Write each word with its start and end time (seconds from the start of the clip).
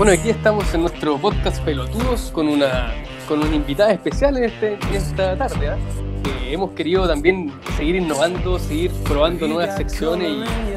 Bueno, 0.00 0.14
aquí 0.14 0.30
estamos 0.30 0.72
en 0.72 0.80
nuestro 0.80 1.18
podcast 1.18 1.62
Pelotudos 1.62 2.30
con 2.30 2.48
una, 2.48 2.94
con 3.28 3.40
una 3.40 3.54
invitada 3.54 3.92
especial 3.92 4.34
en, 4.38 4.44
este, 4.44 4.78
en 4.88 4.94
esta 4.94 5.36
tarde. 5.36 5.76
Que 6.24 6.54
hemos 6.54 6.70
querido 6.70 7.06
también 7.06 7.52
seguir 7.76 7.96
innovando, 7.96 8.58
seguir 8.58 8.90
probando 9.04 9.46
nuevas 9.46 9.76
secciones 9.76 10.26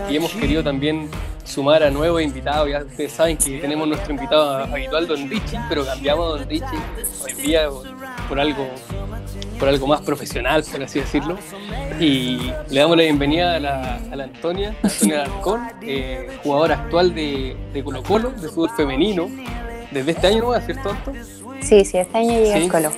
y, 0.10 0.12
y 0.12 0.18
hemos 0.18 0.34
querido 0.34 0.62
también 0.62 1.10
sumar 1.46 1.84
a 1.84 1.90
nuevos 1.90 2.22
invitados. 2.22 2.70
Ya 2.70 2.80
ustedes 2.80 3.14
saben 3.14 3.38
que 3.38 3.60
tenemos 3.60 3.88
nuestro 3.88 4.14
invitado 4.14 4.58
habitual, 4.58 5.08
Don 5.08 5.30
Richie, 5.30 5.58
pero 5.70 5.86
cambiamos 5.86 6.26
a 6.26 6.40
Don 6.40 6.50
Richie 6.50 6.68
hoy 7.24 7.34
día 7.42 7.70
por 8.28 8.42
algo, 8.42 8.68
por 9.64 9.70
algo 9.70 9.88
más 9.88 10.02
profesional, 10.02 10.62
por 10.70 10.84
así 10.84 11.00
decirlo. 11.00 11.38
Y 11.98 12.52
le 12.70 12.82
damos 12.82 12.98
la 12.98 13.04
bienvenida 13.04 13.56
a 13.56 13.60
la, 13.62 13.96
a 14.12 14.16
la 14.18 14.26
Antonia, 14.26 14.76
Antonia 14.84 15.24
Alarcón, 15.24 15.62
eh, 15.82 16.28
jugadora 16.44 16.76
actual 16.76 17.16
de, 17.16 17.56
de 17.72 17.82
Colo 17.82 18.04
Colo, 18.04 18.32
de 18.32 18.50
fútbol 18.50 18.72
femenino, 18.76 19.30
desde 19.90 20.12
este 20.12 20.28
año, 20.28 20.52
¿no? 20.52 20.60
¿Cierto, 20.60 20.90
Anto? 20.90 21.14
Sí, 21.62 21.86
sí, 21.86 21.98
este 21.98 22.18
año 22.18 22.32
llega 22.42 22.58
Sí. 22.58 22.64
el 22.66 22.70
Colo. 22.70 22.92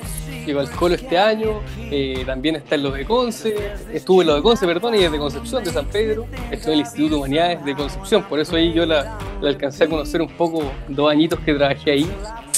Llegó 0.44 0.58
al 0.58 0.70
Colo 0.72 0.96
este 0.96 1.16
año, 1.16 1.60
eh, 1.78 2.24
también 2.26 2.56
está 2.56 2.74
en 2.74 2.82
lo 2.82 2.90
de 2.90 3.04
Conce, 3.04 3.54
estuvo 3.92 4.22
en 4.22 4.26
lo 4.26 4.34
de 4.34 4.42
Conce, 4.42 4.66
perdón, 4.66 4.96
y 4.96 5.04
es 5.04 5.12
de 5.12 5.18
Concepción, 5.18 5.62
de 5.62 5.70
San 5.70 5.86
Pedro, 5.86 6.26
estuvo 6.50 6.72
en 6.72 6.80
el 6.80 6.80
Instituto 6.80 7.10
de 7.10 7.16
Humanidades 7.20 7.64
de 7.64 7.76
Concepción, 7.76 8.24
por 8.24 8.40
eso 8.40 8.56
ahí 8.56 8.72
yo 8.72 8.84
la, 8.86 9.16
la 9.40 9.50
alcancé 9.50 9.84
a 9.84 9.88
conocer 9.88 10.20
un 10.20 10.30
poco, 10.30 10.64
dos 10.88 11.12
añitos 11.12 11.38
que 11.38 11.54
trabajé 11.54 11.92
ahí, 11.92 12.10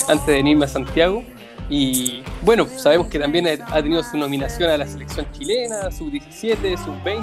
antes 0.09 0.27
de 0.27 0.33
venirme 0.33 0.65
a 0.65 0.69
Santiago. 0.69 1.23
Y 1.71 2.23
bueno, 2.43 2.67
sabemos 2.67 3.09
que 3.09 3.19
también 3.19 3.47
ha 3.47 3.83
tenido 3.83 4.03
su 4.03 4.17
nominación 4.17 4.71
a 4.71 4.77
la 4.79 4.87
selección 4.87 5.27
chilena, 5.33 5.91
sub-17, 5.91 6.77
sub-20. 6.83 7.23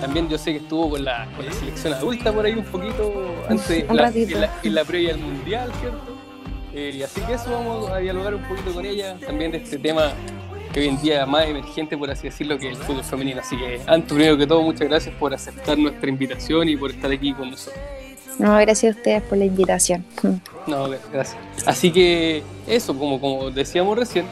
También 0.00 0.28
yo 0.28 0.36
sé 0.38 0.52
que 0.52 0.58
estuvo 0.58 0.90
con 0.90 1.04
la, 1.04 1.28
con 1.36 1.46
la 1.46 1.52
selección 1.52 1.94
adulta 1.94 2.32
por 2.32 2.44
ahí 2.46 2.54
un 2.54 2.64
poquito 2.64 3.12
antes, 3.48 3.84
Un 3.88 3.96
la- 3.96 4.02
ratito. 4.04 4.34
en, 4.34 4.40
la, 4.40 4.50
en 4.62 4.74
la 4.74 4.84
previa 4.84 5.14
al 5.14 5.20
mundial, 5.20 5.70
¿cierto? 5.80 6.16
Eh, 6.74 6.94
y 6.96 7.02
así 7.02 7.20
que 7.22 7.34
eso 7.34 7.50
vamos 7.52 7.88
a 7.90 7.98
dialogar 7.98 8.34
un 8.34 8.42
poquito 8.42 8.72
con 8.74 8.84
ella, 8.84 9.16
también 9.24 9.52
de 9.52 9.58
este 9.58 9.78
tema 9.78 10.12
que 10.74 10.80
hoy 10.80 10.88
en 10.88 11.00
día 11.00 11.22
es 11.22 11.28
más 11.28 11.46
emergente, 11.46 11.96
por 11.96 12.10
así 12.10 12.24
decirlo, 12.24 12.58
que 12.58 12.68
el 12.68 12.76
fútbol 12.76 13.04
femenino. 13.04 13.40
Así 13.40 13.56
que, 13.56 13.80
Anto, 13.86 14.14
primero 14.14 14.36
que 14.36 14.46
todo, 14.46 14.60
muchas 14.62 14.88
gracias 14.88 15.14
por 15.14 15.32
aceptar 15.32 15.78
nuestra 15.78 16.08
invitación 16.10 16.68
y 16.68 16.76
por 16.76 16.90
estar 16.90 17.10
aquí 17.10 17.32
con 17.32 17.50
nosotros. 17.52 17.80
No, 18.38 18.56
gracias 18.56 18.94
a 18.94 18.98
ustedes 18.98 19.22
por 19.22 19.38
la 19.38 19.44
invitación. 19.44 20.04
No, 20.66 20.88
gracias. 20.88 21.36
Así 21.64 21.92
que 21.92 22.42
eso, 22.66 22.92
como, 22.98 23.20
como 23.20 23.52
decíamos 23.52 23.96
recién, 23.96 24.26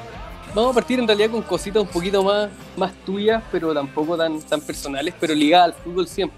vamos 0.52 0.72
a 0.72 0.74
partir 0.74 0.98
en 0.98 1.06
realidad 1.06 1.30
con 1.30 1.42
cositas 1.42 1.80
un 1.80 1.88
poquito 1.88 2.24
más, 2.24 2.50
más 2.76 2.92
tuyas, 3.06 3.40
pero 3.52 3.72
tampoco 3.72 4.16
tan, 4.16 4.40
tan 4.40 4.60
personales, 4.60 5.14
pero 5.20 5.32
ligadas 5.32 5.66
al 5.66 5.74
fútbol 5.74 6.08
siempre. 6.08 6.36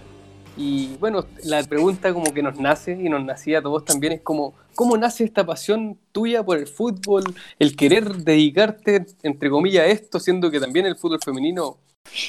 Y 0.54 0.96
bueno, 0.96 1.26
la 1.44 1.62
pregunta 1.64 2.12
como 2.12 2.32
que 2.34 2.42
nos 2.42 2.58
nace 2.58 2.92
y 2.92 3.08
nos 3.08 3.24
nacía 3.24 3.60
a 3.60 3.62
todos 3.62 3.86
también 3.86 4.12
es 4.12 4.20
como, 4.20 4.54
¿cómo 4.74 4.98
nace 4.98 5.24
esta 5.24 5.46
pasión 5.46 5.98
tuya 6.12 6.42
por 6.42 6.58
el 6.58 6.66
fútbol? 6.66 7.24
El 7.58 7.74
querer 7.74 8.16
dedicarte, 8.16 9.06
entre 9.22 9.48
comillas, 9.48 9.84
a 9.84 9.86
esto, 9.86 10.20
siendo 10.20 10.50
que 10.50 10.60
también 10.60 10.84
el 10.84 10.96
fútbol 10.96 11.20
femenino 11.24 11.78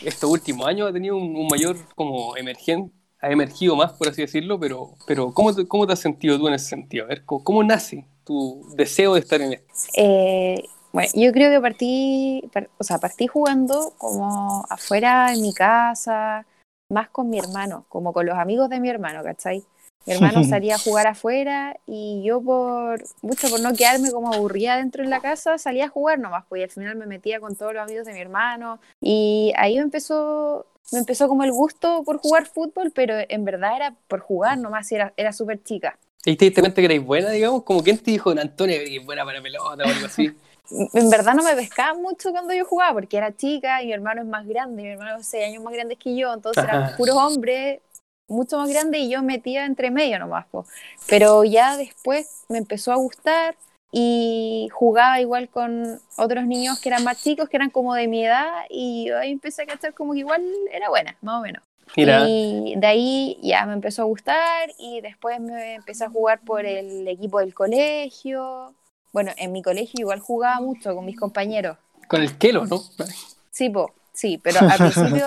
estos 0.03 0.29
últimos 0.29 0.67
años 0.67 0.89
ha 0.89 0.93
tenido 0.93 1.15
un, 1.15 1.35
un 1.35 1.47
mayor 1.47 1.77
como 1.95 2.35
emergente, 2.35 2.93
ha 3.27 3.31
emergido 3.31 3.75
más, 3.75 3.93
por 3.93 4.07
así 4.09 4.21
decirlo, 4.21 4.59
pero, 4.59 4.91
pero 5.05 5.33
¿cómo, 5.33 5.53
te, 5.53 5.67
¿cómo 5.67 5.85
te 5.85 5.93
has 5.93 5.99
sentido 5.99 6.37
tú 6.37 6.47
en 6.47 6.53
ese 6.55 6.69
sentido? 6.69 7.05
A 7.05 7.07
ver, 7.09 7.25
¿cómo, 7.25 7.43
cómo 7.43 7.63
nace 7.63 8.05
tu 8.23 8.65
deseo 8.75 9.13
de 9.13 9.19
estar 9.19 9.41
en 9.41 9.53
esto? 9.53 9.73
Eh, 9.95 10.63
bueno, 10.93 11.09
yo 11.13 11.31
creo 11.31 11.51
que 11.51 11.61
partí, 11.61 12.49
par- 12.53 12.69
o 12.77 12.83
sea, 12.83 12.97
partí 12.97 13.27
jugando 13.27 13.93
como 13.97 14.65
afuera 14.69 15.33
en 15.33 15.41
mi 15.41 15.53
casa, 15.53 16.45
más 16.89 17.09
con 17.09 17.29
mi 17.29 17.37
hermano, 17.39 17.85
como 17.89 18.13
con 18.13 18.25
los 18.25 18.37
amigos 18.37 18.69
de 18.69 18.79
mi 18.79 18.89
hermano, 18.89 19.23
¿cachai? 19.23 19.63
Mi 20.05 20.13
hermano 20.13 20.43
salía 20.49 20.75
a 20.75 20.79
jugar 20.79 21.07
afuera 21.07 21.77
y 21.85 22.23
yo 22.25 22.41
por 22.41 23.03
mucho 23.21 23.49
por 23.49 23.59
no 23.59 23.73
quedarme 23.73 24.09
como 24.11 24.33
aburrida 24.33 24.77
dentro 24.77 25.03
de 25.03 25.09
la 25.09 25.19
casa, 25.19 25.57
salía 25.57 25.85
a 25.85 25.89
jugar 25.89 26.17
nomás, 26.19 26.45
pues 26.47 26.61
y 26.61 26.63
al 26.63 26.69
final 26.69 26.95
me 26.95 27.05
metía 27.05 27.41
con 27.41 27.55
todos 27.57 27.73
los 27.73 27.83
amigos 27.83 28.05
de 28.05 28.13
mi 28.13 28.21
hermano 28.21 28.79
y 29.01 29.51
ahí 29.57 29.77
empezó, 29.77 30.65
me 30.91 30.99
empezó 30.99 31.27
como 31.27 31.43
el 31.43 31.51
gusto 31.51 32.03
por 32.03 32.17
jugar 32.17 32.45
fútbol, 32.45 32.91
pero 32.93 33.15
en 33.27 33.45
verdad 33.45 33.75
era 33.75 33.95
por 34.07 34.19
jugar 34.19 34.57
nomás, 34.57 34.91
era, 34.91 35.13
era 35.17 35.33
súper 35.33 35.61
chica. 35.63 35.97
¿Y 36.25 36.35
te 36.35 36.45
diste 36.45 36.61
cuenta 36.61 36.81
que 36.81 36.85
erais 36.85 37.03
buena, 37.03 37.29
digamos? 37.29 37.63
Como 37.63 37.83
quién 37.83 37.97
te 37.97 38.11
dijo, 38.11 38.31
Antonio, 38.31 38.77
que 38.77 38.95
eres 38.95 39.05
buena 39.05 39.23
para 39.23 39.41
pelota 39.41 39.85
o 39.85 39.89
algo 39.89 40.05
así? 40.05 40.31
en 40.69 41.09
verdad 41.09 41.33
no 41.33 41.43
me 41.43 41.55
pescaba 41.55 41.97
mucho 41.97 42.31
cuando 42.31 42.53
yo 42.53 42.65
jugaba 42.65 42.93
porque 42.93 43.17
era 43.17 43.35
chica 43.35 43.81
y 43.81 43.87
mi 43.87 43.93
hermano 43.93 44.21
es 44.21 44.27
más 44.27 44.45
grande, 44.45 44.83
mi 44.83 44.89
hermano 44.89 45.17
es 45.19 45.27
seis 45.27 45.45
años 45.47 45.63
más 45.63 45.73
grande 45.73 45.95
que 45.95 46.15
yo, 46.15 46.33
entonces 46.33 46.63
eran 46.63 46.83
Ajá. 46.83 46.97
puros 46.97 47.15
hombres 47.15 47.79
mucho 48.27 48.57
más 48.57 48.69
grandes 48.69 49.01
y 49.01 49.09
yo 49.09 49.23
metía 49.23 49.65
entre 49.65 49.89
medio 49.89 50.19
nomás. 50.19 50.45
po. 50.47 50.65
Pero 51.07 51.43
ya 51.43 51.77
después 51.77 52.43
me 52.49 52.57
empezó 52.57 52.91
a 52.91 52.97
gustar 52.97 53.55
y 53.91 54.67
jugaba 54.73 55.19
igual 55.21 55.49
con 55.49 55.99
otros 56.17 56.45
niños 56.45 56.79
que 56.79 56.89
eran 56.89 57.03
más 57.03 57.21
chicos, 57.23 57.47
que 57.49 57.57
eran 57.57 57.69
como 57.69 57.93
de 57.95 58.07
mi 58.07 58.25
edad 58.25 58.51
y 58.69 59.05
yo 59.07 59.17
ahí 59.17 59.31
empecé 59.31 59.63
a 59.63 59.65
cachar 59.65 59.93
como 59.93 60.13
que 60.13 60.19
igual 60.19 60.43
era 60.71 60.89
buena, 60.89 61.15
más 61.21 61.39
o 61.39 61.41
menos. 61.41 61.63
Mira, 61.95 62.25
Y 62.27 62.75
de 62.77 62.85
ahí 62.87 63.39
ya 63.41 63.65
me 63.65 63.73
empezó 63.73 64.01
a 64.01 64.05
gustar 64.05 64.69
y 64.77 64.99
después 65.01 65.39
me 65.39 65.75
empecé 65.75 66.03
a 66.03 66.09
jugar 66.09 66.41
por 66.41 66.65
el 66.65 67.07
equipo 67.07 67.39
del 67.39 67.53
colegio. 67.53 68.73
Bueno, 69.13 69.31
en 69.37 69.51
mi 69.53 69.61
colegio 69.61 70.01
igual 70.01 70.19
jugaba 70.19 70.59
mucho 70.59 70.93
con 70.93 71.05
mis 71.05 71.17
compañeros. 71.17 71.77
con 72.09 72.21
el 72.21 72.37
Kelo, 72.37 72.65
¿no? 72.65 72.81
Sí, 73.51 73.69
po, 73.69 73.93
sí, 74.11 74.37
pero 74.37 74.59
al 74.59 74.77
principio, 74.77 75.25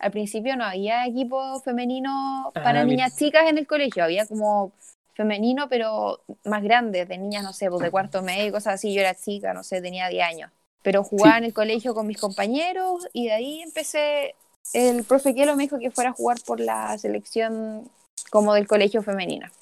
al 0.00 0.10
principio 0.10 0.56
no 0.56 0.64
había 0.64 1.06
equipo 1.06 1.60
femenino 1.60 2.50
para 2.52 2.80
Ah, 2.80 2.84
mira. 2.84 2.84
niñas 2.84 3.16
chicas 3.16 3.48
en 3.48 3.58
el 3.58 3.66
colegio, 3.68 4.02
había 4.02 4.26
como 4.26 4.72
femenino, 5.14 5.68
pero 5.68 6.20
más 6.44 6.62
grande, 6.62 7.04
de 7.06 7.18
niñas, 7.18 7.42
no 7.44 7.52
sé, 7.52 7.68
pues 7.68 7.82
de 7.82 7.90
cuarto 7.90 8.22
medio, 8.22 8.52
cosas 8.52 8.74
así, 8.74 8.94
yo 8.94 9.00
era 9.00 9.14
chica, 9.14 9.52
no 9.52 9.62
sé, 9.62 9.80
tenía 9.82 10.08
10 10.08 10.24
años. 10.24 10.50
Pero 10.82 11.04
jugaba 11.04 11.32
Sí. 11.34 11.38
en 11.38 11.44
el 11.44 11.52
colegio 11.54 11.94
con 11.94 12.06
mis 12.06 12.18
compañeros 12.18 13.06
y 13.12 13.26
de 13.26 13.32
ahí 13.32 13.62
empecé, 13.62 14.34
el 14.72 15.04
profe 15.04 15.34
Kelo 15.34 15.54
me 15.56 15.64
dijo 15.64 15.78
que 15.78 15.90
fuera 15.90 16.10
a 16.10 16.14
jugar 16.14 16.38
por 16.46 16.60
la 16.60 16.96
selección 16.98 17.88
como 18.30 18.54
del 18.54 18.66
colegio 18.66 19.02
femenina. 19.02 19.52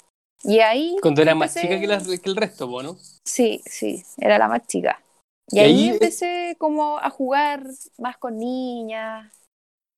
Y 0.43 0.59
ahí, 0.59 0.95
Cuando 1.01 1.21
era 1.21 1.35
más 1.35 1.55
empecé- 1.55 1.67
chica 1.67 1.79
que, 1.79 1.87
la- 1.87 2.19
que 2.19 2.29
el 2.29 2.35
resto, 2.35 2.81
¿no? 2.81 2.97
sí, 3.25 3.61
sí, 3.65 4.03
era 4.17 4.37
la 4.39 4.47
más 4.47 4.65
chica. 4.65 4.99
Y, 5.51 5.57
Y 5.57 5.59
ahí, 5.59 5.71
ahí- 5.83 5.89
empecé 5.89 6.55
como 6.57 6.97
a 6.97 7.09
jugar 7.09 7.67
más 7.99 8.17
con 8.17 8.39
niñas 8.39 9.31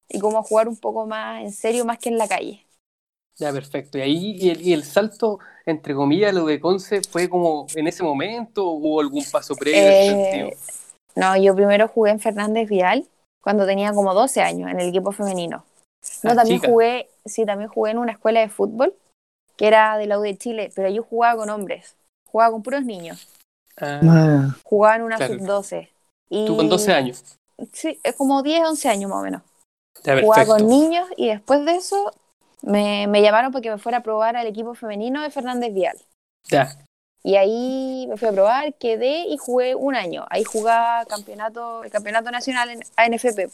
y 0.09 0.19
como 0.19 0.39
a 0.39 0.43
jugar 0.43 0.67
un 0.67 0.75
poco 0.77 1.05
más 1.05 1.41
en 1.43 1.53
serio, 1.53 1.85
más 1.85 1.99
que 1.99 2.09
en 2.09 2.17
la 2.17 2.27
calle. 2.27 2.65
Ya, 3.43 3.51
perfecto. 3.51 3.97
Y 3.97 4.01
ahí, 4.01 4.37
y 4.39 4.49
el, 4.51 4.61
y 4.61 4.73
el 4.73 4.83
salto, 4.85 5.39
entre 5.65 5.93
comillas, 5.93 6.33
lo 6.33 6.45
de 6.45 6.61
Conce, 6.61 7.01
¿fue 7.01 7.27
como 7.29 7.67
en 7.75 7.87
ese 7.87 8.01
momento 8.01 8.65
o 8.65 8.73
hubo 8.75 9.01
algún 9.01 9.25
paso 9.25 9.53
previo 9.57 9.83
en 9.83 9.89
ese 9.91 10.03
Eh, 10.03 10.05
sentido? 10.05 10.49
No, 11.15 11.35
yo 11.35 11.53
primero 11.53 11.89
jugué 11.89 12.11
en 12.11 12.19
Fernández 12.21 12.69
Vial 12.69 13.05
cuando 13.41 13.65
tenía 13.65 13.91
como 13.93 14.13
12 14.13 14.41
años 14.41 14.71
en 14.71 14.79
el 14.79 14.87
equipo 14.87 15.11
femenino. 15.11 15.65
No, 16.23 16.31
Ah, 16.31 16.35
también 16.35 16.59
chica. 16.59 16.69
jugué, 16.69 17.09
sí, 17.25 17.45
también 17.45 17.69
jugué 17.69 17.91
en 17.91 17.97
una 17.97 18.13
escuela 18.13 18.39
de 18.39 18.47
fútbol 18.49 18.95
que 19.57 19.67
era 19.67 19.97
de 19.97 20.07
la 20.07 20.17
U 20.17 20.21
de 20.21 20.37
Chile, 20.37 20.71
pero 20.73 20.89
yo 20.89 21.03
jugaba 21.03 21.37
con 21.37 21.49
hombres, 21.49 21.95
jugaba 22.31 22.51
con 22.51 22.63
puros 22.63 22.83
niños, 22.85 23.27
Ah, 23.77 23.99
Ah, 24.03 24.55
jugaba 24.63 24.95
en 24.95 25.01
una 25.03 25.17
Claro. 25.17 25.35
sub-12. 25.35 25.89
Y 26.29 26.45
tú 26.45 26.55
con 26.55 26.69
12 26.69 26.93
años. 26.93 27.23
Sí, 27.73 27.99
es 28.03 28.15
como 28.15 28.41
10, 28.41 28.63
11 28.65 28.89
años 28.89 29.09
más 29.09 29.19
o 29.19 29.23
menos. 29.23 29.41
Ya, 30.03 30.19
jugaba 30.21 30.45
con 30.45 30.67
niños 30.69 31.07
y 31.17 31.27
después 31.27 31.63
de 31.65 31.75
eso 31.75 32.11
me, 32.63 33.07
me 33.07 33.21
llamaron 33.21 33.51
para 33.51 33.61
que 33.61 33.69
me 33.69 33.77
fuera 33.77 33.99
a 33.99 34.03
probar 34.03 34.35
al 34.35 34.47
equipo 34.47 34.73
femenino 34.73 35.21
de 35.21 35.29
Fernández 35.29 35.73
Vial. 35.73 35.97
Ya, 36.49 36.75
Y 37.23 37.35
ahí 37.35 38.05
me 38.09 38.17
fui 38.17 38.27
a 38.27 38.31
probar, 38.31 38.73
quedé 38.75 39.25
y 39.27 39.37
jugué 39.37 39.75
un 39.75 39.95
año. 39.95 40.25
Ahí 40.29 40.43
jugaba 40.43 41.05
campeonato, 41.05 41.83
el 41.83 41.91
campeonato 41.91 42.31
nacional 42.31 42.69
en 42.69 42.81
ANFP. 42.97 43.49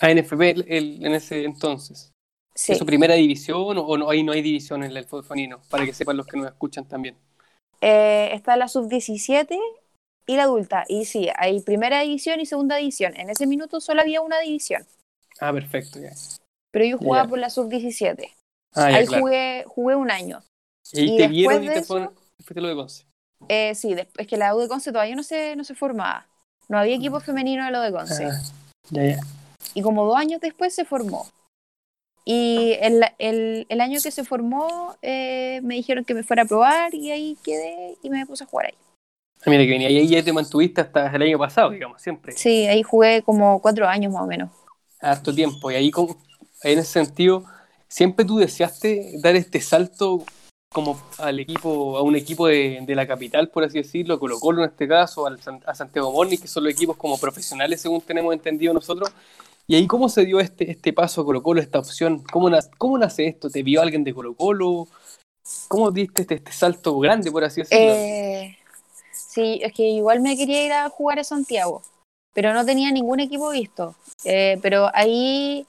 ANFP 0.00 0.50
el- 0.50 0.64
el- 0.68 1.04
en 1.06 1.14
ese 1.14 1.44
entonces. 1.44 2.12
Sí. 2.54 2.72
¿Es 2.72 2.78
su 2.78 2.86
primera 2.86 3.14
división 3.14 3.76
o, 3.78 3.82
o 3.82 3.98
no, 3.98 4.08
ahí 4.08 4.22
no 4.22 4.32
hay 4.32 4.40
división 4.40 4.84
en 4.84 4.96
el 4.96 5.04
fútbol 5.04 5.24
femenino? 5.24 5.60
Para 5.68 5.84
que 5.84 5.92
sepan 5.92 6.16
los 6.16 6.26
que 6.26 6.36
nos 6.36 6.46
escuchan 6.46 6.86
también. 6.86 7.16
Eh, 7.80 8.30
está 8.32 8.56
la 8.56 8.68
sub-17 8.68 9.58
y 10.26 10.36
la 10.36 10.44
adulta. 10.44 10.84
Y 10.88 11.04
sí, 11.04 11.28
hay 11.36 11.60
primera 11.60 12.00
división 12.00 12.40
y 12.40 12.46
segunda 12.46 12.76
división. 12.76 13.14
En 13.16 13.28
ese 13.28 13.46
minuto 13.46 13.80
solo 13.80 14.00
había 14.00 14.20
una 14.22 14.38
división. 14.40 14.86
Ah, 15.40 15.52
perfecto, 15.52 15.98
ya. 15.98 16.12
Pero 16.74 16.84
yo 16.84 16.98
jugaba 16.98 17.28
por 17.28 17.38
la 17.38 17.48
sub-17. 17.50 18.28
Ah, 18.74 18.86
Ahí 18.86 19.06
claro. 19.06 19.22
jugué, 19.22 19.64
jugué 19.68 19.94
un 19.94 20.10
año. 20.10 20.42
y 20.92 21.14
y 21.14 21.16
te 21.16 21.28
vieron 21.28 21.62
y 21.62 21.68
te 21.68 21.78
eso- 21.78 21.86
fueron, 21.86 22.14
fuiste 22.44 22.60
lo 22.60 22.68
de 22.68 22.74
Conce. 22.74 23.04
Eh, 23.48 23.74
sí, 23.76 23.94
es 24.18 24.26
que 24.26 24.36
la 24.36 24.54
U 24.56 24.58
de 24.58 24.66
Conce 24.68 24.90
todavía 24.90 25.14
no 25.14 25.22
se, 25.22 25.54
no 25.54 25.62
se 25.62 25.74
formaba. 25.76 26.26
No 26.68 26.76
había 26.78 26.96
equipo 26.96 27.20
femenino 27.20 27.64
de 27.64 27.70
lo 27.70 27.80
de 27.80 27.92
Conce. 27.92 28.26
Ah. 28.26 28.42
Y 29.74 29.82
como 29.82 30.04
dos 30.04 30.16
años 30.16 30.40
después 30.40 30.74
se 30.74 30.84
formó. 30.84 31.28
Y 32.24 32.72
el, 32.80 33.02
el, 33.18 33.66
el 33.68 33.80
año 33.80 34.00
que 34.02 34.10
se 34.10 34.24
formó 34.24 34.96
eh, 35.02 35.60
me 35.62 35.74
dijeron 35.74 36.04
que 36.04 36.14
me 36.14 36.22
fuera 36.22 36.42
a 36.42 36.46
probar 36.46 36.94
y 36.94 37.10
ahí 37.12 37.36
quedé 37.44 37.96
y 38.02 38.10
me 38.10 38.24
puse 38.26 38.44
a 38.44 38.46
jugar 38.46 38.66
ahí. 38.66 38.74
Ah, 39.46 39.50
mira 39.50 39.62
que 39.62 39.70
venía. 39.70 39.88
Ahí 39.88 40.08
ya 40.08 40.24
te 40.24 40.32
mantuviste 40.32 40.80
hasta 40.80 41.14
el 41.14 41.22
año 41.22 41.38
pasado, 41.38 41.70
digamos, 41.70 42.00
siempre. 42.00 42.32
Sí, 42.32 42.66
ahí 42.66 42.82
jugué 42.82 43.22
como 43.22 43.60
cuatro 43.60 43.86
años 43.86 44.12
más 44.12 44.22
o 44.22 44.26
menos. 44.26 44.50
harto 45.00 45.34
tiempo. 45.34 45.70
Y 45.70 45.74
ahí, 45.74 45.90
ahí 45.94 46.16
en 46.64 46.78
ese 46.78 46.92
sentido, 46.92 47.44
siempre 47.88 48.24
tú 48.24 48.38
deseaste 48.38 49.18
dar 49.20 49.36
este 49.36 49.60
salto 49.60 50.24
como 50.72 51.00
al 51.18 51.38
equipo, 51.38 51.96
a 51.96 52.02
un 52.02 52.16
equipo 52.16 52.48
de, 52.48 52.80
de 52.82 52.94
la 52.96 53.06
capital, 53.06 53.48
por 53.48 53.62
así 53.62 53.78
decirlo, 53.78 54.18
Colo 54.18 54.40
Colo 54.40 54.64
en 54.64 54.70
este 54.70 54.88
caso, 54.88 55.24
al, 55.26 55.38
a 55.64 55.74
Santiago 55.74 56.10
Morning, 56.10 56.36
que 56.36 56.48
son 56.48 56.64
los 56.64 56.72
equipos 56.72 56.96
como 56.96 57.16
profesionales, 57.16 57.80
según 57.80 58.00
tenemos 58.00 58.34
entendido 58.34 58.74
nosotros. 58.74 59.12
Y 59.68 59.76
ahí, 59.76 59.86
¿cómo 59.86 60.08
se 60.08 60.24
dio 60.24 60.40
este, 60.40 60.70
este 60.70 60.92
paso 60.92 61.20
a 61.20 61.24
Colo 61.24 61.42
Colo, 61.42 61.60
esta 61.60 61.78
opción? 61.78 62.24
¿Cómo, 62.32 62.50
nace, 62.50 62.70
¿Cómo 62.76 62.98
nace 62.98 63.26
esto? 63.28 63.48
¿Te 63.48 63.62
vio 63.62 63.80
alguien 63.80 64.02
de 64.02 64.12
Colo 64.12 64.34
Colo? 64.34 64.88
¿Cómo 65.68 65.92
diste 65.92 66.22
este, 66.22 66.34
este 66.34 66.52
salto 66.52 66.98
grande, 66.98 67.30
por 67.30 67.44
así 67.44 67.60
decirlo? 67.60 67.94
Eh, 67.94 68.58
sí, 69.12 69.60
es 69.62 69.72
que 69.72 69.84
igual 69.84 70.20
me 70.20 70.36
quería 70.36 70.66
ir 70.66 70.72
a 70.72 70.88
jugar 70.88 71.20
a 71.20 71.24
Santiago, 71.24 71.82
pero 72.34 72.52
no 72.52 72.64
tenía 72.64 72.90
ningún 72.90 73.20
equipo 73.20 73.50
visto. 73.50 73.94
Eh, 74.24 74.58
pero 74.60 74.90
ahí 74.92 75.64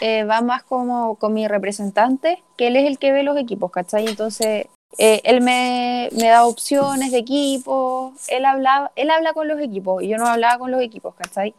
eh, 0.00 0.24
va 0.24 0.40
más 0.40 0.62
como 0.62 1.16
con 1.16 1.34
mi 1.34 1.48
representante, 1.48 2.42
que 2.56 2.68
él 2.68 2.76
es 2.76 2.86
el 2.86 2.98
que 2.98 3.12
ve 3.12 3.22
los 3.22 3.36
equipos, 3.36 3.70
¿cachai? 3.70 4.06
Entonces, 4.06 4.66
eh, 4.96 5.20
él 5.24 5.40
me, 5.40 6.08
me, 6.12 6.28
da 6.28 6.46
opciones 6.46 7.12
de 7.12 7.18
equipos, 7.18 8.14
él, 8.28 8.44
hablaba, 8.44 8.90
él 8.96 9.10
habla 9.10 9.32
con 9.32 9.48
los 9.48 9.60
equipos 9.60 10.02
y 10.02 10.08
yo 10.08 10.16
no 10.16 10.26
hablaba 10.26 10.58
con 10.58 10.70
los 10.70 10.80
equipos, 10.80 11.14
¿cachai? 11.14 11.54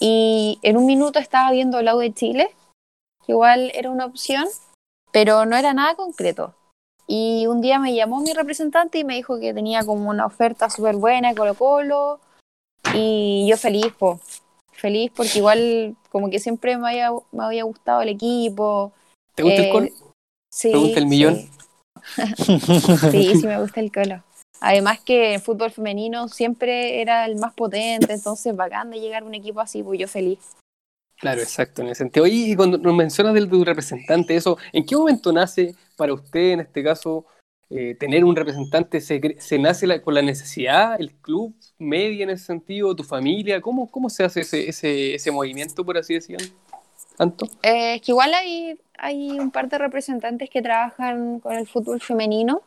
Y 0.00 0.58
en 0.62 0.76
un 0.76 0.86
minuto 0.86 1.18
estaba 1.18 1.50
viendo 1.52 1.78
el 1.78 1.86
lado 1.86 2.00
de 2.00 2.12
Chile, 2.12 2.50
que 3.24 3.32
igual 3.32 3.70
era 3.74 3.90
una 3.90 4.06
opción, 4.06 4.46
pero 5.12 5.46
no 5.46 5.56
era 5.56 5.72
nada 5.72 5.94
concreto. 5.94 6.54
Y 7.06 7.46
un 7.46 7.60
día 7.60 7.78
me 7.78 7.94
llamó 7.94 8.20
mi 8.20 8.32
representante 8.32 8.98
y 8.98 9.04
me 9.04 9.14
dijo 9.14 9.38
que 9.38 9.54
tenía 9.54 9.84
como 9.84 10.10
una 10.10 10.26
oferta 10.26 10.70
súper 10.70 10.96
buena 10.96 11.28
de 11.28 11.34
Colo 11.34 11.54
Colo. 11.54 12.20
Y 12.94 13.46
yo 13.48 13.56
feliz, 13.56 13.92
po. 13.98 14.20
Feliz 14.74 15.10
porque 15.14 15.38
igual 15.38 15.96
como 16.10 16.30
que 16.30 16.38
siempre 16.38 16.76
me 16.76 16.88
había, 16.88 17.10
me 17.32 17.44
había 17.44 17.64
gustado 17.64 18.02
el 18.02 18.08
equipo. 18.08 18.92
¿Te 19.34 19.42
gusta 19.42 19.62
eh, 19.62 19.66
el 19.66 19.72
Colo? 19.72 19.88
Sí. 20.50 20.72
¿Te 20.72 20.78
gusta 20.78 20.98
el 21.00 21.06
millón? 21.06 21.36
Sí. 21.36 22.60
sí, 23.10 23.40
sí 23.40 23.46
me 23.46 23.60
gusta 23.60 23.80
el 23.80 23.90
Colo. 23.92 24.22
Además 24.60 25.00
que 25.00 25.34
el 25.34 25.40
fútbol 25.40 25.70
femenino 25.70 26.28
siempre 26.28 27.02
era 27.02 27.26
el 27.26 27.36
más 27.36 27.52
potente, 27.52 28.12
entonces 28.12 28.56
bacán 28.56 28.90
de 28.90 29.00
llegar 29.00 29.22
a 29.22 29.26
un 29.26 29.34
equipo 29.34 29.60
así, 29.60 29.82
pues 29.82 29.98
yo 29.98 30.08
feliz. 30.08 30.38
Claro, 31.16 31.40
exacto, 31.40 31.82
en 31.82 31.88
ese 31.88 31.98
sentido. 31.98 32.24
Oye, 32.24 32.34
y 32.34 32.56
cuando 32.56 32.78
nos 32.78 32.94
mencionas 32.94 33.34
del 33.34 33.48
tu 33.48 33.64
representante, 33.64 34.34
eso, 34.34 34.58
¿en 34.72 34.84
qué 34.84 34.96
momento 34.96 35.32
nace 35.32 35.74
para 35.96 36.14
usted, 36.14 36.52
en 36.52 36.60
este 36.60 36.82
caso, 36.82 37.26
eh, 37.70 37.94
tener 37.98 38.24
un 38.24 38.36
representante? 38.36 39.00
¿Se, 39.00 39.58
nace 39.58 40.02
con 40.02 40.14
la 40.14 40.22
necesidad, 40.22 41.00
el 41.00 41.12
club, 41.12 41.54
media 41.78 42.24
en 42.24 42.30
ese 42.30 42.44
sentido, 42.44 42.94
tu 42.94 43.04
familia? 43.04 43.60
¿Cómo, 43.60 43.90
cómo 43.90 44.10
se 44.10 44.24
hace 44.24 44.40
ese, 44.40 44.68
ese, 44.68 45.14
ese 45.14 45.30
movimiento, 45.30 45.84
por 45.84 45.98
así 45.98 46.14
decirlo? 46.14 46.46
¿Tanto? 47.16 47.46
Eh, 47.62 47.96
es 47.96 48.02
que 48.02 48.12
igual 48.12 48.34
hay, 48.34 48.78
hay 48.98 49.38
un 49.38 49.50
par 49.50 49.68
de 49.68 49.78
representantes 49.78 50.50
que 50.50 50.62
trabajan 50.62 51.40
con 51.40 51.54
el 51.54 51.66
fútbol 51.66 52.00
femenino 52.00 52.62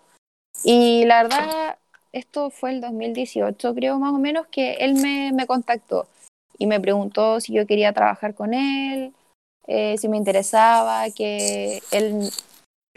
y 0.64 1.06
la 1.06 1.24
verdad, 1.24 1.78
esto 2.12 2.50
fue 2.50 2.72
el 2.72 2.82
2018, 2.82 3.76
creo 3.76 4.00
más 4.00 4.14
o 4.14 4.20
menos, 4.20 4.48
que 4.48 4.76
él 4.76 4.96
me, 4.96 5.32
me 5.34 5.46
contactó 5.46 6.08
y 6.58 6.66
me 6.66 6.80
preguntó 6.80 7.40
si 7.40 7.54
yo 7.54 7.68
quería 7.68 7.94
trabajar 7.94 8.34
con 8.34 8.54
él, 8.54 9.14
eh, 9.68 9.98
si 9.98 10.08
me 10.08 10.18
interesaba, 10.18 11.10
que 11.12 11.82
él, 11.92 12.30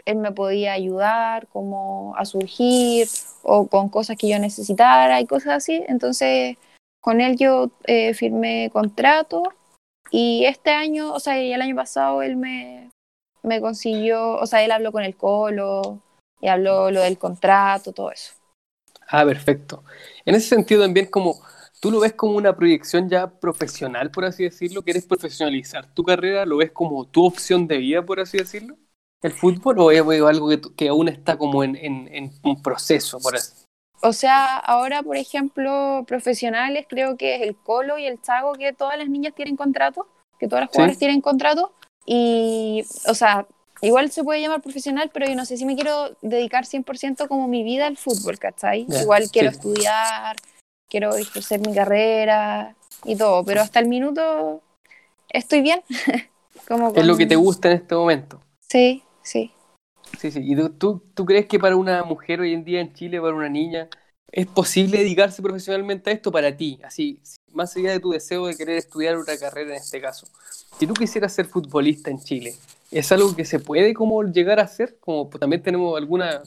él 0.05 0.17
me 0.17 0.31
podía 0.31 0.73
ayudar 0.73 1.47
como 1.47 2.15
a 2.17 2.25
surgir 2.25 3.07
o 3.43 3.67
con 3.67 3.89
cosas 3.89 4.17
que 4.17 4.29
yo 4.29 4.39
necesitara 4.39 5.21
y 5.21 5.25
cosas 5.25 5.53
así. 5.57 5.83
Entonces, 5.87 6.57
con 7.01 7.21
él 7.21 7.37
yo 7.37 7.71
eh, 7.85 8.13
firmé 8.13 8.69
contrato 8.71 9.43
y 10.11 10.45
este 10.45 10.71
año, 10.71 11.13
o 11.13 11.19
sea, 11.19 11.41
y 11.41 11.53
el 11.53 11.61
año 11.61 11.75
pasado 11.75 12.21
él 12.21 12.35
me, 12.35 12.89
me 13.43 13.61
consiguió, 13.61 14.35
o 14.35 14.45
sea, 14.45 14.63
él 14.63 14.71
habló 14.71 14.91
con 14.91 15.03
el 15.03 15.15
Colo 15.15 15.99
y 16.39 16.47
habló 16.47 16.91
lo 16.91 17.01
del 17.01 17.17
contrato, 17.17 17.93
todo 17.93 18.11
eso. 18.11 18.33
Ah, 19.07 19.25
perfecto. 19.25 19.83
En 20.25 20.35
ese 20.35 20.49
sentido 20.49 20.83
también 20.83 21.07
como 21.07 21.41
¿Tú 21.81 21.89
lo 21.89 21.99
ves 21.99 22.13
como 22.13 22.37
una 22.37 22.55
proyección 22.55 23.09
ya 23.09 23.27
profesional, 23.39 24.11
por 24.11 24.23
así 24.23 24.43
decirlo? 24.43 24.83
¿Quieres 24.83 25.03
profesionalizar 25.03 25.91
tu 25.95 26.03
carrera? 26.03 26.45
¿Lo 26.45 26.57
ves 26.57 26.71
como 26.71 27.07
tu 27.07 27.25
opción 27.25 27.65
de 27.65 27.79
vida, 27.79 28.05
por 28.05 28.19
así 28.19 28.37
decirlo? 28.37 28.77
¿El 29.21 29.31
fútbol 29.31 29.79
o 29.79 29.91
es 29.91 30.01
algo 30.01 30.49
que, 30.49 30.61
que 30.75 30.89
aún 30.89 31.07
está 31.07 31.37
como 31.37 31.63
en, 31.63 31.75
en, 31.75 32.07
en, 32.11 32.31
un 32.43 32.61
proceso, 32.61 33.19
por 33.19 33.35
O 34.01 34.13
sea, 34.13 34.57
ahora, 34.57 35.03
por 35.03 35.15
ejemplo, 35.15 36.03
profesionales, 36.07 36.87
creo 36.89 37.17
que 37.17 37.35
es 37.35 37.41
el 37.43 37.55
Colo 37.55 37.99
y 37.99 38.07
el 38.07 38.21
Chago 38.21 38.53
que 38.53 38.73
todas 38.73 38.97
las 38.97 39.07
niñas 39.09 39.35
tienen 39.35 39.55
contrato, 39.55 40.07
que 40.39 40.47
todas 40.47 40.61
las 40.61 40.69
jugadoras 40.71 40.95
¿Sí? 40.95 40.99
tienen 40.99 41.21
contrato. 41.21 41.71
Y, 42.07 42.83
o 43.07 43.13
sea, 43.13 43.45
igual 43.81 44.11
se 44.11 44.23
puede 44.23 44.41
llamar 44.41 44.61
profesional, 44.61 45.11
pero 45.13 45.27
yo 45.27 45.35
no 45.35 45.45
sé 45.45 45.55
si 45.55 45.65
me 45.65 45.75
quiero 45.75 46.15
dedicar 46.23 46.65
100% 46.65 47.27
como 47.27 47.47
mi 47.47 47.63
vida 47.63 47.85
al 47.85 47.97
fútbol, 47.97 48.39
¿cachai? 48.39 48.87
Yeah, 48.87 49.03
igual 49.03 49.29
quiero 49.31 49.51
sí. 49.51 49.57
estudiar, 49.57 50.35
quiero 50.89 51.15
ejercer 51.15 51.59
mi 51.59 51.75
carrera 51.75 52.75
y 53.05 53.15
todo, 53.15 53.43
pero 53.43 53.61
hasta 53.61 53.79
el 53.79 53.87
minuto 53.87 54.61
estoy 55.29 55.61
bien. 55.61 55.83
Como 56.67 56.89
con... 56.89 56.99
Es 56.99 57.05
lo 57.05 57.17
que 57.17 57.27
te 57.27 57.35
gusta 57.35 57.69
en 57.69 57.77
este 57.77 57.95
momento. 57.95 58.41
Sí, 58.67 59.03
sí. 59.23 59.51
Sí, 60.19 60.31
sí. 60.31 60.39
¿Y 60.43 60.55
tú, 60.77 61.03
tú 61.13 61.25
crees 61.25 61.45
que 61.45 61.59
para 61.59 61.75
una 61.75 62.03
mujer 62.03 62.41
hoy 62.41 62.53
en 62.53 62.63
día 62.63 62.81
en 62.81 62.93
Chile, 62.93 63.21
para 63.21 63.33
una 63.33 63.49
niña, 63.49 63.87
es 64.31 64.47
posible 64.47 64.99
dedicarse 64.99 65.41
profesionalmente 65.41 66.09
a 66.09 66.13
esto 66.13 66.31
para 66.31 66.55
ti? 66.55 66.79
Así, 66.83 67.21
más 67.53 67.75
allá 67.75 67.91
de 67.91 67.99
tu 67.99 68.11
deseo 68.11 68.45
de 68.47 68.55
querer 68.55 68.77
estudiar 68.77 69.17
una 69.17 69.37
carrera 69.37 69.71
en 69.71 69.77
este 69.77 70.01
caso. 70.01 70.27
Si 70.79 70.87
tú 70.87 70.93
quisieras 70.93 71.33
ser 71.33 71.45
futbolista 71.45 72.09
en 72.09 72.19
Chile, 72.19 72.55
¿es 72.91 73.11
algo 73.11 73.35
que 73.35 73.45
se 73.45 73.59
puede 73.59 73.93
como 73.93 74.23
llegar 74.23 74.59
a 74.59 74.63
hacer? 74.63 74.97
Como 74.99 75.29
también 75.29 75.61
tenemos 75.61 75.97
alguna 75.97 76.43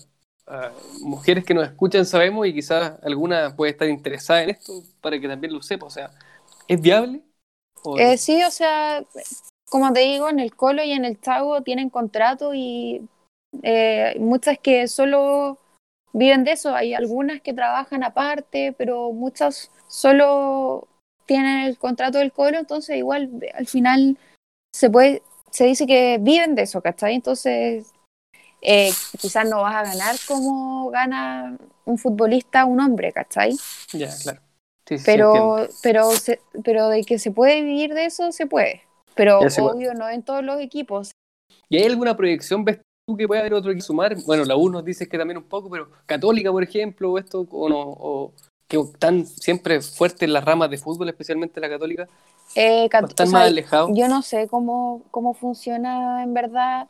uh, 0.46 1.04
mujeres 1.04 1.44
que 1.44 1.54
nos 1.54 1.66
escuchan 1.66 2.04
sabemos 2.06 2.46
y 2.46 2.54
quizás 2.54 2.98
alguna 3.02 3.54
puede 3.54 3.72
estar 3.72 3.88
interesada 3.88 4.42
en 4.42 4.50
esto 4.50 4.82
para 5.00 5.20
que 5.20 5.28
también 5.28 5.52
lo 5.52 5.62
sepa. 5.62 5.86
O 5.86 5.90
sea, 5.90 6.10
¿es 6.68 6.80
viable? 6.80 7.22
¿O 7.82 7.98
eh, 7.98 8.16
sí, 8.16 8.42
o 8.42 8.50
sea, 8.50 9.04
como 9.68 9.92
te 9.92 10.00
digo, 10.00 10.28
en 10.28 10.40
el 10.40 10.54
Colo 10.54 10.82
y 10.82 10.92
en 10.92 11.04
el 11.04 11.20
Chago 11.20 11.62
tienen 11.62 11.90
contrato 11.90 12.54
y 12.54 13.08
eh, 13.62 14.16
muchas 14.18 14.58
que 14.58 14.88
solo 14.88 15.58
viven 16.12 16.44
de 16.44 16.52
eso. 16.52 16.74
Hay 16.74 16.94
algunas 16.94 17.40
que 17.40 17.54
trabajan 17.54 18.04
aparte, 18.04 18.74
pero 18.76 19.12
muchas 19.12 19.70
solo 19.88 20.88
tienen 21.26 21.60
el 21.60 21.78
contrato 21.78 22.18
del 22.18 22.32
Colo, 22.32 22.58
entonces 22.58 22.96
igual 22.96 23.30
al 23.54 23.66
final 23.66 24.18
se 24.74 24.90
puede, 24.90 25.22
se 25.50 25.64
dice 25.64 25.86
que 25.86 26.18
viven 26.20 26.54
de 26.54 26.62
eso, 26.62 26.80
¿cachai? 26.82 27.14
Entonces 27.14 27.92
eh, 28.60 28.92
quizás 29.18 29.48
no 29.48 29.62
vas 29.62 29.74
a 29.74 29.82
ganar 29.82 30.16
como 30.26 30.90
gana 30.90 31.56
un 31.84 31.98
futbolista 31.98 32.64
un 32.64 32.80
hombre, 32.80 33.12
¿cachai? 33.12 33.56
Ya, 33.92 34.10
claro. 34.22 34.40
Sí, 34.86 34.98
sí, 34.98 35.04
pero, 35.06 35.68
pero, 35.82 36.10
se, 36.12 36.40
pero 36.62 36.88
de 36.88 37.04
que 37.04 37.18
se 37.18 37.30
puede 37.30 37.62
vivir 37.62 37.94
de 37.94 38.06
eso, 38.06 38.32
se 38.32 38.46
puede. 38.46 38.82
Pero 39.14 39.40
obvio, 39.40 39.94
no 39.94 40.08
en 40.08 40.22
todos 40.22 40.44
los 40.44 40.60
equipos. 40.60 41.12
¿Y 41.68 41.76
hay 41.76 41.84
alguna 41.84 42.16
proyección? 42.16 42.64
¿Ves 42.64 42.80
tú 43.06 43.16
que 43.16 43.26
puede 43.26 43.40
haber 43.40 43.54
otro 43.54 43.70
equipo 43.70 43.86
sumar? 43.86 44.16
Bueno, 44.26 44.44
la 44.44 44.56
U 44.56 44.68
nos 44.70 44.84
dice 44.84 45.08
que 45.08 45.18
también 45.18 45.38
un 45.38 45.44
poco, 45.44 45.70
pero 45.70 45.88
Católica, 46.06 46.50
por 46.50 46.62
ejemplo, 46.62 47.12
o 47.12 47.18
esto, 47.18 47.46
o 47.50 47.68
no, 47.68 47.80
o 47.80 48.32
que 48.66 48.78
están 48.78 49.26
siempre 49.26 49.80
fuertes 49.80 50.22
en 50.22 50.32
las 50.32 50.44
ramas 50.44 50.70
de 50.70 50.78
fútbol, 50.78 51.08
especialmente 51.08 51.60
la 51.60 51.68
Católica. 51.68 52.08
Eh, 52.54 52.88
cat 52.88 53.08
están 53.08 53.28
o 53.28 53.32
más 53.32 53.46
alejados. 53.46 53.90
Yo 53.94 54.08
no 54.08 54.22
sé 54.22 54.48
cómo, 54.48 55.02
cómo 55.10 55.34
funciona 55.34 56.22
en 56.22 56.34
verdad 56.34 56.86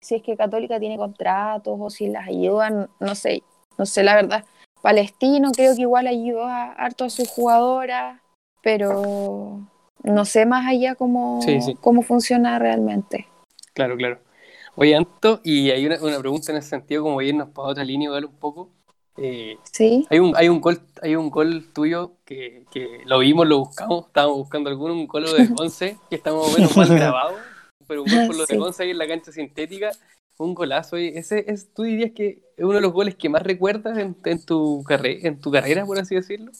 si 0.00 0.14
es 0.14 0.22
que 0.22 0.36
Católica 0.36 0.78
tiene 0.78 0.96
contratos 0.96 1.76
o 1.78 1.90
si 1.90 2.08
las 2.08 2.28
ayudan, 2.28 2.88
no 3.00 3.14
sé, 3.14 3.42
no 3.76 3.84
sé 3.84 4.02
la 4.02 4.14
verdad. 4.14 4.44
Palestino 4.80 5.50
creo 5.52 5.74
que 5.74 5.82
igual 5.82 6.06
ayuda 6.06 6.72
harto 6.72 7.04
a 7.04 7.10
sus 7.10 7.28
jugadoras, 7.28 8.20
pero 8.62 9.60
no 10.02 10.24
sé 10.24 10.46
más 10.46 10.66
allá 10.66 10.94
cómo, 10.94 11.40
sí, 11.42 11.60
sí. 11.60 11.76
cómo 11.80 12.02
funciona 12.02 12.58
realmente. 12.58 13.26
Claro, 13.74 13.96
claro. 13.96 14.18
Oye, 14.74 14.94
Anto, 14.94 15.40
y 15.42 15.70
hay 15.70 15.86
una, 15.86 16.02
una 16.02 16.18
pregunta 16.18 16.52
en 16.52 16.58
ese 16.58 16.68
sentido, 16.68 17.02
como 17.02 17.20
irnos 17.20 17.48
para 17.48 17.68
otra 17.68 17.84
línea, 17.84 18.10
¿vale? 18.10 18.26
Un 18.26 18.36
poco. 18.36 18.70
Eh, 19.16 19.56
sí. 19.72 20.06
Hay 20.10 20.20
un, 20.20 20.36
hay 20.36 20.48
un 20.48 20.60
gol, 20.60 20.80
hay 21.02 21.16
un 21.16 21.30
gol 21.30 21.66
tuyo 21.72 22.12
que, 22.24 22.64
que 22.70 23.00
lo 23.04 23.18
vimos, 23.18 23.48
lo 23.48 23.58
buscamos, 23.58 24.06
estábamos 24.06 24.38
buscando 24.38 24.70
alguno, 24.70 24.94
un 24.94 25.08
gol 25.08 25.24
de 25.24 25.48
11 25.58 25.96
que 26.08 26.16
estamos 26.16 26.56
menos 26.56 26.76
mal 26.76 26.88
grabado 26.88 27.34
pero 27.88 28.04
un 28.04 28.08
gol 28.08 28.26
por 28.28 28.36
los 28.36 28.46
sí. 28.46 28.54
de 28.54 28.60
Gonza 28.60 28.82
ahí 28.84 28.90
en 28.90 28.98
la 28.98 29.08
cancha 29.08 29.32
sintética, 29.32 29.90
un 30.36 30.54
golazo. 30.54 30.98
Y 30.98 31.08
ese 31.08 31.44
es, 31.48 31.72
¿Tú 31.72 31.82
dirías 31.82 32.12
que 32.12 32.42
es 32.56 32.64
uno 32.64 32.74
de 32.74 32.82
los 32.82 32.92
goles 32.92 33.16
que 33.16 33.28
más 33.28 33.42
recuerdas 33.42 33.98
en, 33.98 34.14
en, 34.24 34.44
tu, 34.44 34.84
carre 34.84 35.26
en 35.26 35.40
tu 35.40 35.50
carrera, 35.50 35.84
por 35.84 35.98
así 35.98 36.14
decirlo? 36.14 36.52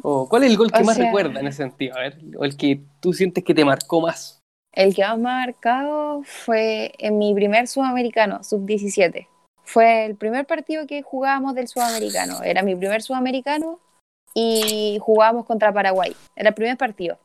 ¿O 0.00 0.28
cuál 0.28 0.44
es 0.44 0.50
el 0.50 0.56
gol 0.56 0.72
que 0.72 0.82
o 0.82 0.84
más 0.84 0.96
sea, 0.96 1.06
recuerdas 1.06 1.40
en 1.40 1.46
ese 1.48 1.58
sentido? 1.58 1.96
A 1.96 2.00
ver, 2.00 2.18
o 2.36 2.44
el 2.44 2.56
que 2.56 2.80
tú 3.00 3.12
sientes 3.12 3.44
que 3.44 3.54
te 3.54 3.64
marcó 3.64 4.00
más. 4.00 4.40
El 4.72 4.94
que 4.94 5.02
más 5.02 5.18
me 5.18 5.30
ha 5.30 5.46
marcado 5.46 6.22
fue 6.24 6.92
en 6.98 7.18
mi 7.18 7.34
primer 7.34 7.68
sudamericano, 7.68 8.42
sub-17. 8.42 9.28
Fue 9.64 10.06
el 10.06 10.16
primer 10.16 10.46
partido 10.46 10.86
que 10.86 11.02
jugábamos 11.02 11.54
del 11.54 11.68
sudamericano. 11.68 12.42
Era 12.42 12.62
mi 12.62 12.74
primer 12.74 13.02
sudamericano 13.02 13.78
y 14.34 14.98
jugábamos 15.00 15.46
contra 15.46 15.72
Paraguay. 15.72 16.16
Era 16.34 16.48
el 16.48 16.54
primer 16.54 16.76
partido. 16.76 17.18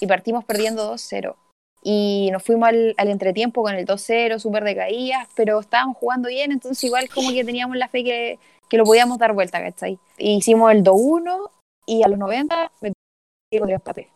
Y 0.00 0.06
partimos 0.06 0.44
perdiendo 0.44 0.94
2-0 0.94 1.34
y 1.82 2.30
nos 2.32 2.42
fuimos 2.42 2.68
al, 2.68 2.94
al 2.96 3.08
entretiempo 3.08 3.62
con 3.62 3.74
el 3.74 3.86
2-0, 3.86 4.38
súper 4.38 4.64
decaídas, 4.64 5.28
pero 5.34 5.60
estábamos 5.60 5.96
jugando 5.96 6.28
bien, 6.28 6.52
entonces 6.52 6.82
igual 6.84 7.08
como 7.08 7.30
que 7.30 7.44
teníamos 7.44 7.76
la 7.76 7.88
fe 7.88 8.04
que, 8.04 8.38
que 8.68 8.76
lo 8.76 8.84
podíamos 8.84 9.18
dar 9.18 9.32
vuelta, 9.32 9.62
¿cachai? 9.62 9.98
Y 10.18 10.36
hicimos 10.36 10.72
el 10.72 10.82
2-1 10.82 11.50
y 11.88 12.02
a 12.02 12.08
los 12.08 12.18
90 12.18 12.72
me 12.82 12.92
con 13.58 13.68
el 13.68 13.74
empate. 13.76 14.12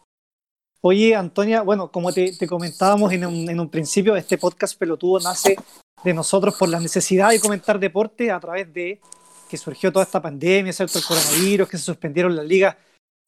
Oye, 0.83 1.14
Antonia, 1.14 1.62
bueno, 1.62 1.91
como 1.91 2.12
te, 2.12 2.37
te 2.37 2.47
comentábamos 2.47 3.12
en 3.12 3.25
un, 3.25 3.49
en 3.49 3.59
un, 3.59 3.71
principio, 3.71 4.14
este 4.14 4.37
podcast 4.37 4.79
pelotudo 4.79 5.21
nace 5.21 5.57
de 6.05 6.12
nosotros 6.12 6.57
por 6.59 6.69
la 6.69 6.81
necesidad 6.81 7.31
de 7.31 7.41
comentar 7.41 7.79
deporte 7.79 8.31
a 8.31 8.38
través 8.41 8.73
de 8.73 9.00
que 9.49 9.57
surgió 9.57 9.93
toda 9.93 10.05
esta 10.05 10.21
pandemia, 10.21 10.73
¿cierto? 10.73 10.99
El 10.99 11.05
coronavirus, 11.05 11.69
que 11.69 11.79
se 11.79 11.85
suspendieron 11.85 12.37
las 12.37 12.45
ligas 12.45 12.76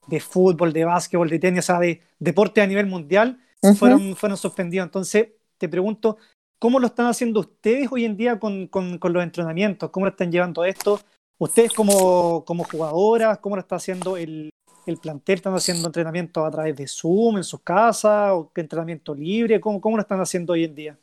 de 0.07 0.21
fútbol, 0.21 0.73
de 0.73 0.85
básquetbol, 0.85 1.31
de 1.31 1.39
tenis, 1.39 1.61
o 1.61 1.63
sea, 1.63 1.79
de 1.79 2.03
deporte 2.19 2.61
a 2.61 2.67
nivel 2.67 2.87
mundial, 2.87 3.41
uh 3.63 3.69
-huh. 3.69 3.77
fueron, 3.77 4.17
fueron 4.17 4.37
suspendidos. 4.37 4.87
Entonces, 4.87 5.29
te 5.57 5.69
pregunto, 5.69 6.19
¿cómo 6.59 6.81
lo 6.81 6.89
están 6.89 7.07
haciendo 7.07 7.41
ustedes 7.41 7.89
hoy 7.91 8.05
en 8.05 8.17
día 8.17 8.39
con, 8.39 8.67
con, 8.67 8.99
con 8.99 9.13
los 9.13 9.23
entrenamientos? 9.23 9.91
¿Cómo 9.91 10.07
lo 10.07 10.11
están 10.11 10.31
llevando 10.31 10.65
esto? 10.65 11.01
Ustedes 11.39 11.73
como, 11.73 12.45
como 12.45 12.65
jugadoras, 12.65 13.39
¿cómo 13.39 13.57
lo 13.57 13.61
está 13.61 13.77
haciendo 13.77 14.17
el, 14.17 14.51
el 14.87 14.97
plantel? 14.99 15.37
¿Están 15.37 15.55
haciendo 15.55 15.89
entrenamiento 15.89 16.45
a 16.45 16.51
través 16.51 16.77
de 16.77 16.87
Zoom 16.87 17.39
en 17.39 17.45
sus 17.45 17.61
casas 17.61 18.33
o 18.33 18.51
entrenamiento 18.55 19.15
libre? 19.15 19.61
¿Cómo, 19.61 19.81
cómo 19.81 19.97
lo 19.97 20.03
están 20.03 20.21
haciendo 20.21 20.53
hoy 20.53 20.65
en 20.65 20.75
día? 20.75 20.99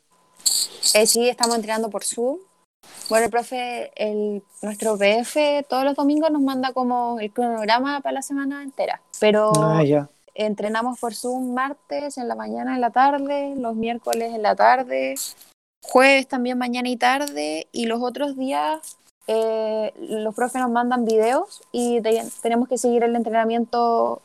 Eh, 0.94 1.06
sí, 1.06 1.28
estamos 1.28 1.56
entrenando 1.56 1.90
por 1.90 2.04
Zoom. 2.04 2.38
Bueno, 3.08 3.26
el 3.26 3.30
profe, 3.30 3.92
el, 3.94 4.42
nuestro 4.62 4.96
PF 4.96 5.64
todos 5.68 5.84
los 5.84 5.94
domingos 5.94 6.30
nos 6.30 6.42
manda 6.42 6.72
como 6.72 7.20
el 7.20 7.32
cronograma 7.32 8.00
para 8.00 8.14
la 8.14 8.22
semana 8.22 8.62
entera, 8.62 9.00
pero 9.20 9.52
ah, 9.56 9.84
ya. 9.84 10.08
entrenamos 10.34 10.98
por 10.98 11.14
Zoom 11.14 11.54
martes 11.54 12.18
en 12.18 12.26
la 12.26 12.34
mañana, 12.34 12.74
en 12.74 12.80
la 12.80 12.90
tarde, 12.90 13.54
los 13.56 13.76
miércoles 13.76 14.34
en 14.34 14.42
la 14.42 14.56
tarde, 14.56 15.14
jueves 15.82 16.26
también 16.26 16.58
mañana 16.58 16.88
y 16.88 16.96
tarde, 16.96 17.68
y 17.70 17.86
los 17.86 18.02
otros 18.02 18.36
días 18.36 18.98
eh, 19.26 19.92
los 19.96 20.34
profes 20.34 20.60
nos 20.60 20.70
mandan 20.70 21.04
videos 21.04 21.62
y 21.72 22.00
te, 22.00 22.22
tenemos 22.42 22.68
que 22.68 22.78
seguir 22.78 23.04
el 23.04 23.14
entrenamiento 23.14 24.22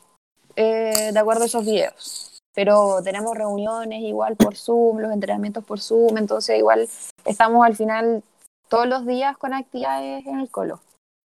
eh, 0.56 1.12
de 1.14 1.20
acuerdo 1.20 1.44
a 1.44 1.48
esos 1.48 1.66
videos. 1.66 2.40
Pero 2.54 3.02
tenemos 3.04 3.38
reuniones 3.38 4.02
igual 4.02 4.36
por 4.36 4.56
Zoom, 4.56 4.98
los 4.98 5.12
entrenamientos 5.12 5.64
por 5.64 5.80
Zoom, 5.80 6.18
entonces 6.18 6.58
igual 6.58 6.90
estamos 7.24 7.66
al 7.66 7.76
final 7.76 8.24
todos 8.68 8.88
los 8.88 9.06
días 9.06 9.38
con 9.38 9.54
actividades 9.54 10.26
en 10.26 10.40
el 10.40 10.50
colo. 10.50 10.80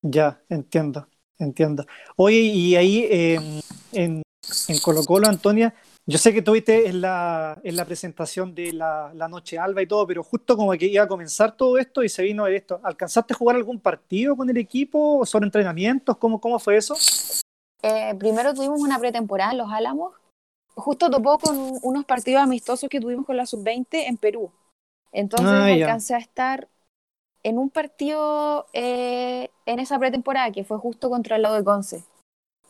Ya, 0.03 0.41
entiendo, 0.49 1.07
entiendo. 1.39 1.87
Oye, 2.17 2.41
y 2.41 2.75
ahí 2.77 3.07
eh, 3.11 3.63
en, 3.93 4.23
en 4.69 4.79
Colo 4.81 5.05
Colo, 5.05 5.29
Antonia, 5.29 5.75
yo 6.07 6.19
sé 6.19 6.33
que 6.33 6.43
tuviste 6.43 6.89
en 6.89 7.01
la, 7.01 7.61
en 7.63 7.77
la 7.77 7.85
presentación 7.85 8.55
de 8.55 8.73
la, 8.73 9.13
la, 9.15 9.29
Noche 9.29 9.59
Alba 9.59 9.83
y 9.83 9.87
todo, 9.87 10.07
pero 10.07 10.23
justo 10.23 10.57
como 10.57 10.73
que 10.73 10.87
iba 10.87 11.05
a 11.05 11.09
comenzar 11.09 11.57
todo 11.57 11.79
esto 11.79 12.03
y 12.03 12.09
se 12.09 12.23
vino 12.23 12.47
esto. 12.47 12.81
¿Alcanzaste 12.83 13.35
a 13.35 13.37
jugar 13.37 13.57
algún 13.57 13.79
partido 13.81 14.37
con 14.37 14.49
el 14.51 14.57
equipo? 14.57 15.25
¿Son 15.27 15.45
entrenamientos? 15.45 16.17
¿Cómo, 16.17 16.41
cómo 16.41 16.59
fue 16.59 16.77
eso? 16.77 16.97
Eh, 17.83 18.15
primero 18.19 18.55
tuvimos 18.55 18.81
una 18.81 18.99
pretemporada 18.99 19.53
en 19.53 19.59
Los 19.59 19.71
Álamos. 19.71 20.15
Justo 20.75 21.11
topó 21.11 21.39
con 21.39 21.79
unos 21.83 22.05
partidos 22.05 22.43
amistosos 22.43 22.89
que 22.89 23.01
tuvimos 23.01 23.27
con 23.27 23.37
la 23.37 23.47
Sub-20 23.47 23.87
en 23.91 24.17
Perú. 24.17 24.51
Entonces 25.13 25.49
ah, 25.49 25.67
alcancé 25.67 26.15
a 26.15 26.19
estar 26.19 26.69
en 27.43 27.59
un 27.59 27.71
partido 27.71 28.67
eh, 28.73 29.51
en 29.67 29.79
esa 29.79 29.99
pretemporada 29.99 30.53
que 30.53 30.65
fue 30.65 30.79
justo 30.79 31.11
contra 31.11 31.37
el 31.37 31.43
lado 31.43 31.57
de 31.57 31.65
Conce. 31.65 32.05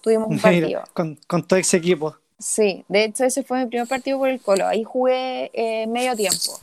Tuvimos 0.01 0.29
un 0.29 0.39
partido. 0.41 0.67
Mira, 0.67 0.85
con, 0.93 1.17
con 1.27 1.47
todo 1.47 1.59
ese 1.59 1.77
equipo. 1.77 2.17
Sí, 2.41 2.87
de 2.89 3.05
hecho 3.05 3.25
ese 3.25 3.43
fue 3.43 3.59
mi 3.59 3.67
primer 3.67 3.87
partido 3.87 4.19
por 4.19 4.31
el 4.31 4.41
Colo. 4.41 4.67
Ahí 4.67 4.83
jugué 4.83 5.51
eh, 5.53 5.87
medio 5.87 6.17
tiempo. 6.17 6.59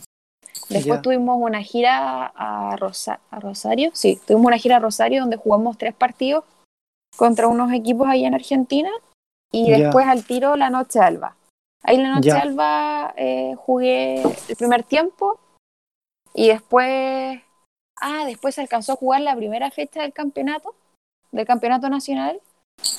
Después 0.69 0.97
ya. 0.97 1.01
tuvimos 1.01 1.37
una 1.39 1.61
gira 1.61 2.25
a, 2.35 2.75
Rosa 2.77 3.19
a, 3.29 3.39
Rosario. 3.39 3.91
Sí, 3.93 4.19
tuvimos 4.25 4.47
una 4.47 4.57
gira 4.57 4.77
a 4.77 4.79
Rosario 4.79 5.21
donde 5.21 5.37
jugamos 5.37 5.77
tres 5.77 5.93
partidos 5.93 6.43
contra 7.15 7.47
unos 7.47 7.71
equipos 7.71 8.07
allá 8.07 8.27
en 8.27 8.33
Argentina. 8.33 8.89
Y 9.51 9.69
ya. 9.69 9.77
después 9.77 10.07
al 10.07 10.25
tiro 10.25 10.55
la 10.55 10.71
Noche 10.71 10.99
Alba. 10.99 11.35
Ahí 11.83 11.97
la 11.97 12.09
Noche 12.09 12.29
ya. 12.29 12.39
Alba 12.39 13.13
eh, 13.15 13.53
jugué 13.55 14.23
el 14.23 14.55
primer 14.57 14.83
tiempo. 14.83 15.39
Y 16.33 16.47
después. 16.47 17.39
Ah, 18.01 18.25
después 18.25 18.55
se 18.55 18.61
alcanzó 18.61 18.93
a 18.93 18.97
jugar 18.97 19.21
la 19.21 19.35
primera 19.35 19.71
fecha 19.71 20.01
del 20.01 20.13
campeonato, 20.13 20.75
del 21.31 21.45
campeonato 21.45 21.89
nacional 21.89 22.41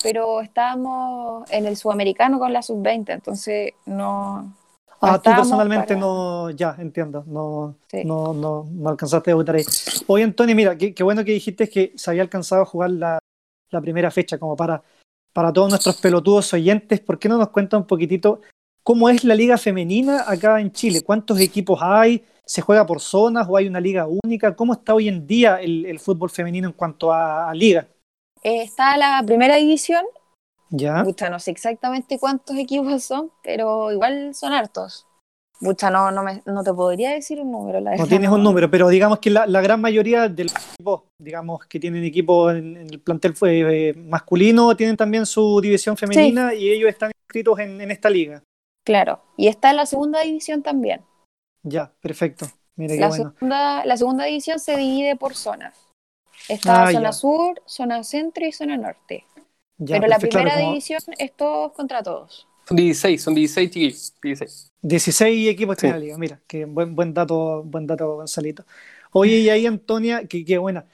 pero 0.03 0.41
estábamos 0.41 1.49
en 1.51 1.65
el 1.65 1.77
sudamericano 1.77 2.39
con 2.39 2.53
la 2.53 2.61
sub-20, 2.61 3.13
entonces 3.13 3.73
no. 3.85 4.53
Ah, 5.01 5.21
tú 5.21 5.31
personalmente 5.31 5.87
para... 5.87 5.99
no, 5.99 6.49
ya, 6.49 6.75
entiendo, 6.77 7.23
no, 7.25 7.75
sí. 7.89 8.03
no, 8.03 8.33
no, 8.33 8.67
no, 8.69 8.89
alcanzaste 8.89 9.31
a 9.31 9.33
debutar 9.33 9.55
ahí. 9.55 9.63
Oye, 10.07 10.23
Antonio, 10.23 10.55
mira, 10.55 10.77
qué, 10.77 10.93
qué, 10.93 11.03
bueno 11.03 11.23
que 11.23 11.31
dijiste 11.31 11.69
que 11.69 11.93
se 11.95 12.09
había 12.09 12.21
alcanzado 12.21 12.63
a 12.63 12.65
jugar 12.65 12.89
la, 12.91 13.19
la 13.69 13.81
primera 13.81 14.11
fecha, 14.11 14.37
como 14.37 14.57
para, 14.57 14.83
para 15.31 15.53
todos 15.53 15.69
nuestros 15.69 15.97
pelotudos 15.97 16.53
oyentes, 16.53 16.99
¿por 16.99 17.17
qué 17.17 17.29
no 17.29 17.37
nos 17.37 17.49
cuenta 17.49 17.77
un 17.77 17.87
poquitito 17.87 18.41
cómo 18.83 19.09
es 19.09 19.23
la 19.23 19.35
liga 19.35 19.57
femenina 19.57 20.25
acá 20.27 20.59
en 20.59 20.71
Chile? 20.71 21.01
¿Cuántos 21.01 21.39
equipos 21.39 21.79
hay? 21.81 22.25
¿Se 22.45 22.61
juega 22.61 22.85
por 22.85 22.99
zonas 22.99 23.47
o 23.49 23.55
hay 23.55 23.67
una 23.67 23.79
liga 23.79 24.07
única? 24.07 24.55
¿Cómo 24.55 24.73
está 24.73 24.95
hoy 24.95 25.07
en 25.07 25.25
día 25.25 25.61
el, 25.61 25.85
el 25.85 25.99
fútbol 25.99 26.29
femenino 26.29 26.67
en 26.67 26.73
cuanto 26.73 27.13
a, 27.13 27.49
a 27.49 27.53
liga? 27.53 27.87
Eh, 28.43 28.63
está 28.63 28.97
la 28.97 29.21
primera 29.25 29.55
división. 29.55 30.05
Ya. 30.69 31.03
Mucha, 31.03 31.29
no 31.29 31.39
sé 31.39 31.51
exactamente 31.51 32.19
cuántos 32.19 32.55
equipos 32.57 33.03
son, 33.03 33.31
pero 33.43 33.91
igual 33.91 34.35
son 34.35 34.53
hartos. 34.53 35.07
Mucha, 35.61 35.89
no, 35.89 36.09
no, 36.11 36.23
me, 36.23 36.41
no 36.45 36.63
te 36.63 36.73
podría 36.73 37.11
decir 37.11 37.41
un 37.41 37.51
número. 37.51 37.81
La 37.81 37.95
no 37.97 38.07
tienes 38.07 38.29
un 38.29 38.41
número, 38.41 38.71
pero 38.71 38.87
digamos 38.87 39.19
que 39.19 39.29
la, 39.29 39.45
la 39.45 39.59
gran 39.59 39.81
mayoría 39.81 40.29
de 40.29 40.45
los 40.45 40.53
equipos, 40.53 41.03
digamos, 41.17 41.65
que 41.65 41.79
tienen 41.81 42.03
equipo 42.05 42.49
en, 42.49 42.77
en 42.77 42.89
el 42.89 43.01
plantel 43.01 43.35
fue, 43.35 43.89
eh, 43.89 43.93
masculino, 43.93 44.75
tienen 44.77 44.95
también 44.95 45.25
su 45.25 45.59
división 45.59 45.97
femenina 45.97 46.51
sí. 46.51 46.57
y 46.57 46.69
ellos 46.69 46.89
están 46.89 47.11
inscritos 47.25 47.59
en, 47.59 47.81
en, 47.81 47.91
esta 47.91 48.09
liga. 48.09 48.41
Claro, 48.85 49.21
y 49.35 49.47
está 49.47 49.71
en 49.71 49.77
la 49.77 49.85
segunda 49.85 50.21
división 50.21 50.63
también. 50.63 51.01
Ya, 51.63 51.91
perfecto. 51.99 52.45
Mira 52.77 52.95
la, 52.95 53.09
bueno. 53.09 53.33
segunda, 53.33 53.85
la 53.85 53.97
segunda 53.97 54.23
división 54.23 54.59
se 54.59 54.77
divide 54.77 55.17
por 55.17 55.35
zonas. 55.35 55.88
Está 56.49 56.83
ah, 56.83 56.91
zona 56.91 57.09
ya. 57.09 57.13
sur, 57.13 57.61
zona 57.65 58.03
centro 58.03 58.45
y 58.45 58.51
zona 58.51 58.75
norte. 58.75 59.25
Ya, 59.77 59.95
Pero 59.95 60.07
la 60.07 60.17
primera 60.17 60.41
claro, 60.43 60.59
como... 60.59 60.71
división 60.71 60.99
es 61.17 61.31
todos 61.33 61.71
contra 61.73 62.03
todos. 62.03 62.47
Son 62.67 62.75
16, 62.75 63.21
son 63.21 63.35
16 63.35 63.69
chiquillos. 63.69 64.13
16. 64.21 64.71
16 64.81 65.49
equipos 65.49 65.77
sí. 65.79 65.87
en 65.87 65.93
la 65.93 65.99
liga, 65.99 66.17
mira, 66.17 66.39
que 66.47 66.65
buen, 66.65 66.95
buen 66.95 67.13
dato, 67.13 67.63
buen 67.63 67.87
dato, 67.87 68.15
Gonzalito. 68.15 68.65
Oye, 69.11 69.37
y 69.37 69.49
ahí 69.49 69.65
Antonia, 69.65 70.25
que, 70.25 70.43
que 70.43 70.57
buena. 70.57 70.85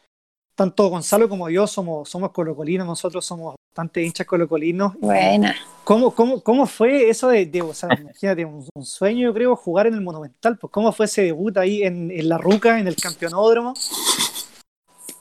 Tanto 0.55 0.89
Gonzalo 0.89 1.27
como 1.27 1.49
yo 1.49 1.67
somos, 1.67 2.07
somos 2.09 2.31
colocolinos, 2.31 2.87
nosotros 2.87 3.25
somos 3.25 3.55
bastante 3.69 4.03
hinchas 4.03 4.25
colocolinos. 4.25 4.93
Buena. 4.99 5.55
¿Cómo, 5.83 6.15
cómo, 6.15 6.41
cómo 6.41 6.65
fue 6.65 7.09
eso 7.09 7.27
de, 7.27 7.45
de 7.45 7.61
o 7.61 7.73
sea, 7.73 7.89
imagínate, 7.99 8.45
un, 8.45 8.65
un, 8.73 8.85
sueño, 8.85 9.27
yo 9.27 9.33
creo, 9.33 9.55
jugar 9.55 9.87
en 9.87 9.95
el 9.95 10.01
Monumental? 10.01 10.57
Pues, 10.57 10.71
¿Cómo 10.71 10.91
fue 10.91 11.07
ese 11.07 11.23
debut 11.23 11.57
ahí 11.57 11.83
en, 11.83 12.09
en 12.09 12.29
La 12.29 12.37
Ruca, 12.37 12.79
en 12.79 12.87
el 12.87 12.95
campeonódromo? 12.95 13.73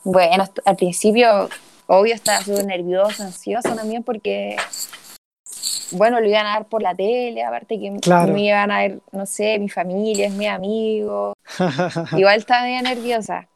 Bueno, 0.04 0.44
al 0.66 0.76
principio, 0.76 1.48
obvio, 1.86 2.14
estaba 2.14 2.42
súper 2.42 2.66
nerviosa, 2.66 3.24
ansiosa 3.24 3.74
también 3.74 4.02
porque, 4.02 4.56
bueno, 5.92 6.20
lo 6.20 6.28
iban 6.28 6.46
a 6.46 6.50
dar 6.50 6.66
por 6.66 6.82
la 6.82 6.94
tele, 6.94 7.42
aparte 7.42 7.80
que 7.80 7.96
claro. 8.02 8.32
me 8.32 8.42
iban 8.44 8.70
a 8.70 8.80
ver, 8.80 9.00
no 9.12 9.24
sé, 9.24 9.58
mi 9.58 9.70
familia, 9.70 10.28
mi 10.28 10.46
amigo. 10.46 11.32
Igual 12.16 12.38
estaba 12.38 12.64
medio 12.64 12.82
nerviosa, 12.82 13.48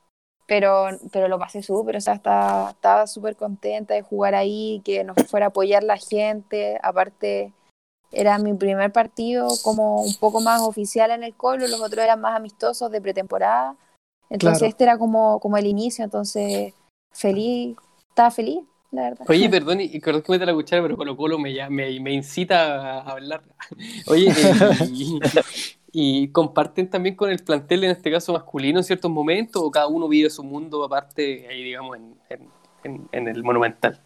pero, 0.47 0.89
pero 1.13 1.29
lo 1.29 1.39
pasé 1.39 1.63
súper, 1.63 1.97
o 1.97 2.01
sea, 2.01 2.15
estaba 2.15 3.07
súper 3.07 3.37
contenta 3.37 3.93
de 3.93 4.03
jugar 4.03 4.35
ahí, 4.35 4.81
que 4.87 5.05
nos 5.05 5.17
fuera 5.29 5.47
a 5.47 5.49
apoyar 5.51 5.85
la 5.85 5.99
gente, 5.99 6.79
aparte 6.83 7.53
era 8.11 8.39
mi 8.39 8.55
primer 8.55 8.91
partido 8.91 9.49
como 9.63 10.01
un 10.01 10.15
poco 10.15 10.41
más 10.41 10.63
oficial 10.63 11.11
en 11.11 11.25
el 11.25 11.35
Colo, 11.35 11.69
los 11.69 11.83
otros 11.83 12.03
eran 12.03 12.23
más 12.23 12.35
amistosos 12.35 12.91
de 12.91 13.03
pretemporada 13.03 13.77
entonces 14.31 14.59
claro. 14.59 14.71
este 14.71 14.85
era 14.85 14.99
como, 14.99 15.41
como 15.41 15.57
el 15.57 15.67
inicio, 15.67 16.05
entonces 16.05 16.75
feliz, 17.13 17.77
estaba 18.09 18.31
feliz, 18.31 18.61
la 18.91 19.03
verdad. 19.03 19.27
Oye, 19.29 19.49
perdón, 19.51 19.81
y 19.81 20.01
perdón 20.01 20.23
que 20.23 20.33
meta 20.33 20.47
la 20.47 20.55
cuchara, 20.55 20.83
pero 20.83 20.97
Colo 20.97 21.17
Colo 21.17 21.39
me, 21.39 21.55
me, 21.71 22.01
me 22.01 22.13
incita 22.13 23.01
a 23.01 23.13
hablar. 23.13 23.43
Oye, 24.07 24.31
eh, 24.31 24.89
y, 24.93 25.19
y, 25.93 26.29
comparten 26.29 26.91
también 26.91 27.17
con 27.17 27.31
el 27.31 27.43
plantel, 27.43 27.85
en 27.85 27.91
este 27.91 28.11
caso 28.11 28.33
masculino, 28.33 28.79
en 28.79 28.85
ciertos 28.85 29.11
momentos, 29.11 29.63
o 29.63 29.71
cada 29.71 29.87
uno 29.87 30.09
vive 30.09 30.31
su 30.31 30.43
mundo 30.43 30.85
aparte, 30.85 31.47
ahí 31.49 31.65
digamos, 31.65 31.97
en, 31.97 32.17
en, 32.85 33.09
en 33.13 33.29
el 33.29 33.43
Monumental. 33.43 34.01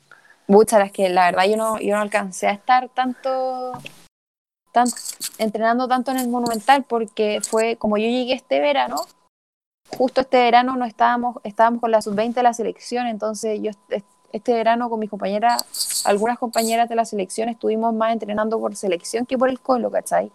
Muchas, 0.47 0.81
las 0.81 0.93
que 0.93 1.09
la 1.09 1.26
verdad 1.26 1.45
yo 1.49 1.57
no, 1.57 1.79
yo 1.79 1.95
no 1.95 2.02
alcancé 2.02 2.49
a 2.49 2.52
estar 2.52 2.88
tanto, 2.88 3.73
tanto 4.73 4.97
entrenando 5.38 5.87
tanto 5.88 6.11
en 6.11 6.19
el 6.19 6.29
Monumental 6.29 6.85
porque 6.87 7.41
fue 7.43 7.76
como 7.76 7.97
yo 7.97 8.07
llegué 8.07 8.35
este 8.35 8.61
verano, 8.61 8.97
justo 9.97 10.21
este 10.23 10.39
verano 10.39 10.77
no 10.77 10.85
estábamos, 10.85 11.37
estábamos 11.45 11.81
con 11.81 11.91
la 11.91 12.03
sub-20 12.03 12.35
de 12.35 12.43
la 12.43 12.55
selección, 12.55 13.07
entonces 13.07 13.61
yo 13.63 13.71
este 14.33 14.55
verano 14.55 14.89
con 14.89 14.99
mis 14.99 15.11
compañeras, 15.11 16.03
algunas 16.07 16.39
compañeras 16.39 16.89
de 16.89 16.95
la 16.95 17.05
selección 17.05 17.49
estuvimos 17.49 17.95
más 17.95 18.13
entrenando 18.13 18.59
por 18.59 18.75
selección 18.75 19.27
que 19.27 19.37
por 19.37 19.49
el 19.49 19.61
colo, 19.61 19.91
¿cachai? 19.91 20.33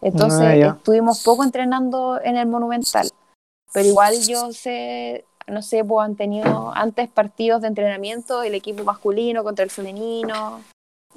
Entonces 0.00 0.40
Ah, 0.40 0.76
estuvimos 0.78 1.22
poco 1.22 1.44
entrenando 1.44 2.20
en 2.22 2.36
el 2.36 2.46
Monumental. 2.46 3.08
Pero 3.72 3.88
igual 3.88 4.14
yo 4.26 4.52
sé, 4.52 5.24
no 5.46 5.62
sé, 5.62 5.84
pues 5.84 6.04
han 6.04 6.16
tenido 6.16 6.72
antes 6.74 7.08
partidos 7.08 7.62
de 7.62 7.68
entrenamiento, 7.68 8.42
el 8.42 8.54
equipo 8.54 8.84
masculino 8.84 9.44
contra 9.44 9.64
el 9.64 9.70
femenino. 9.70 10.62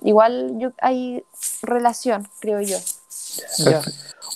Igual 0.09 0.55
yo, 0.57 0.71
hay 0.81 1.23
relación, 1.61 2.27
creo 2.39 2.61
yo. 2.61 2.77
Ya. 3.59 3.81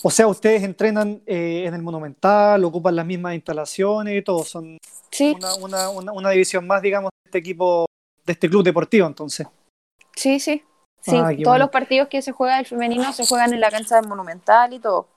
O 0.04 0.10
sea, 0.10 0.28
ustedes 0.28 0.62
entrenan 0.62 1.20
eh, 1.26 1.64
en 1.66 1.74
el 1.74 1.82
Monumental, 1.82 2.62
ocupan 2.64 2.94
las 2.94 3.04
mismas 3.04 3.34
instalaciones 3.34 4.16
y 4.16 4.22
todo. 4.22 4.44
Son 4.44 4.78
Sí, 5.10 5.34
una, 5.36 5.54
una, 5.56 5.90
una, 5.90 6.12
una 6.12 6.30
división 6.30 6.66
más, 6.66 6.80
digamos, 6.80 7.10
de 7.10 7.28
este 7.28 7.38
equipo, 7.38 7.86
de 8.24 8.32
este 8.32 8.48
club 8.48 8.62
deportivo, 8.62 9.06
entonces. 9.06 9.46
sí, 10.14 10.38
sí. 10.38 10.62
Sí, 11.00 11.16
Ah, 11.16 11.28
todos 11.32 11.44
bueno. 11.44 11.58
los 11.64 11.70
partidos 11.70 12.08
que 12.08 12.22
se 12.22 12.32
juegan 12.32 12.58
del 12.58 12.66
femenino 12.66 13.12
se 13.12 13.26
juegan 13.26 13.52
en 13.52 13.60
la 13.60 13.70
cancha 13.70 13.96
del 13.96 14.08
Monumental 14.08 14.72
y 14.72 14.78
todo. 14.78 15.08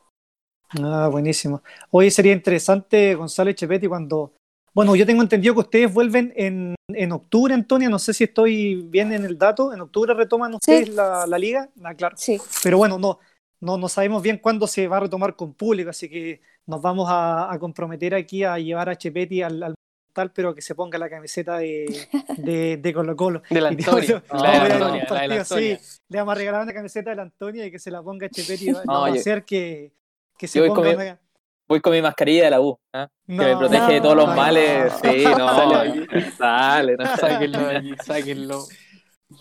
Ah, 0.83 1.07
buenísimo. 1.09 1.61
Hoy 1.91 2.11
sería 2.11 2.33
interesante, 2.33 3.15
Gonzalo 3.15 3.51
Chepetti, 3.53 3.87
cuando. 3.87 4.33
Bueno, 4.77 4.95
yo 4.95 5.07
tengo 5.07 5.23
entendido 5.23 5.55
que 5.55 5.61
ustedes 5.61 5.91
vuelven 5.91 6.31
en, 6.35 6.75
en 6.89 7.11
octubre, 7.11 7.51
Antonia. 7.51 7.89
No 7.89 7.97
sé 7.97 8.13
si 8.13 8.25
estoy 8.25 8.75
bien 8.75 9.11
en 9.11 9.25
el 9.25 9.35
dato. 9.35 9.73
En 9.73 9.81
octubre 9.81 10.13
retoman 10.13 10.53
ustedes 10.53 10.89
la, 10.89 11.25
la 11.25 11.39
liga. 11.39 11.67
Ah, 11.83 11.95
claro. 11.95 12.15
Sí, 12.15 12.39
Pero 12.61 12.77
bueno, 12.77 12.99
no, 12.99 13.17
no, 13.59 13.77
no 13.79 13.89
sabemos 13.89 14.21
bien 14.21 14.37
cuándo 14.37 14.67
se 14.67 14.87
va 14.87 14.97
a 14.97 14.99
retomar 14.99 15.35
con 15.35 15.55
público, 15.55 15.89
así 15.89 16.07
que 16.07 16.41
nos 16.67 16.79
vamos 16.79 17.07
a, 17.09 17.51
a 17.51 17.57
comprometer 17.57 18.13
aquí 18.13 18.43
a 18.43 18.59
llevar 18.59 18.87
a 18.89 18.95
Chepetti 18.95 19.41
al, 19.41 19.63
al 19.63 19.73
tal, 20.13 20.31
pero 20.31 20.53
que 20.53 20.61
se 20.61 20.75
ponga 20.75 20.99
la 20.99 21.09
camiseta 21.09 21.57
de, 21.57 22.07
de, 22.37 22.77
de 22.77 22.93
Colo 22.93 23.15
Colo. 23.15 23.41
De 23.49 23.59
la 23.59 23.69
Antonia. 23.69 24.23
La 24.31 24.51
de 24.51 24.69
la 24.69 24.75
Antonia, 24.75 24.79
la 24.79 24.89
de 24.91 24.99
la 24.99 25.07
partido, 25.07 25.41
Antonia. 25.41 25.79
sí. 25.79 25.99
Le 26.09 26.17
vamos 26.19 26.31
a 26.33 26.35
regalar 26.35 26.61
una 26.61 26.73
camiseta 26.73 27.09
de 27.09 27.15
la 27.15 27.21
Antonia 27.23 27.65
y 27.65 27.71
que 27.71 27.79
se 27.79 27.89
la 27.89 28.03
ponga 28.03 28.29
Chepetti. 28.29 28.67
No, 28.71 28.83
No, 28.85 29.01
va 29.01 29.07
a 29.07 29.11
hacer 29.13 29.43
que, 29.43 29.91
que 30.37 30.47
se 30.47 30.59
yo 30.59 30.65
voy 30.67 30.75
ponga 30.75 30.93
una- 30.95 31.19
Voy 31.67 31.81
con 31.81 31.93
mi 31.93 32.01
mascarilla 32.01 32.45
de 32.45 32.49
la 32.51 32.61
U, 32.61 32.79
¿ah? 32.93 33.09
No, 33.27 33.43
que 33.43 33.49
me 33.49 33.57
protege 33.57 33.93
de 33.93 34.01
todos 34.01 34.15
los 34.15 34.27
no, 34.27 34.35
males. 34.35 34.93
no. 35.03 35.11
Sí, 35.11 35.23
no. 35.37 35.49
Sale 35.49 35.97
Dale, 36.39 36.97
no. 36.97 37.17
Sáquenlo 37.17 37.69
aquí, 37.69 37.93
sáquenlo. 38.05 38.63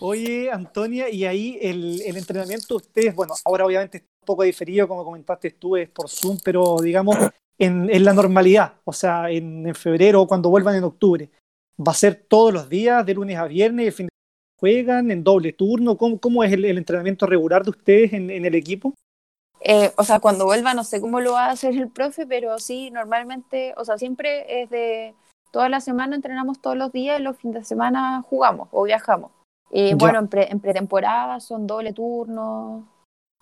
Oye, 0.01 0.51
Antonia, 0.51 1.09
y 1.09 1.23
ahí 1.23 1.57
el, 1.61 2.01
el 2.01 2.17
entrenamiento, 2.17 2.75
ustedes, 2.75 3.15
bueno, 3.15 3.33
ahora 3.45 3.65
obviamente 3.65 3.99
está 3.99 4.09
un 4.21 4.25
poco 4.25 4.43
diferido, 4.43 4.85
como 4.87 5.05
comentaste 5.05 5.51
tú, 5.51 5.77
es 5.77 5.89
por 5.89 6.09
Zoom, 6.09 6.37
pero 6.43 6.77
digamos, 6.81 7.15
en, 7.57 7.89
en 7.89 8.03
la 8.03 8.11
normalidad, 8.13 8.73
o 8.83 8.91
sea, 8.91 9.31
en, 9.31 9.65
en 9.65 9.75
febrero 9.75 10.21
o 10.21 10.27
cuando 10.27 10.49
vuelvan 10.49 10.75
en 10.75 10.83
octubre, 10.83 11.29
¿va 11.79 11.93
a 11.93 11.95
ser 11.95 12.25
todos 12.27 12.53
los 12.53 12.67
días, 12.67 13.05
de 13.05 13.13
lunes 13.13 13.37
a 13.37 13.45
viernes, 13.45 13.87
el 13.87 13.93
fin 13.93 14.05
de 14.07 14.09
semana 14.09 14.57
juegan, 14.59 15.11
en 15.11 15.23
doble 15.23 15.53
turno? 15.53 15.97
¿Cómo, 15.97 16.19
cómo 16.19 16.43
es 16.43 16.51
el, 16.51 16.65
el 16.65 16.77
entrenamiento 16.77 17.25
regular 17.25 17.63
de 17.63 17.69
ustedes 17.69 18.11
en, 18.11 18.29
en 18.29 18.45
el 18.45 18.55
equipo? 18.55 18.93
Eh, 19.59 19.91
o 19.97 20.03
sea, 20.03 20.19
cuando 20.19 20.45
vuelva 20.45 20.73
no 20.73 20.83
sé 20.83 21.01
cómo 21.01 21.19
lo 21.19 21.33
va 21.33 21.45
a 21.47 21.51
hacer 21.51 21.73
el 21.75 21.89
profe, 21.89 22.25
pero 22.27 22.59
sí, 22.59 22.91
normalmente, 22.91 23.73
o 23.77 23.83
sea, 23.85 23.97
siempre 23.97 24.61
es 24.61 24.69
de 24.69 25.15
toda 25.51 25.67
la 25.69 25.79
semana 25.81 26.15
entrenamos 26.15 26.59
todos 26.61 26.77
los 26.77 26.91
días 26.91 27.19
y 27.19 27.23
los 27.23 27.37
fines 27.37 27.55
de 27.55 27.63
semana 27.63 28.21
jugamos 28.29 28.67
o 28.71 28.83
viajamos. 28.83 29.31
Y 29.71 29.89
Ya. 29.91 29.95
bueno, 29.95 30.19
en, 30.19 30.27
pre- 30.27 30.51
en 30.51 30.59
pretemporada 30.59 31.39
son 31.39 31.67
doble 31.67 31.91
turno 31.93 32.87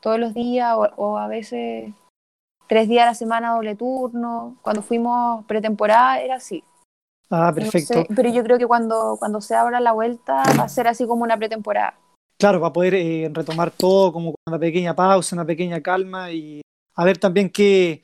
todos 0.01 0.19
los 0.19 0.33
días 0.33 0.73
o, 0.75 0.87
o 0.95 1.17
a 1.17 1.27
veces 1.27 1.93
tres 2.67 2.87
días 2.87 3.03
a 3.03 3.07
la 3.07 3.13
semana 3.15 3.53
doble 3.53 3.75
turno. 3.75 4.55
Cuando 4.61 4.81
fuimos 4.81 5.43
pretemporada 5.45 6.19
era 6.21 6.35
así. 6.35 6.63
Ah, 7.29 7.47
No 7.47 7.53
perfecto. 7.55 7.93
sé, 7.93 8.07
pero 8.15 8.29
yo 8.29 8.43
creo 8.43 8.57
que 8.57 8.67
cuando, 8.67 9.17
cuando 9.19 9.41
se 9.41 9.55
abra 9.55 9.79
la 9.79 9.91
vuelta 9.91 10.43
va 10.57 10.63
a 10.63 10.69
ser 10.69 10.87
así 10.87 11.05
como 11.05 11.23
una 11.23 11.37
pretemporada. 11.37 11.95
Claro, 12.45 12.59
para 12.61 12.73
poder 12.73 12.93
eh, 12.93 13.27
retomar 13.33 13.71
todo 13.71 14.13
como 14.13 14.33
con 14.33 14.35
una 14.45 14.59
pequeña 14.59 14.95
pausa, 14.95 15.35
una 15.35 15.45
pequeña 15.47 15.81
calma 15.81 16.31
y 16.31 16.61
a 16.93 17.03
ver 17.03 17.17
también 17.17 17.49
qué, 17.49 18.03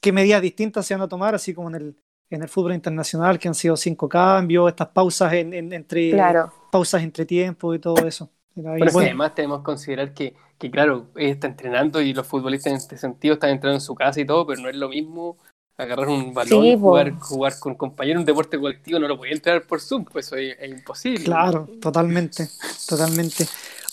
qué 0.00 0.12
medidas 0.12 0.40
distintas 0.40 0.86
se 0.86 0.94
van 0.94 1.02
a 1.02 1.08
tomar, 1.08 1.34
así 1.34 1.52
como 1.52 1.68
en 1.68 1.74
el, 1.74 1.96
en 2.30 2.42
el 2.42 2.48
fútbol 2.48 2.72
internacional, 2.72 3.38
que 3.38 3.48
han 3.48 3.54
sido 3.54 3.76
cinco 3.76 4.08
cambios, 4.08 4.70
estas 4.70 4.88
pausas 4.88 5.34
en, 5.34 5.52
en- 5.52 5.74
entre 5.74 6.10
Claro. 6.10 6.50
pausas 6.70 7.02
entre 7.02 7.26
tiempo 7.26 7.74
y 7.74 7.80
todo 7.80 8.06
eso. 8.06 8.30
Pero 8.54 8.76
bueno, 8.92 8.98
además 9.08 9.34
tenemos 9.34 9.58
que 9.58 9.64
considerar 9.64 10.14
que, 10.14 10.36
que, 10.58 10.70
claro, 10.70 11.08
ella 11.14 11.32
está 11.34 11.48
entrenando 11.48 12.00
y 12.00 12.14
los 12.14 12.26
futbolistas 12.26 12.70
en 12.70 12.78
este 12.78 12.96
sentido 12.96 13.34
están 13.34 13.50
entrenando 13.50 13.76
en 13.76 13.82
su 13.82 13.94
casa 13.94 14.18
y 14.18 14.24
todo, 14.24 14.46
pero 14.46 14.62
no 14.62 14.70
es 14.70 14.76
lo 14.76 14.88
mismo 14.88 15.36
agarrar 15.76 16.08
un 16.08 16.32
balón, 16.32 16.62
Sí, 16.62 16.78
jugar, 16.80 17.12
jugar 17.18 17.58
con 17.60 17.74
compañeros, 17.74 18.20
un 18.20 18.26
deporte 18.26 18.58
colectivo, 18.58 18.98
no 18.98 19.08
lo 19.08 19.18
podía 19.18 19.34
entrenar 19.34 19.64
por 19.64 19.82
Zoom, 19.82 20.06
pues 20.06 20.26
eso 20.28 20.36
es, 20.36 20.56
es 20.58 20.70
imposible. 20.70 21.26
claro, 21.26 21.68
totalmente, 21.80 22.48
totalmente. 22.88 23.44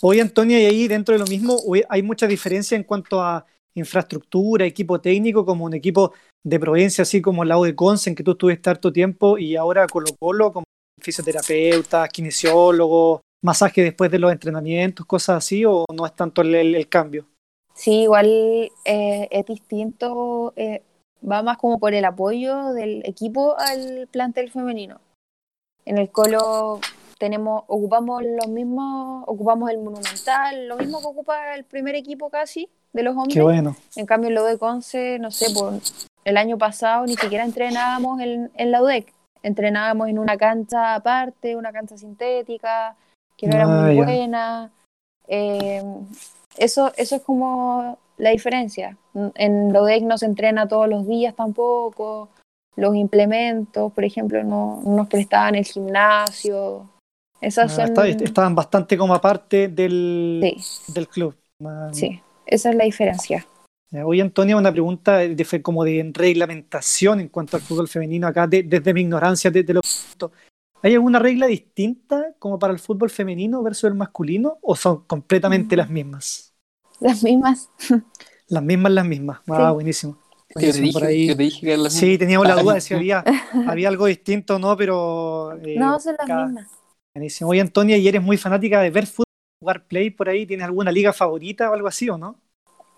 Hoy, 0.02 0.22
Antonia, 0.22 0.62
y 0.62 0.66
ahí 0.66 0.88
dentro 0.88 1.14
de 1.14 1.20
lo 1.20 1.26
mismo, 1.26 1.58
hay 1.90 2.02
mucha 2.02 2.26
diferencia 2.26 2.78
en 2.78 2.84
cuanto 2.84 3.22
a 3.22 3.46
infraestructura, 3.74 4.66
equipo 4.66 5.02
técnico, 5.02 5.46
como 5.46 5.66
un 5.66 5.74
equipo 5.74 6.14
de 6.42 6.60
Provincia, 6.60 7.02
así 7.02 7.22
como 7.22 7.44
el 7.44 7.50
lado 7.50 7.66
de 7.66 7.76
Conce, 7.76 8.10
en 8.10 8.16
que 8.16 8.24
tú 8.24 8.32
estuviste 8.32 8.70
harto 8.70 8.94
tiempo, 8.94 9.38
y 9.38 9.58
ahora 9.58 9.88
Colo 9.88 10.08
Colo, 10.18 10.54
como 10.54 10.64
fisioterapeutas, 11.02 12.10
kinesiólogos, 12.10 13.20
masaje 13.44 13.84
después 13.84 14.10
de 14.10 14.20
los 14.20 14.32
entrenamientos, 14.32 15.06
cosas 15.06 15.38
así, 15.38 15.66
o 15.66 15.86
no 15.94 16.06
es 16.06 16.16
tanto 16.16 16.42
el 16.42 16.88
cambio? 16.88 17.26
Sí, 17.74 18.04
igual 18.04 18.72
eh, 18.86 19.28
es 19.32 19.46
distinto, 19.46 20.54
eh, 20.56 20.82
va 21.30 21.44
más 21.44 21.58
como 21.58 21.78
por 21.78 21.94
el 21.94 22.06
apoyo 22.06 22.72
del 22.74 23.02
equipo 23.06 23.58
al 23.58 24.08
plantel 24.12 24.50
femenino. 24.50 25.02
En 25.86 25.98
el 25.98 26.10
Colo 26.10 26.80
tenemos, 27.20 27.64
ocupamos 27.68 28.24
los 28.24 28.48
mismos, 28.48 29.24
ocupamos 29.28 29.70
el 29.70 29.78
Monumental, 29.78 30.68
lo 30.68 30.78
mismo 30.78 31.00
que 31.02 31.06
ocupa 31.08 31.54
el 31.54 31.64
primer 31.66 31.94
equipo 31.96 32.30
casi 32.32 32.68
de 32.94 33.04
los 33.04 33.16
hombres. 33.16 33.36
Qué 33.36 33.42
bueno. 33.44 33.76
En 33.96 34.06
cambio, 34.08 34.30
en 34.30 34.36
la 34.36 34.44
UDEC 34.44 34.62
11, 34.64 35.20
no 35.20 35.30
sé, 35.30 35.54
por 35.54 35.74
el 36.26 36.38
año 36.38 36.58
pasado 36.58 37.06
ni 37.06 37.16
siquiera 37.16 37.44
entrenábamos 37.46 38.20
en, 38.22 38.50
en 38.56 38.72
la 38.72 38.82
UDEC. 38.82 39.14
Entrenábamos 39.44 40.08
en 40.10 40.18
una 40.20 40.38
cancha 40.38 40.96
aparte, 40.96 41.56
una 41.56 41.72
cancha 41.72 41.98
sintética, 41.98 42.96
que 43.38 43.48
no 43.48 43.56
era 43.56 43.66
Ah, 43.66 43.84
muy 43.86 43.96
ya. 43.98 44.04
buena. 44.04 44.72
Eh, 45.28 45.84
eso, 46.58 46.92
eso 46.98 47.16
es 47.18 47.22
como 47.22 47.98
la 48.18 48.32
diferencia. 48.32 48.98
En 49.36 49.72
la 49.72 49.82
UDEC 49.82 50.04
no 50.04 50.18
se 50.18 50.26
entrena 50.26 50.68
todos 50.68 50.88
los 50.90 51.06
días 51.08 51.36
tampoco. 51.36 52.30
Los 52.76 52.96
implementos, 52.96 53.92
por 53.92 54.04
ejemplo, 54.06 54.44
no, 54.44 54.82
no 54.86 54.96
nos 54.98 55.08
prestaban 55.08 55.56
el 55.56 55.66
gimnasio. 55.66 56.86
Esas 57.42 57.72
Ah, 57.72 57.76
son... 57.76 57.86
está- 57.86 58.08
estaban 58.08 58.56
bastante 58.56 58.98
como 58.98 59.14
aparte 59.14 59.68
del, 59.70 60.40
Sí, 60.42 60.92
del 60.94 61.08
club. 61.08 61.36
Ah, 61.64 61.90
sí, 61.94 62.22
esa 62.46 62.70
es 62.70 62.76
la 62.76 62.84
diferencia. 62.86 63.46
Ya, 63.92 64.06
Oye, 64.06 64.22
Antonio, 64.22 64.58
una 64.58 64.72
pregunta 64.72 65.18
de, 65.18 65.62
como 65.64 65.84
de 65.84 66.12
reglamentación 66.14 67.20
en 67.22 67.30
cuanto 67.30 67.58
al 67.58 67.64
fútbol 67.64 67.88
femenino 67.88 68.28
acá, 68.28 68.46
de- 68.46 68.64
desde 68.64 68.94
mi 68.94 69.02
ignorancia 69.02 69.50
de, 69.50 69.64
de 69.64 69.74
lo 69.74 69.82
¿Hay 70.82 70.94
alguna 70.94 71.20
regla 71.20 71.48
distinta 71.48 72.34
como 72.40 72.58
para 72.58 72.72
el 72.72 72.80
fútbol 72.80 73.10
femenino 73.10 73.62
versus 73.62 73.86
el 73.86 73.96
masculino 73.96 74.60
o 74.62 74.76
son 74.76 75.04
completamente 75.06 75.76
las 75.76 75.90
mismas? 75.90 76.54
Las 77.02 77.22
mismas. 77.24 77.68
Las 78.48 78.64
mismas, 78.64 78.92
las 78.94 79.06
mismas. 79.06 79.40
Ah, 79.48 79.70
Sí. 79.70 79.74
buenísimo. 79.74 80.14
Yo 80.14 80.28
te, 80.48 80.56
Buenísimo, 80.56 80.86
dije, 80.86 81.00
por 81.00 81.04
ahí. 81.08 81.34
dije 81.36 81.66
que 81.84 81.90
Sí, 81.90 82.18
teníamos 82.18 82.48
la 82.48 82.56
duda 82.62 82.76
de 82.76 82.82
si 82.82 82.94
había, 82.96 83.24
había 83.68 83.90
algo 83.90 84.06
distinto 84.06 84.56
o 84.56 84.60
no, 84.60 84.76
pero... 84.78 85.54
eh, 85.64 85.76
No, 85.78 86.00
son 86.00 86.16
las 86.18 86.28
cada- 86.28 86.46
mismas. 86.46 86.68
Buenísimo. 87.14 87.50
Oye, 87.50 87.62
Antonia, 87.62 87.98
¿y 87.98 88.08
eres 88.08 88.22
muy 88.22 88.38
fanática 88.38 88.82
de 88.82 88.92
ver 88.92 89.08
fútbol, 89.08 89.26
jugar 89.60 89.86
play 89.86 90.10
por 90.10 90.30
ahí? 90.30 90.46
¿Tienes 90.46 90.66
alguna 90.66 90.92
liga 90.92 91.14
favorita 91.14 91.70
o 91.70 91.74
algo 91.74 91.88
así 91.88 92.10
o 92.10 92.18
no? 92.18 92.40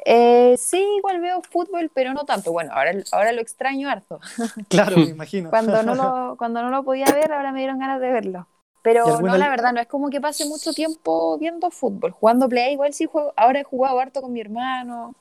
Eh, 0.05 0.55
sí, 0.57 0.83
igual 0.97 1.21
veo 1.21 1.41
fútbol, 1.41 1.91
pero 1.93 2.13
no 2.13 2.25
tanto. 2.25 2.51
Bueno, 2.51 2.71
ahora, 2.73 2.93
ahora 3.11 3.31
lo 3.31 3.41
extraño 3.41 3.89
harto. 3.89 4.19
Claro, 4.69 4.97
me 4.97 5.11
imagino. 5.11 5.49
Cuando 5.49 5.83
no 5.83 5.95
lo, 5.95 6.35
cuando 6.37 6.61
no 6.61 6.69
lo 6.69 6.83
podía 6.83 7.05
ver, 7.05 7.31
ahora 7.31 7.51
me 7.51 7.59
dieron 7.59 7.79
ganas 7.79 8.01
de 8.01 8.11
verlo. 8.11 8.47
¿Y 8.77 8.83
Pero 8.83 9.05
alguna 9.05 9.33
no, 9.33 9.37
la 9.37 9.49
verdad, 9.49 9.73
no 9.73 9.79
es 9.81 9.87
como 9.87 10.09
que 10.09 10.19
pase 10.19 10.45
mucho 10.45 10.73
tiempo 10.73 11.37
viendo 11.37 11.69
fútbol. 11.69 12.11
Jugando 12.11 12.49
play, 12.49 12.73
igual 12.73 12.93
sí 12.93 13.05
juego. 13.05 13.31
Ahora 13.37 13.59
he 13.59 13.63
jugado 13.63 13.99
harto 13.99 14.21
con 14.21 14.33
mi 14.33 14.41
hermano. 14.41 15.13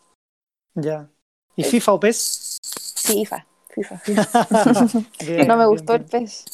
Ya. 0.75 1.11
¿Y 1.57 1.65
FIFA 1.65 1.93
o 1.93 2.01
PES? 2.01 2.59
FIFA, 3.07 3.47
FIFA, 3.75 3.99
FIFA. 3.99 4.87
Bien, 5.27 5.49
No 5.49 5.57
me 5.57 5.67
bien, 5.67 5.69
gustó 5.69 5.95
el. 5.95 6.05
PES. 6.05 6.45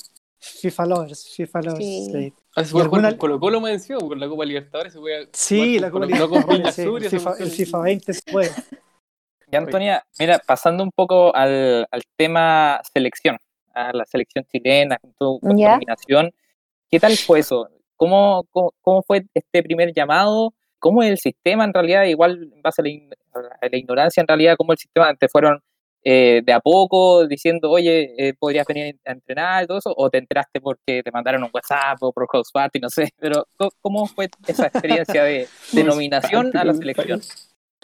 FIFA 0.49 0.87
Lovers, 0.87 1.35
FIFA 1.35 1.63
Lovers. 1.63 1.79
Sí. 1.85 2.11
Sí, 2.13 2.33
Ah, 2.59 2.65
se 2.65 2.73
puede 2.73 2.87
¿Y 2.87 2.89
jugar 2.89 3.05
alguna- 3.05 3.09
con 3.11 3.19
Colo 3.19 3.41
Colo 3.41 3.61
más 3.61 3.73
encima, 3.73 3.99
con 4.01 4.19
la 4.19 4.29
Copa 4.29 4.45
Libertadores 4.47 4.93
se 4.93 4.99
puede 4.99 5.29
Sí, 5.33 5.79
la 5.79 5.91
Copa 5.91 6.07
Libertadores, 6.07 6.79
el, 6.79 7.09
FIFA, 7.11 7.35
el. 7.39 7.51
FIFA 7.51 7.79
20 7.81 8.13
se 8.15 8.23
puede. 8.33 8.51
Y 9.53 9.57
Antonia, 9.57 10.05
mira, 10.19 10.41
pasando 10.45 10.83
un 10.83 10.91
poco 10.91 11.35
al, 11.37 11.87
al 11.91 12.03
tema 12.17 12.81
selección, 12.95 13.37
a 13.75 13.93
la 13.93 14.05
selección 14.07 14.45
chilena, 14.51 14.99
con 14.99 15.13
tu, 15.19 15.39
nominación, 15.43 16.33
¿qué 16.91 16.99
tal 16.99 17.13
fue 17.17 17.41
eso? 17.41 17.69
¿Cómo, 17.97 18.45
cómo, 18.51 18.73
cómo 18.83 19.03
fue 19.03 19.25
este 19.35 19.63
primer 19.63 19.93
llamado? 19.95 20.53
¿Cómo 20.79 21.03
es 21.03 21.11
el 21.11 21.19
sistema 21.19 21.65
en 21.65 21.73
realidad? 21.73 22.05
Igual 22.05 22.51
en 22.55 22.61
base 22.63 22.83
a 22.83 22.85
la, 22.85 22.91
ign- 22.91 23.15
a 23.33 23.69
la 23.69 23.77
ignorancia 23.77 24.21
en 24.21 24.27
realidad, 24.29 24.57
¿cómo 24.57 24.73
el 24.73 24.79
sistema 24.79 25.15
te 25.15 25.29
fueron 25.29 25.63
eh, 26.09 26.41
de 26.45 26.53
a 26.53 26.61
poco 26.61 27.27
diciendo, 27.27 27.69
oye, 27.69 28.15
eh, 28.17 28.33
podrías 28.39 28.65
venir 28.65 28.97
a 29.05 29.11
entrenar 29.11 29.65
y 29.65 29.67
todo 29.67 29.79
eso? 29.79 29.93
¿O 29.97 30.09
te 30.09 30.19
enteraste 30.19 30.61
porque 30.61 31.03
te 31.03 31.11
mandaron 31.11 31.43
un 31.43 31.51
WhatsApp 31.53 32.01
o 32.01 32.13
por 32.13 32.29
House 32.29 32.53
Party, 32.53 32.79
no 32.79 32.89
sé? 32.89 33.09
Pero 33.19 33.45
¿cómo- 33.57 33.71
¿cómo 33.81 34.07
fue 34.07 34.29
esa 34.47 34.69
experiencia 34.69 35.25
de, 35.25 35.49
de 35.73 35.83
nominación 35.85 36.57
a 36.57 36.65
la 36.65 36.75
selección? 36.75 37.21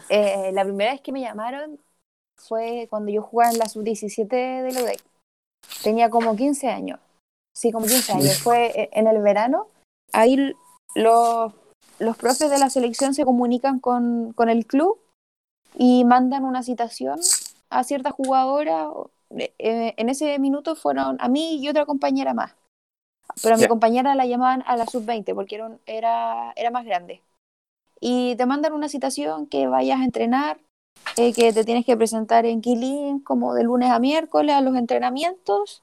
Eh, 0.09 0.51
la 0.53 0.63
primera 0.63 0.93
vez 0.93 1.01
que 1.01 1.11
me 1.11 1.21
llamaron 1.21 1.81
fue 2.39 2.87
cuando 2.89 3.11
yo 3.11 3.23
jugaba 3.23 3.51
en 3.51 3.59
la 3.59 3.67
sub-17 3.69 4.29
de 4.63 4.73
la 4.73 4.83
UDEC. 4.85 5.03
Tenía 5.83 6.09
como 6.09 6.37
15 6.37 6.69
años. 6.69 7.01
Sí, 7.57 7.73
como 7.73 7.87
15 7.87 8.13
años. 8.13 8.39
Fue 8.39 8.67
e- 8.67 8.91
en 8.93 9.09
el 9.09 9.21
verano. 9.21 9.67
Ahí 10.13 10.55
los, 10.95 11.53
los 11.99 12.17
profes 12.17 12.51
de 12.51 12.59
la 12.61 12.71
selección 12.71 13.15
se 13.15 13.25
comunican 13.25 13.81
con, 13.81 14.33
con 14.35 14.49
el 14.49 14.65
club 14.67 15.01
y 15.77 16.05
mandan 16.05 16.45
una 16.45 16.63
citación 16.63 17.19
a 17.73 17.85
cierta 17.85 18.11
jugadora. 18.11 18.89
Eh, 19.31 19.95
en 19.97 20.09
ese 20.09 20.39
minuto 20.39 20.77
fueron 20.77 21.17
a 21.21 21.29
mí 21.29 21.57
y 21.63 21.69
otra 21.69 21.87
compañera 21.87 22.35
más. 22.35 22.55
Pero 23.43 23.55
a 23.55 23.59
mi 23.59 23.67
compañera 23.67 24.15
la 24.15 24.27
llamaban 24.27 24.63
a 24.67 24.77
la 24.77 24.87
sub-20 24.87 25.35
porque 25.35 25.55
era, 25.57 25.71
era, 25.87 26.53
era 26.57 26.71
más 26.71 26.85
grande. 26.85 27.23
Y 28.01 28.37
te 28.37 28.47
mandan 28.47 28.73
una 28.73 28.89
citación 28.89 29.47
que 29.47 29.69
vayas 29.69 30.01
a 30.01 30.05
entrenar, 30.05 30.59
eh, 31.17 31.33
que 31.33 31.53
te 31.53 31.65
tienes 31.65 31.87
que 31.87 31.97
presentar 31.97 32.47
en 32.47 32.61
Quilín 32.61 33.21
como 33.21 33.55
de 33.55 33.65
lunes 33.65 33.91
a 33.91 33.99
miércoles 33.99 34.55
a 34.55 34.61
los 34.61 34.77
entrenamientos. 34.77 35.83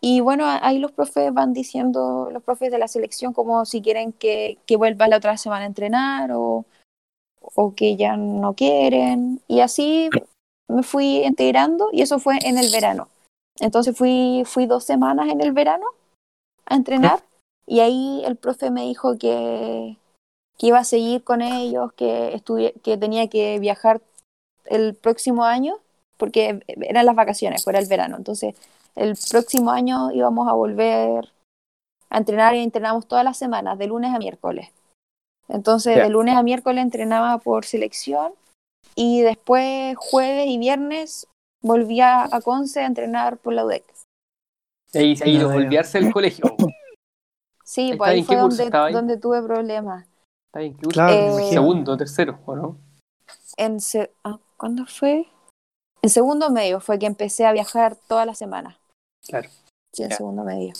Y 0.00 0.20
bueno, 0.20 0.44
ahí 0.46 0.78
los 0.78 0.92
profes 0.92 1.32
van 1.32 1.52
diciendo, 1.54 2.28
los 2.30 2.42
profes 2.42 2.70
de 2.70 2.78
la 2.78 2.88
selección, 2.88 3.32
como 3.32 3.64
si 3.64 3.80
quieren 3.80 4.12
que, 4.12 4.58
que 4.66 4.76
vuelva 4.76 5.08
la 5.08 5.16
otra 5.16 5.36
semana 5.38 5.64
a 5.64 5.68
entrenar 5.68 6.30
o, 6.32 6.66
o 7.40 7.74
que 7.74 7.96
ya 7.96 8.16
no 8.16 8.54
quieren. 8.54 9.40
Y 9.48 9.60
así 9.60 10.10
me 10.68 10.82
fui 10.82 11.24
integrando 11.24 11.88
y 11.92 12.02
eso 12.02 12.18
fue 12.18 12.38
en 12.42 12.58
el 12.58 12.70
verano. 12.70 13.08
Entonces 13.58 13.96
fui, 13.96 14.42
fui 14.44 14.66
dos 14.66 14.84
semanas 14.84 15.28
en 15.28 15.40
el 15.40 15.52
verano 15.52 15.86
a 16.66 16.76
entrenar 16.76 17.22
y 17.66 17.80
ahí 17.80 18.22
el 18.24 18.36
profe 18.36 18.70
me 18.70 18.82
dijo 18.82 19.16
que, 19.18 19.96
que 20.58 20.66
iba 20.66 20.78
a 20.78 20.84
seguir 20.84 21.24
con 21.24 21.42
ellos, 21.42 21.92
que, 21.94 22.42
que 22.82 22.96
tenía 22.96 23.28
que 23.28 23.58
viajar 23.58 24.00
el 24.66 24.94
próximo 24.94 25.44
año, 25.44 25.76
porque 26.16 26.60
eran 26.66 27.06
las 27.06 27.14
vacaciones, 27.14 27.64
fuera 27.64 27.78
el 27.78 27.86
verano. 27.86 28.16
Entonces, 28.16 28.54
el 28.94 29.16
próximo 29.30 29.70
año 29.70 30.10
íbamos 30.12 30.48
a 30.48 30.52
volver 30.52 31.32
a 32.10 32.18
entrenar 32.18 32.54
y 32.54 32.62
entrenamos 32.62 33.06
todas 33.06 33.24
las 33.24 33.36
semanas, 33.36 33.78
de 33.78 33.86
lunes 33.86 34.14
a 34.14 34.18
miércoles. 34.18 34.70
Entonces, 35.48 35.96
de 35.96 36.08
lunes 36.08 36.36
a 36.36 36.42
miércoles 36.42 36.82
entrenaba 36.82 37.38
por 37.38 37.64
selección 37.64 38.32
y 38.96 39.20
después 39.20 39.94
jueves 39.96 40.46
y 40.48 40.58
viernes 40.58 41.28
volvía 41.62 42.24
a 42.24 42.40
Conce 42.40 42.80
a 42.80 42.86
entrenar 42.86 43.38
por 43.38 43.52
la 43.52 43.64
UDEC. 43.64 43.84
Ahí, 44.94 45.14
ahí 45.22 45.36
Ah, 45.36 45.40
lo 45.40 45.48
ya. 45.48 45.54
volviarse 45.54 45.98
al 45.98 46.12
colegio. 46.12 46.44
Sí, 47.68 47.90
¿Está 47.90 47.98
pues 47.98 48.10
ahí 48.12 48.22
fue 48.22 48.36
donde, 48.36 48.70
ahí? 48.72 49.20
tuve 49.20 49.42
problemas. 49.42 50.06
Está 50.46 50.60
bien, 50.60 50.76
¿qué? 50.76 50.86
Claro, 50.86 51.12
Eh. 51.12 51.42
Segundo, 51.50 51.96
tercero, 51.96 52.38
¿o 52.46 52.54
no? 52.54 52.78
En 53.56 53.80
se- 53.80 54.12
ah, 54.22 54.38
¿Cuándo 54.56 54.86
fue? 54.86 55.26
En 56.00 56.08
segundo 56.10 56.48
medio 56.50 56.80
fue 56.80 56.96
que 57.00 57.06
empecé 57.06 57.44
a 57.44 57.50
viajar 57.50 57.96
toda 58.06 58.24
la 58.24 58.36
semana. 58.36 58.78
Claro. 59.26 59.50
Sí, 59.92 60.04
en 60.04 60.12
segundo 60.12 60.44
medio. 60.44 60.74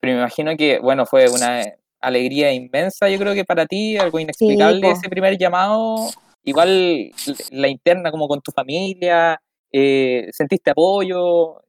Pero 0.00 0.12
me 0.14 0.20
imagino 0.20 0.56
que, 0.56 0.78
bueno, 0.78 1.04
fue 1.04 1.28
una 1.28 1.64
alegría 2.00 2.52
inmensa, 2.52 3.08
yo 3.08 3.18
creo 3.18 3.34
que 3.34 3.44
para 3.44 3.66
ti, 3.66 3.96
algo 3.98 4.20
inexplicable 4.20 4.88
ese 4.92 5.08
primer 5.08 5.36
llamado. 5.36 6.10
Igual 6.44 7.12
la 7.50 7.68
interna 7.68 8.10
como 8.10 8.26
con 8.28 8.40
tu 8.40 8.50
familia, 8.52 9.40
eh, 9.70 10.28
sentiste 10.32 10.70
apoyo, 10.70 11.62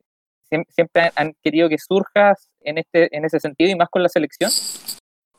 Siem- 0.50 0.66
siempre 0.70 1.12
han, 1.16 1.34
querido 1.42 1.70
que 1.70 1.78
surjas 1.78 2.50
en, 2.62 2.78
este, 2.78 3.16
en 3.16 3.26
ese 3.26 3.40
sentido 3.40 3.72
y 3.72 3.76
más 3.76 3.90
con 3.90 4.04
la 4.04 4.10
selección. 4.10 4.52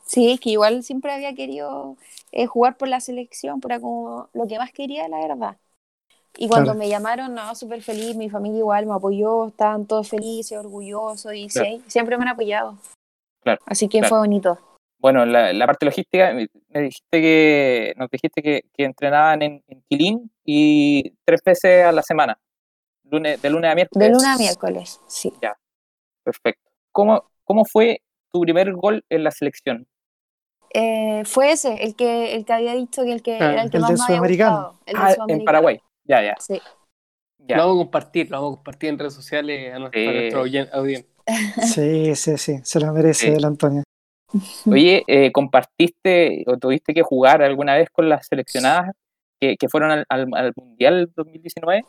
Sí, 0.05 0.31
es 0.31 0.39
que 0.39 0.51
igual 0.51 0.83
siempre 0.83 1.11
había 1.11 1.33
querido 1.33 1.97
eh, 2.31 2.45
jugar 2.45 2.77
por 2.77 2.87
la 2.87 2.99
selección, 2.99 3.59
pero 3.59 3.75
era 3.75 3.81
como 3.81 4.29
lo 4.33 4.47
que 4.47 4.57
más 4.57 4.71
quería, 4.71 5.07
la 5.07 5.17
verdad. 5.17 5.57
Y 6.37 6.47
cuando 6.47 6.73
Claro. 6.73 6.79
me 6.79 6.89
llamaron, 6.89 7.33
no, 7.33 7.55
súper 7.55 7.81
feliz, 7.81 8.15
mi 8.15 8.29
familia 8.29 8.59
igual 8.59 8.85
me 8.85 8.93
apoyó, 8.93 9.47
estaban 9.47 9.85
todos 9.85 10.09
felices, 10.09 10.57
orgullosos 10.57 11.33
y 11.33 11.47
Claro. 11.47 11.69
sí, 11.69 11.83
siempre 11.87 12.17
me 12.17 12.23
han 12.23 12.29
apoyado. 12.29 12.77
Claro, 13.41 13.61
Así 13.65 13.87
que 13.87 13.99
claro. 13.99 14.09
fue 14.09 14.17
bonito. 14.19 14.59
Bueno, 14.97 15.25
la, 15.25 15.53
la 15.53 15.65
parte 15.67 15.85
logística, 15.85 16.33
me 16.33 16.47
me 16.69 16.81
dijiste 16.81 17.21
que, 17.21 17.93
nos 17.97 18.09
dijiste 18.09 18.41
que, 18.41 18.61
que 18.73 18.85
entrenaban 18.85 19.41
en, 19.41 19.63
en 19.67 19.83
Quilín 19.89 20.31
y 20.43 21.11
tres 21.25 21.41
veces 21.45 21.85
a 21.85 21.91
la 21.91 22.01
semana, 22.01 22.39
lunes, 23.03 23.41
de 23.41 23.49
lunes 23.49 23.71
a 23.71 23.75
miércoles. 23.75 24.07
De 24.07 24.11
lunes 24.13 24.27
a 24.27 24.37
miércoles, 24.37 24.99
sí. 25.07 25.31
Perfecto. 26.23 26.71
¿Cómo, 26.91 27.29
¿Cómo 27.43 27.65
fue 27.65 28.01
tu 28.31 28.41
primer 28.41 28.73
gol 28.73 29.03
en 29.09 29.23
la 29.23 29.31
selección? 29.31 29.87
Eh, 30.73 31.23
fue 31.25 31.51
ese, 31.51 31.75
el 31.83 31.95
que, 31.95 32.35
el 32.35 32.43
que 32.45 32.53
había 32.53 32.73
dicho 32.73 33.03
que 33.03 33.13
el 33.13 33.21
que 33.21 33.33
Ah, 33.39 33.53
era 33.53 33.61
el 33.63 33.69
que 33.69 33.77
el 33.77 33.81
más 33.83 33.89
del 33.91 33.97
me 33.99 34.03
había 34.03 34.15
sudamericano. 34.15 34.55
gustado. 34.57 34.79
El 34.87 34.95
Ah, 34.97 35.09
en 35.09 35.15
sudamericano. 35.15 35.45
Paraguay. 35.45 35.79
Ya, 36.03 36.21
ya. 36.23 36.35
Sí. 36.39 36.61
ya. 37.37 37.57
Lo 37.57 37.63
vamos 37.67 37.75
a 37.75 37.83
compartir, 37.83 38.31
lo 38.31 38.37
vamos 38.37 38.53
a 38.53 38.55
compartir 38.57 38.89
en 38.89 38.99
redes 38.99 39.13
sociales 39.13 39.73
a 39.73 39.79
nuestro, 39.79 40.39
a 40.41 40.77
audiencia. 40.77 41.05
Sí, 41.63 42.15
sí, 42.15 42.37
sí, 42.37 42.59
se 42.63 42.79
lo 42.79 42.91
merece 42.91 43.27
Sí. 43.27 43.33
el 43.33 43.45
Antonio. 43.45 43.83
Oye, 44.69 45.03
eh, 45.07 45.31
¿compartiste 45.31 46.43
o 46.47 46.57
tuviste 46.57 46.93
que 46.93 47.01
jugar 47.03 47.41
alguna 47.41 47.75
vez 47.75 47.89
con 47.89 48.09
las 48.09 48.27
seleccionadas 48.27 48.91
que, 49.39 49.57
que 49.57 49.69
fueron 49.69 49.91
al, 49.91 50.05
al- 50.09 50.27
al 50.33 50.53
Mundial 50.55 51.11
2019? 51.15 51.85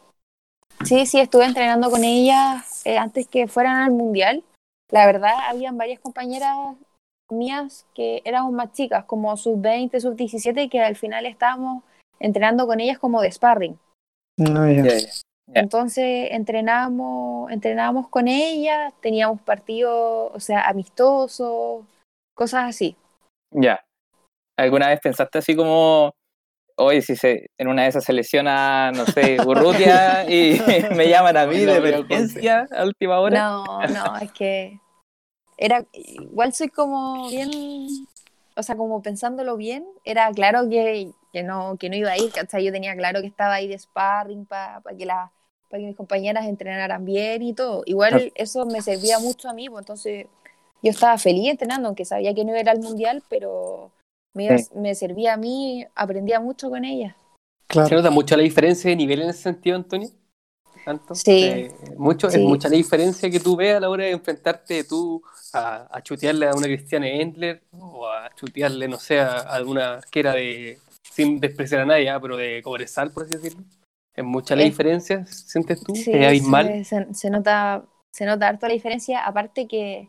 Sí, 0.84 1.06
sí, 1.06 1.18
estuve 1.20 1.46
entrenando 1.46 1.90
con 1.90 2.04
ellas 2.04 2.82
eh, 2.84 2.98
antes 2.98 3.26
que 3.28 3.48
fueran 3.48 3.76
al 3.76 3.90
mundial. 3.92 4.44
La 4.90 5.06
verdad, 5.06 5.32
habían 5.48 5.78
varias 5.78 6.00
compañeras 6.00 6.54
mías 7.30 7.86
que 7.94 8.22
éramos 8.24 8.52
más 8.52 8.72
chicas, 8.72 9.04
como 9.04 9.36
sub-20, 9.36 9.98
sub-17, 10.00 10.68
que 10.68 10.80
al 10.80 10.96
final 10.96 11.26
estábamos 11.26 11.82
entrenando 12.20 12.66
con 12.66 12.78
ellas 12.80 12.98
como 12.98 13.20
de 13.22 13.32
sparring. 13.32 13.78
No, 14.38 14.70
ya. 14.70 14.84
Ya. 14.84 15.60
Entonces 15.60 16.28
entrenábamos, 16.32 17.50
entrenábamos 17.50 18.08
con 18.08 18.28
ellas, 18.28 18.92
teníamos 19.00 19.40
partidos, 19.40 20.30
o 20.34 20.40
sea, 20.40 20.62
amistosos, 20.68 21.84
cosas 22.36 22.68
así. 22.68 22.96
Ya. 23.50 23.80
¿Alguna 24.56 24.88
vez 24.88 25.00
pensaste 25.00 25.38
así 25.38 25.56
como, 25.56 26.14
oye, 26.76 27.02
si 27.02 27.16
se, 27.16 27.50
en 27.58 27.68
una 27.68 27.82
de 27.82 27.88
esas 27.88 28.04
se 28.04 28.12
lesiona, 28.12 28.92
no 28.92 29.04
sé, 29.06 29.38
Urrutia 29.46 30.30
y 30.30 30.60
me 30.96 31.08
llaman 31.08 31.36
a 31.36 31.46
mí 31.46 31.62
No, 31.62 31.72
de 31.72 31.78
emergencia 31.78 32.68
a 32.70 32.84
última 32.84 33.18
hora? 33.18 33.38
No, 33.38 33.80
no, 33.88 34.16
es 34.18 34.30
que 34.32 34.78
era 35.58 35.84
igual 35.92 36.52
soy 36.52 36.68
como 36.68 37.28
bien, 37.28 37.50
o 38.54 38.62
sea, 38.62 38.76
como 38.76 39.02
pensándolo 39.02 39.56
bien, 39.56 39.86
era 40.04 40.30
claro 40.32 40.68
que, 40.68 41.10
que 41.32 41.42
no 41.42 41.76
que 41.78 41.88
no 41.88 41.96
iba 41.96 42.10
a 42.10 42.18
ir, 42.18 42.30
¿cachai? 42.30 42.64
Yo 42.64 42.72
tenía 42.72 42.94
claro 42.94 43.20
que 43.20 43.26
estaba 43.26 43.54
ahí 43.54 43.66
de 43.66 43.78
sparring 43.78 44.44
para 44.44 44.82
que 44.96 45.06
la 45.06 45.32
para 45.70 45.80
que 45.80 45.86
mis 45.86 45.96
compañeras 45.96 46.44
entrenaran 46.44 47.04
bien 47.04 47.42
y 47.42 47.54
todo. 47.54 47.82
Igual 47.86 48.32
eso 48.34 48.66
me 48.66 48.82
servía 48.82 49.18
mucho 49.18 49.48
a 49.48 49.54
mí, 49.54 49.68
pues 49.68 49.82
entonces 49.82 50.26
yo 50.86 50.90
estaba 50.92 51.18
feliz 51.18 51.48
entrenando, 51.50 51.88
aunque 51.88 52.04
sabía 52.04 52.34
que 52.34 52.44
no 52.44 52.50
iba 52.50 52.58
a 52.58 52.62
ir 52.62 52.70
al 52.70 52.80
mundial, 52.80 53.22
pero 53.28 53.90
me, 54.34 54.44
iba- 54.44 54.58
Sí. 54.58 54.70
me 54.74 54.94
servía 54.94 55.34
a 55.34 55.36
mí, 55.36 55.84
aprendía 55.94 56.40
mucho 56.40 56.70
con 56.70 56.84
ella. 56.84 57.16
¿Se 57.68 57.72
Claro. 57.72 57.96
nota 57.96 58.10
mucho 58.10 58.36
la 58.36 58.42
diferencia 58.42 58.88
de 58.90 58.96
nivel 58.96 59.22
en 59.22 59.30
ese 59.30 59.42
sentido, 59.42 59.76
Antonio? 59.76 60.08
¿Tanto? 60.84 61.14
Sí. 61.16 61.42
Eh, 61.42 61.72
mucho, 61.96 62.30
Sí. 62.30 62.36
Es 62.38 62.42
mucha 62.44 62.68
la 62.68 62.76
diferencia 62.76 63.28
que 63.28 63.40
tú 63.40 63.56
ves 63.56 63.74
a 63.76 63.80
la 63.80 63.90
hora 63.90 64.04
de 64.04 64.12
enfrentarte 64.12 64.84
tú 64.84 65.20
a, 65.52 65.88
a 65.90 66.00
chutearle 66.02 66.46
a 66.46 66.54
una 66.54 66.66
Cristiana 66.66 67.08
Endler 67.08 67.62
o 67.72 68.06
a 68.06 68.32
chutearle, 68.36 68.86
no 68.86 68.98
sé, 68.98 69.18
a 69.18 69.38
alguna 69.40 70.00
que 70.12 70.20
era 70.20 70.34
de, 70.34 70.78
sin 71.10 71.40
despreciar 71.40 71.80
a 71.80 71.86
nadie, 71.86 72.08
ah, 72.08 72.20
pero 72.20 72.36
de 72.36 72.62
Cobresal, 72.62 73.10
por 73.10 73.24
así 73.24 73.34
decirlo. 73.34 73.64
Es 74.14 74.24
mucha 74.24 74.54
la 74.54 74.62
Eh, 74.62 74.66
diferencia, 74.66 75.26
¿sientes 75.26 75.82
tú? 75.82 75.94
Sí, 75.96 76.12
¿Es 76.12 76.26
abismal? 76.26 76.66
Se, 76.66 76.84
se- 76.84 77.14
se 77.14 77.30
nota, 77.30 77.84
se 78.14 78.24
nota 78.24 78.46
harto 78.48 78.66
la 78.68 78.72
diferencia. 78.74 79.24
Aparte 79.26 79.66
que 79.66 80.08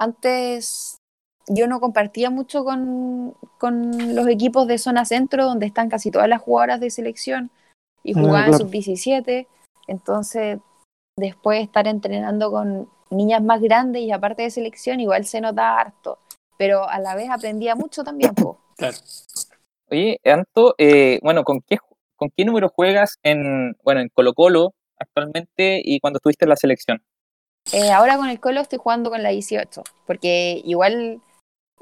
antes 0.00 0.96
yo 1.46 1.66
no 1.66 1.78
compartía 1.78 2.30
mucho 2.30 2.64
con, 2.64 3.34
con 3.58 4.14
los 4.14 4.26
equipos 4.28 4.66
de 4.66 4.78
zona 4.78 5.04
centro, 5.04 5.44
donde 5.44 5.66
están 5.66 5.88
casi 5.90 6.10
todas 6.10 6.28
las 6.28 6.40
jugadoras 6.40 6.80
de 6.80 6.90
selección, 6.90 7.50
y 8.02 8.12
Ah, 8.14 8.20
jugaba 8.20 8.38
en 8.38 8.44
claro. 8.52 8.64
sub-17. 8.64 9.46
Entonces, 9.86 10.58
después 11.18 11.58
de 11.58 11.64
estar 11.64 11.86
entrenando 11.86 12.50
con 12.50 12.88
niñas 13.10 13.42
más 13.42 13.60
grandes 13.60 14.02
y 14.02 14.10
aparte 14.10 14.42
de 14.42 14.50
selección, 14.50 15.00
igual 15.00 15.26
se 15.26 15.40
nota 15.40 15.78
harto. 15.78 16.18
Pero 16.56 16.88
a 16.88 16.98
la 16.98 17.14
vez 17.14 17.28
aprendía 17.30 17.74
mucho 17.74 18.02
también. 18.02 18.34
po. 18.34 18.58
Claro. 18.76 18.96
Oye, 19.90 20.18
Anto, 20.24 20.74
eh, 20.78 21.18
bueno, 21.22 21.42
¿con 21.44 21.60
qué, 21.60 21.76
¿con 22.16 22.30
qué 22.34 22.46
número 22.46 22.70
juegas 22.70 23.18
en, 23.22 23.76
bueno, 23.82 24.00
en 24.00 24.08
Colo 24.08 24.32
Colo 24.32 24.72
actualmente 24.98 25.82
y 25.84 26.00
cuando 26.00 26.16
estuviste 26.18 26.46
en 26.46 26.48
la 26.48 26.56
selección? 26.56 27.02
Eh, 27.72 27.90
ahora 27.92 28.16
con 28.16 28.28
el 28.28 28.40
Colo 28.40 28.60
estoy 28.60 28.78
jugando 28.78 29.10
con 29.10 29.22
la 29.22 29.28
18, 29.30 29.82
porque 30.06 30.60
igual 30.64 31.20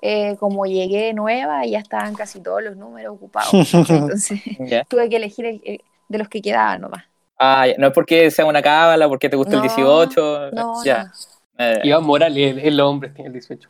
eh, 0.02 0.36
como 0.38 0.66
llegué 0.66 1.12
nueva 1.14 1.64
ya 1.66 1.78
estaban 1.78 2.14
casi 2.14 2.40
todos 2.40 2.62
los 2.62 2.76
números 2.76 3.14
ocupados. 3.16 3.52
Entonces 3.74 4.40
tuve 4.88 5.08
que 5.08 5.16
elegir 5.16 5.46
el, 5.46 5.60
el- 5.64 5.80
de 6.08 6.18
los 6.18 6.28
que 6.28 6.40
quedaban 6.40 6.80
nomás. 6.80 7.04
Ah, 7.38 7.66
ya, 7.66 7.74
no 7.78 7.88
es 7.88 7.92
porque 7.92 8.30
sea 8.30 8.46
una 8.46 8.62
cábala, 8.62 9.08
porque 9.08 9.28
te 9.28 9.36
gusta 9.36 9.52
el 9.52 9.58
No, 9.58 9.62
18. 9.62 10.50
No, 10.52 10.84
ya. 10.84 11.12
Eh, 11.58 11.80
Iván 11.84 12.04
Morales, 12.04 12.52
el, 12.56 12.58
el 12.60 12.80
hombre, 12.80 13.10
tiene 13.10 13.26
el 13.28 13.32
18. 13.34 13.68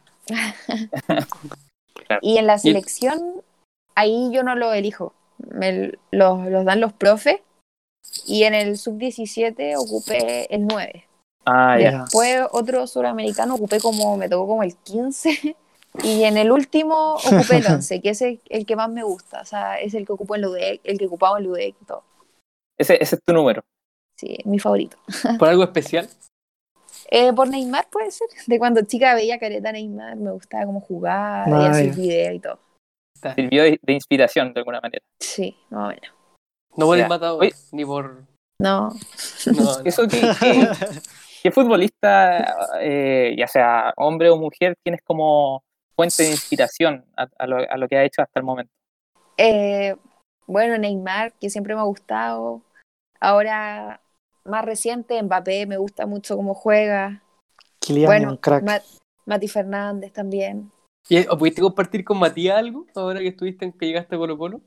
no. 1.08 1.16
Y 2.22 2.38
en 2.38 2.46
la 2.46 2.58
selección, 2.58 3.42
ahí 3.94 4.30
yo 4.32 4.42
no 4.42 4.54
lo 4.54 4.72
elijo. 4.72 5.12
me 5.50 5.92
los, 6.10 6.46
los 6.46 6.64
dan 6.64 6.80
los 6.80 6.92
profes. 6.92 7.40
Y 8.26 8.44
en 8.44 8.54
el 8.54 8.78
sub-17 8.78 9.74
ocupé 9.76 10.46
el 10.54 10.66
9. 10.66 11.07
Ah, 11.50 11.78
ya. 11.78 11.90
Ya. 11.90 12.00
Después 12.02 12.42
otro 12.52 12.86
suramericano 12.86 13.54
ocupé 13.54 13.80
como, 13.80 14.16
me 14.16 14.28
tocó 14.28 14.46
como 14.48 14.62
el 14.62 14.76
15. 14.76 15.56
Y 16.04 16.22
en 16.24 16.36
el 16.36 16.52
último 16.52 17.14
ocupé 17.14 17.56
el 17.56 17.66
11, 17.66 18.00
que 18.02 18.10
es 18.10 18.20
el, 18.22 18.40
el 18.50 18.66
que 18.66 18.76
más 18.76 18.90
me 18.90 19.02
gusta. 19.02 19.40
O 19.40 19.44
sea, 19.46 19.80
es 19.80 19.94
el 19.94 20.06
que 20.06 20.12
ocupó 20.12 20.36
en 20.36 20.42
Ludec, 20.42 20.80
el 20.84 20.98
que 20.98 21.06
ocupaba 21.06 21.38
en 21.38 21.44
Ludec 21.44 21.74
y 21.80 21.84
todo. 21.86 22.04
Ese, 22.78 23.02
ese 23.02 23.16
es 23.16 23.22
tu 23.24 23.32
número. 23.32 23.64
Sí, 24.16 24.36
mi 24.44 24.58
favorito. 24.58 24.96
¿Por 25.38 25.48
algo 25.48 25.64
especial? 25.64 26.08
Eh, 27.10 27.32
por 27.32 27.48
Neymar 27.48 27.88
puede 27.90 28.10
ser. 28.10 28.28
De 28.46 28.58
cuando 28.58 28.82
chica 28.82 29.14
veía 29.14 29.38
careta 29.40 29.72
Neymar, 29.72 30.16
me 30.16 30.30
gustaba 30.30 30.66
cómo 30.66 30.80
jugar, 30.82 31.48
Ah, 31.52 31.62
y 31.62 31.66
hacer 31.66 31.86
ya. 31.90 31.94
videos 31.96 32.34
y 32.34 32.40
todo. 32.40 32.58
Sirvió 33.34 33.62
de, 33.64 33.80
de 33.82 33.92
inspiración 33.94 34.52
de 34.52 34.60
alguna 34.60 34.80
manera. 34.80 35.02
Sí, 35.18 35.56
más 35.70 35.86
o 35.86 35.88
menos. 35.88 36.14
No 36.76 36.86
por 36.86 36.98
el 36.98 37.08
matador, 37.08 37.48
ni 37.72 37.84
por. 37.84 38.22
No, 38.60 38.90
No, 39.46 39.52
no. 39.52 39.80
Eso 39.84 40.06
que, 40.06 40.20
que- 40.20 40.68
¿Qué 41.42 41.50
futbolista, 41.50 42.54
eh, 42.80 43.34
ya 43.38 43.46
sea 43.46 43.92
hombre 43.96 44.30
o 44.30 44.36
mujer, 44.36 44.76
tienes 44.82 45.02
como 45.02 45.62
fuente 45.94 46.22
de 46.24 46.30
inspiración 46.30 47.04
a, 47.16 47.28
a 47.38 47.46
lo, 47.46 47.56
a 47.58 47.76
lo 47.76 47.88
que 47.88 47.96
ha 47.96 48.04
hecho 48.04 48.22
hasta 48.22 48.40
el 48.40 48.44
momento? 48.44 48.72
Eh, 49.36 49.96
bueno, 50.46 50.78
Neymar, 50.78 51.32
que 51.34 51.50
siempre 51.50 51.74
me 51.74 51.80
ha 51.80 51.84
gustado. 51.84 52.62
Ahora, 53.20 54.00
más 54.44 54.64
reciente, 54.64 55.22
Mbappé, 55.22 55.66
me 55.66 55.76
gusta 55.76 56.06
mucho 56.06 56.36
cómo 56.36 56.54
juega. 56.54 57.22
Kylian 57.80 58.06
bueno, 58.06 58.28
un 58.30 58.36
crack. 58.36 58.62
Ma- 58.64 58.82
Mati 59.26 59.48
Fernández 59.48 60.12
también. 60.12 60.72
¿Y, 61.08 61.26
o 61.28 61.38
¿Pudiste 61.38 61.60
compartir 61.62 62.04
con 62.04 62.18
Matías 62.18 62.58
algo 62.58 62.86
ahora 62.94 63.20
que 63.20 63.28
estuviste 63.28 63.64
en 63.64 63.72
que 63.72 63.86
llegaste 63.86 64.14
a 64.14 64.18
Colo 64.18 64.36
Colo? 64.36 64.60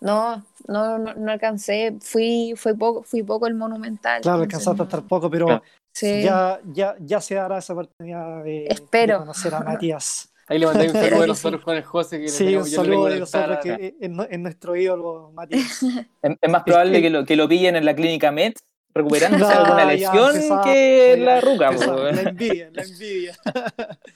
No, 0.00 0.44
no, 0.68 0.98
no, 0.98 1.14
no 1.14 1.32
alcancé. 1.32 1.96
Fui, 2.00 2.54
fue 2.56 2.76
poco, 2.76 3.02
fui 3.02 3.22
poco 3.22 3.46
el 3.46 3.54
Monumental. 3.54 4.20
Claro, 4.22 4.42
alcanzaste 4.42 4.70
a 4.82 4.84
no- 4.84 4.84
estar 4.84 5.02
poco, 5.04 5.30
pero 5.30 5.46
Claro. 5.46 5.62
Sí. 5.94 6.22
ya, 6.24 6.60
ya, 6.72 6.96
ya 7.00 7.20
se 7.20 7.36
dará 7.36 7.58
esa 7.58 7.72
oportunidad 7.72 8.42
de, 8.42 8.66
Espero. 8.66 9.14
de 9.14 9.18
conocer 9.20 9.54
a 9.54 9.60
Matías. 9.60 10.30
Ahí 10.48 10.58
le 10.58 10.66
mandé 10.66 10.88
un 10.88 10.92
saludo 10.92 11.20
de 11.22 11.26
nosotros 11.28 11.62
con 11.62 11.76
el 11.76 11.84
José. 11.84 12.16
Que 12.18 12.24
le 12.24 12.28
Sí, 12.28 12.56
un 12.56 12.66
saludo 12.66 13.06
en 13.08 13.14
de 13.14 13.20
nosotros 13.20 13.58
que 13.62 13.72
es, 13.72 14.10
es- 14.10 14.26
es 14.30 14.38
nuestro 14.38 14.76
ídolo, 14.76 15.30
Matías. 15.32 15.82
Es, 16.22 16.36
es 16.40 16.50
más 16.50 16.62
probable 16.64 17.00
que 17.00 17.10
lo, 17.10 17.24
que 17.24 17.36
lo 17.36 17.48
pillen 17.48 17.76
en 17.76 17.84
la 17.84 17.94
clínica 17.94 18.30
Mets 18.32 18.62
recuperándose 18.94 19.42
No, 19.54 19.60
alguna 19.60 19.84
lesión 19.86 20.34
empezaba, 20.34 20.64
que 20.64 21.12
oye, 21.14 21.24
la 21.24 21.40
ruca. 21.40 21.68
Empezaba, 21.68 22.12
la 22.12 22.22
envidia, 22.22 22.70
la 22.72 22.82
envidia. 22.82 23.36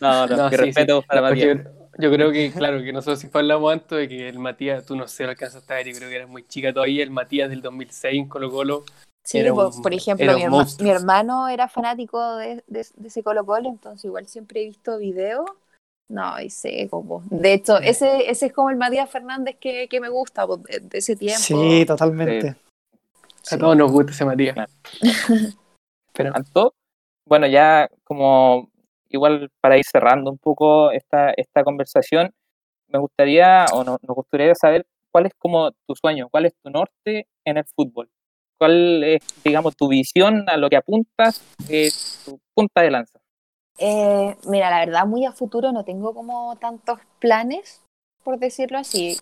No, 0.00 0.26
no, 0.26 0.36
No, 0.36 0.50
que 0.50 0.56
sí, 0.56 0.62
respeto 0.64 1.00
sí. 1.00 1.06
para 1.08 1.20
Matías. 1.22 1.58
Yo, 1.58 1.70
yo 1.98 2.12
creo 2.12 2.30
que, 2.30 2.52
claro, 2.52 2.82
que 2.82 2.92
nosotros 2.92 3.18
siempre 3.18 3.40
hablamos 3.40 3.72
antes 3.72 3.98
de 3.98 4.08
que 4.08 4.28
el 4.28 4.38
Matías, 4.38 4.84
tú 4.86 4.94
no 4.96 5.08
sé, 5.08 5.24
lo 5.24 5.30
alcanzaste 5.30 5.72
a 5.72 5.76
ver, 5.76 5.86
yo 5.88 5.96
creo 5.96 6.08
que 6.10 6.16
eras 6.16 6.28
muy 6.28 6.46
chica 6.46 6.72
todavía, 6.72 7.02
el 7.02 7.10
Matías 7.10 7.50
del 7.50 7.60
2006 7.62 8.14
en 8.20 8.28
Colo 8.28 8.50
Colo. 8.50 8.84
Sí, 9.28 9.36
Era 9.36 9.52
por, 9.52 9.66
un- 9.66 9.82
por 9.82 9.92
ejemplo, 9.92 10.34
mi, 10.38 10.42
herma- 10.42 10.66
hermano 10.80 11.48
era 11.48 11.68
fanático 11.68 12.36
de, 12.36 12.64
de, 12.66 12.86
de 12.96 13.08
ese 13.08 13.22
Colo 13.22 13.44
Colo, 13.44 13.68
entonces 13.68 14.06
igual 14.06 14.26
siempre 14.26 14.62
he 14.62 14.64
visto 14.64 14.96
videos. 14.96 15.44
No, 16.08 16.40
y 16.40 16.48
sé 16.48 16.88
como. 16.88 17.22
De 17.28 17.52
hecho, 17.52 17.76
ese, 17.78 18.30
ese 18.30 18.46
es 18.46 18.52
como 18.54 18.70
el 18.70 18.76
Matías 18.76 19.10
Fernández 19.10 19.56
que, 19.60 19.86
que 19.86 20.00
me 20.00 20.08
gusta 20.08 20.46
pues, 20.46 20.62
de, 20.62 20.80
de 20.80 20.96
ese 20.96 21.14
tiempo. 21.14 21.42
Sí, 21.42 21.84
totalmente. 21.86 22.56
Sí. 23.42 23.54
A 23.54 23.58
todos 23.58 23.76
nos 23.76 23.92
gusta 23.92 24.12
ese 24.12 24.24
Matías. 24.24 24.54
Claro. 24.54 24.72
Pero 26.14 26.32
tanto. 26.32 26.74
Bueno, 27.26 27.46
ya 27.46 27.90
como 28.04 28.70
igual 29.10 29.50
para 29.60 29.76
ir 29.76 29.84
cerrando 29.84 30.30
un 30.30 30.38
poco 30.38 30.90
esta, 30.90 31.32
esta 31.32 31.62
conversación, 31.64 32.32
me 32.86 32.98
gustaría 32.98 33.66
o 33.74 33.84
no, 33.84 33.98
nos 34.00 34.16
gustaría 34.16 34.54
saber 34.54 34.86
cuál 35.12 35.26
es 35.26 35.32
como 35.38 35.70
tu 35.86 35.94
sueño, 35.94 36.30
cuál 36.30 36.46
es 36.46 36.54
tu 36.62 36.70
norte 36.70 37.26
en 37.44 37.58
el 37.58 37.64
fútbol, 37.66 38.08
cuál 38.58 39.04
es, 39.04 39.22
digamos, 39.44 39.76
tu 39.76 39.88
visión 39.88 40.48
a 40.48 40.56
lo 40.56 40.68
que 40.68 40.76
apuntas, 40.76 41.42
eh, 41.68 41.90
tu 42.24 42.38
punta 42.54 42.82
de 42.82 42.90
lanza. 42.90 43.18
Eh, 43.78 44.36
mira, 44.46 44.70
la 44.70 44.80
verdad, 44.80 45.06
muy 45.06 45.24
a 45.24 45.32
futuro 45.32 45.70
no 45.72 45.84
tengo 45.84 46.12
como 46.12 46.56
tantos 46.56 46.98
planes, 47.20 47.80
por 48.24 48.38
decirlo 48.38 48.78
así. 48.78 49.16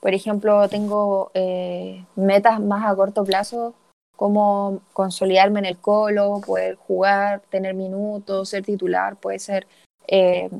Por 0.00 0.14
ejemplo, 0.14 0.68
tengo 0.68 1.30
eh, 1.34 2.04
metas 2.16 2.58
más 2.60 2.90
a 2.90 2.96
corto 2.96 3.24
plazo, 3.24 3.74
como 4.16 4.80
consolidarme 4.92 5.60
en 5.60 5.66
el 5.66 5.78
colo, 5.78 6.40
poder 6.44 6.74
jugar, 6.74 7.40
tener 7.50 7.74
minutos, 7.74 8.48
ser 8.48 8.64
titular, 8.64 9.16
puede 9.16 9.38
ser 9.38 9.66
eh, 10.08 10.50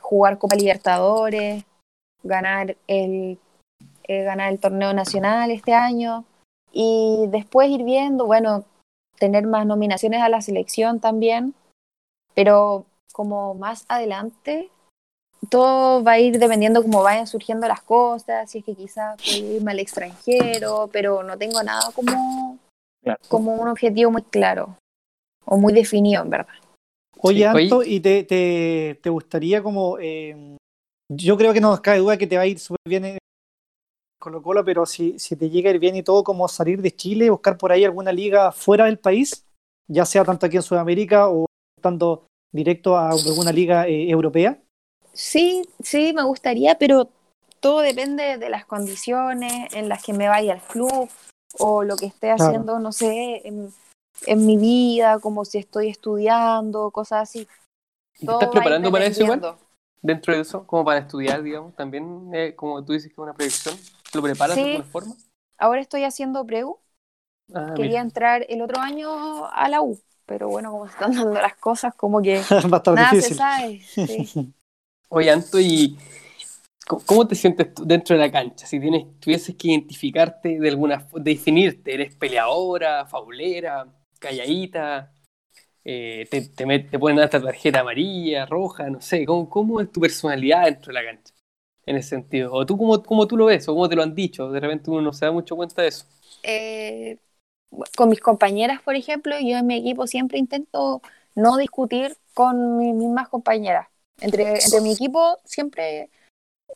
jugar 0.00 0.38
Copa 0.38 0.56
Libertadores, 0.56 1.64
ganar 2.22 2.76
el, 2.86 3.38
eh, 4.08 4.22
ganar 4.22 4.52
el 4.52 4.58
torneo 4.58 4.92
nacional 4.92 5.50
este 5.50 5.72
año 5.72 6.24
y 6.78 7.26
después 7.28 7.70
ir 7.70 7.84
viendo, 7.84 8.26
bueno, 8.26 8.64
tener 9.18 9.46
más 9.46 9.64
nominaciones 9.64 10.20
a 10.20 10.28
la 10.28 10.42
selección 10.42 11.00
también, 11.00 11.54
pero 12.34 12.84
como 13.12 13.54
más 13.54 13.86
adelante, 13.88 14.68
todo 15.48 16.04
va 16.04 16.12
a 16.12 16.18
ir 16.18 16.38
dependiendo 16.38 16.82
cómo 16.82 17.02
vayan 17.02 17.26
surgiendo 17.26 17.66
las 17.66 17.80
cosas, 17.80 18.50
si 18.50 18.58
es 18.58 18.64
que 18.66 18.74
quizás 18.74 19.16
puedo 19.22 19.54
irme 19.56 19.70
al 19.70 19.78
extranjero, 19.78 20.90
pero 20.92 21.22
no 21.22 21.38
tengo 21.38 21.62
nada 21.62 21.90
como, 21.94 22.58
Claro. 23.02 23.20
como 23.28 23.54
un 23.54 23.68
objetivo 23.68 24.10
muy 24.10 24.22
claro 24.22 24.76
o 25.46 25.56
muy 25.56 25.72
definido, 25.72 26.24
en 26.24 26.30
verdad. 26.30 26.54
Oye. 27.20 27.46
Anto, 27.46 27.82
¿y 27.82 28.00
te, 28.00 28.24
te, 28.24 29.00
te 29.02 29.08
gustaría 29.08 29.62
como... 29.62 29.96
eh, 29.98 30.58
yo 31.08 31.38
creo 31.38 31.54
que 31.54 31.60
no 31.60 31.70
nos 31.70 31.80
cabe 31.80 31.98
duda 31.98 32.18
que 32.18 32.26
te 32.26 32.36
va 32.36 32.42
a 32.42 32.46
ir 32.46 32.58
súper 32.58 32.80
bien 32.86 33.04
en 33.06 33.18
Colo 34.26 34.42
Colo, 34.42 34.64
pero 34.64 34.86
si, 34.86 35.20
si 35.20 35.36
te 35.36 35.48
llega 35.48 35.70
a 35.70 35.74
ir 35.74 35.78
bien 35.78 35.94
y 35.94 36.02
todo, 36.02 36.24
como 36.24 36.48
salir 36.48 36.82
de 36.82 36.90
Chile, 36.90 37.30
buscar 37.30 37.56
por 37.56 37.70
ahí 37.70 37.84
alguna 37.84 38.10
liga 38.10 38.50
fuera 38.50 38.86
del 38.86 38.98
país, 38.98 39.44
ya 39.86 40.04
sea 40.04 40.24
tanto 40.24 40.46
aquí 40.46 40.56
en 40.56 40.62
Sudamérica 40.64 41.28
o 41.28 41.46
tanto 41.80 42.26
directo 42.52 42.96
a 42.96 43.10
alguna 43.10 43.52
liga 43.52 43.86
eh, 43.86 44.10
europea. 44.10 44.60
Sí, 45.12 45.68
sí, 45.80 46.12
me 46.12 46.24
gustaría, 46.24 46.76
pero 46.76 47.08
todo 47.60 47.82
depende 47.82 48.36
de 48.36 48.50
las 48.50 48.66
condiciones 48.66 49.72
en 49.72 49.88
las 49.88 50.02
que 50.02 50.12
me 50.12 50.26
vaya 50.26 50.54
al 50.54 50.60
club 50.60 51.08
o 51.60 51.84
lo 51.84 51.96
que 51.96 52.06
esté 52.06 52.34
Claro. 52.34 52.42
haciendo, 52.42 52.80
no 52.80 52.90
sé, 52.90 53.42
en, 53.46 53.72
en 54.26 54.44
mi 54.44 54.56
vida, 54.56 55.20
como 55.20 55.44
si 55.44 55.58
estoy 55.58 55.88
estudiando, 55.88 56.90
cosas 56.90 57.28
así. 57.28 57.46
¿y 58.18 58.26
¿te 58.26 58.32
estás 58.32 58.48
preparando 58.48 58.90
para 58.90 59.06
eso 59.06 59.22
igual? 59.22 59.56
Dentro 60.02 60.34
de 60.34 60.40
eso, 60.40 60.66
como 60.66 60.84
para 60.84 61.00
estudiar, 61.00 61.42
digamos, 61.42 61.74
también, 61.74 62.30
eh, 62.32 62.54
como 62.54 62.84
tú 62.84 62.92
dices 62.92 63.08
que 63.08 63.14
es 63.14 63.18
una 63.18 63.34
proyección, 63.34 63.76
¿lo 64.16 64.22
preparas 64.22 64.56
Sí. 64.56 64.62
de 64.62 64.66
alguna 64.68 64.84
forma? 64.84 65.16
Ahora 65.58 65.80
estoy 65.80 66.04
haciendo 66.04 66.44
preu, 66.46 66.80
Ah, 67.54 67.74
quería 67.74 68.00
mira. 68.00 68.02
entrar 68.02 68.46
el 68.48 68.62
otro 68.62 68.80
año 68.80 69.46
a 69.46 69.68
la 69.68 69.80
U, 69.82 70.00
pero 70.26 70.48
bueno, 70.48 70.70
como 70.72 70.86
se 70.86 70.92
están 70.94 71.12
dando 71.12 71.40
las 71.40 71.56
cosas, 71.56 71.94
como 71.94 72.22
que 72.22 72.38
va 72.72 72.76
a 72.76 72.78
estar 72.78 72.94
nada 72.94 73.10
difícil. 73.10 73.36
se 73.36 73.36
sabe. 73.36 73.80
sí. 74.06 74.32
Oye, 75.10 75.30
Anto, 75.30 75.60
¿y 75.60 75.96
cómo 77.06 77.26
te 77.26 77.34
sientes 77.34 77.74
tú 77.74 77.84
dentro 77.86 78.16
de 78.16 78.22
la 78.26 78.30
cancha? 78.32 78.66
Si 78.66 78.80
tienes, 78.80 79.06
tuvieses 79.20 79.54
que 79.56 79.68
identificarte 79.68 80.58
de 80.60 80.68
alguna 80.68 81.06
definirte, 81.14 81.94
¿eres 81.94 82.14
peleadora, 82.16 83.06
faulera, 83.06 83.86
calladita? 84.18 85.12
Eh, 85.84 86.26
te, 86.30 86.42
te, 86.50 86.66
met- 86.66 86.90
te 86.90 86.98
ponen 86.98 87.20
hasta 87.20 87.42
tarjeta 87.42 87.80
amarilla, 87.80 88.46
roja, 88.46 88.90
no 88.90 89.00
sé, 89.00 89.24
¿cómo, 89.26 89.48
cómo 89.50 89.80
es 89.80 89.92
tu 89.92 90.00
personalidad 90.00 90.64
dentro 90.66 90.92
de 90.92 90.94
la 91.02 91.04
cancha? 91.10 91.34
En 91.86 91.96
ese 91.96 92.10
sentido. 92.10 92.52
¿O 92.52 92.66
tú 92.66 92.76
cómo, 92.76 93.02
cómo 93.02 93.26
tú 93.26 93.36
lo 93.36 93.46
ves? 93.46 93.68
¿O 93.68 93.74
cómo 93.74 93.88
te 93.88 93.96
lo 93.96 94.02
han 94.02 94.14
dicho? 94.14 94.50
De 94.50 94.60
repente 94.60 94.90
uno 94.90 95.00
no 95.00 95.12
se 95.12 95.24
da 95.24 95.32
mucho 95.32 95.56
cuenta 95.56 95.82
de 95.82 95.88
eso. 95.88 96.04
Eh, 96.42 97.18
con 97.96 98.08
mis 98.08 98.20
compañeras, 98.20 98.82
por 98.82 98.96
ejemplo, 98.96 99.36
yo 99.40 99.56
en 99.56 99.66
mi 99.66 99.76
equipo 99.76 100.06
siempre 100.06 100.38
intento 100.38 101.00
no 101.34 101.56
discutir 101.56 102.16
con 102.34 102.76
mis 102.76 102.94
mismas 102.94 103.28
compañeras. 103.28 103.88
Entre, 104.20 104.54
entre 104.64 104.80
mi 104.80 104.92
equipo 104.92 105.38
siempre 105.44 106.10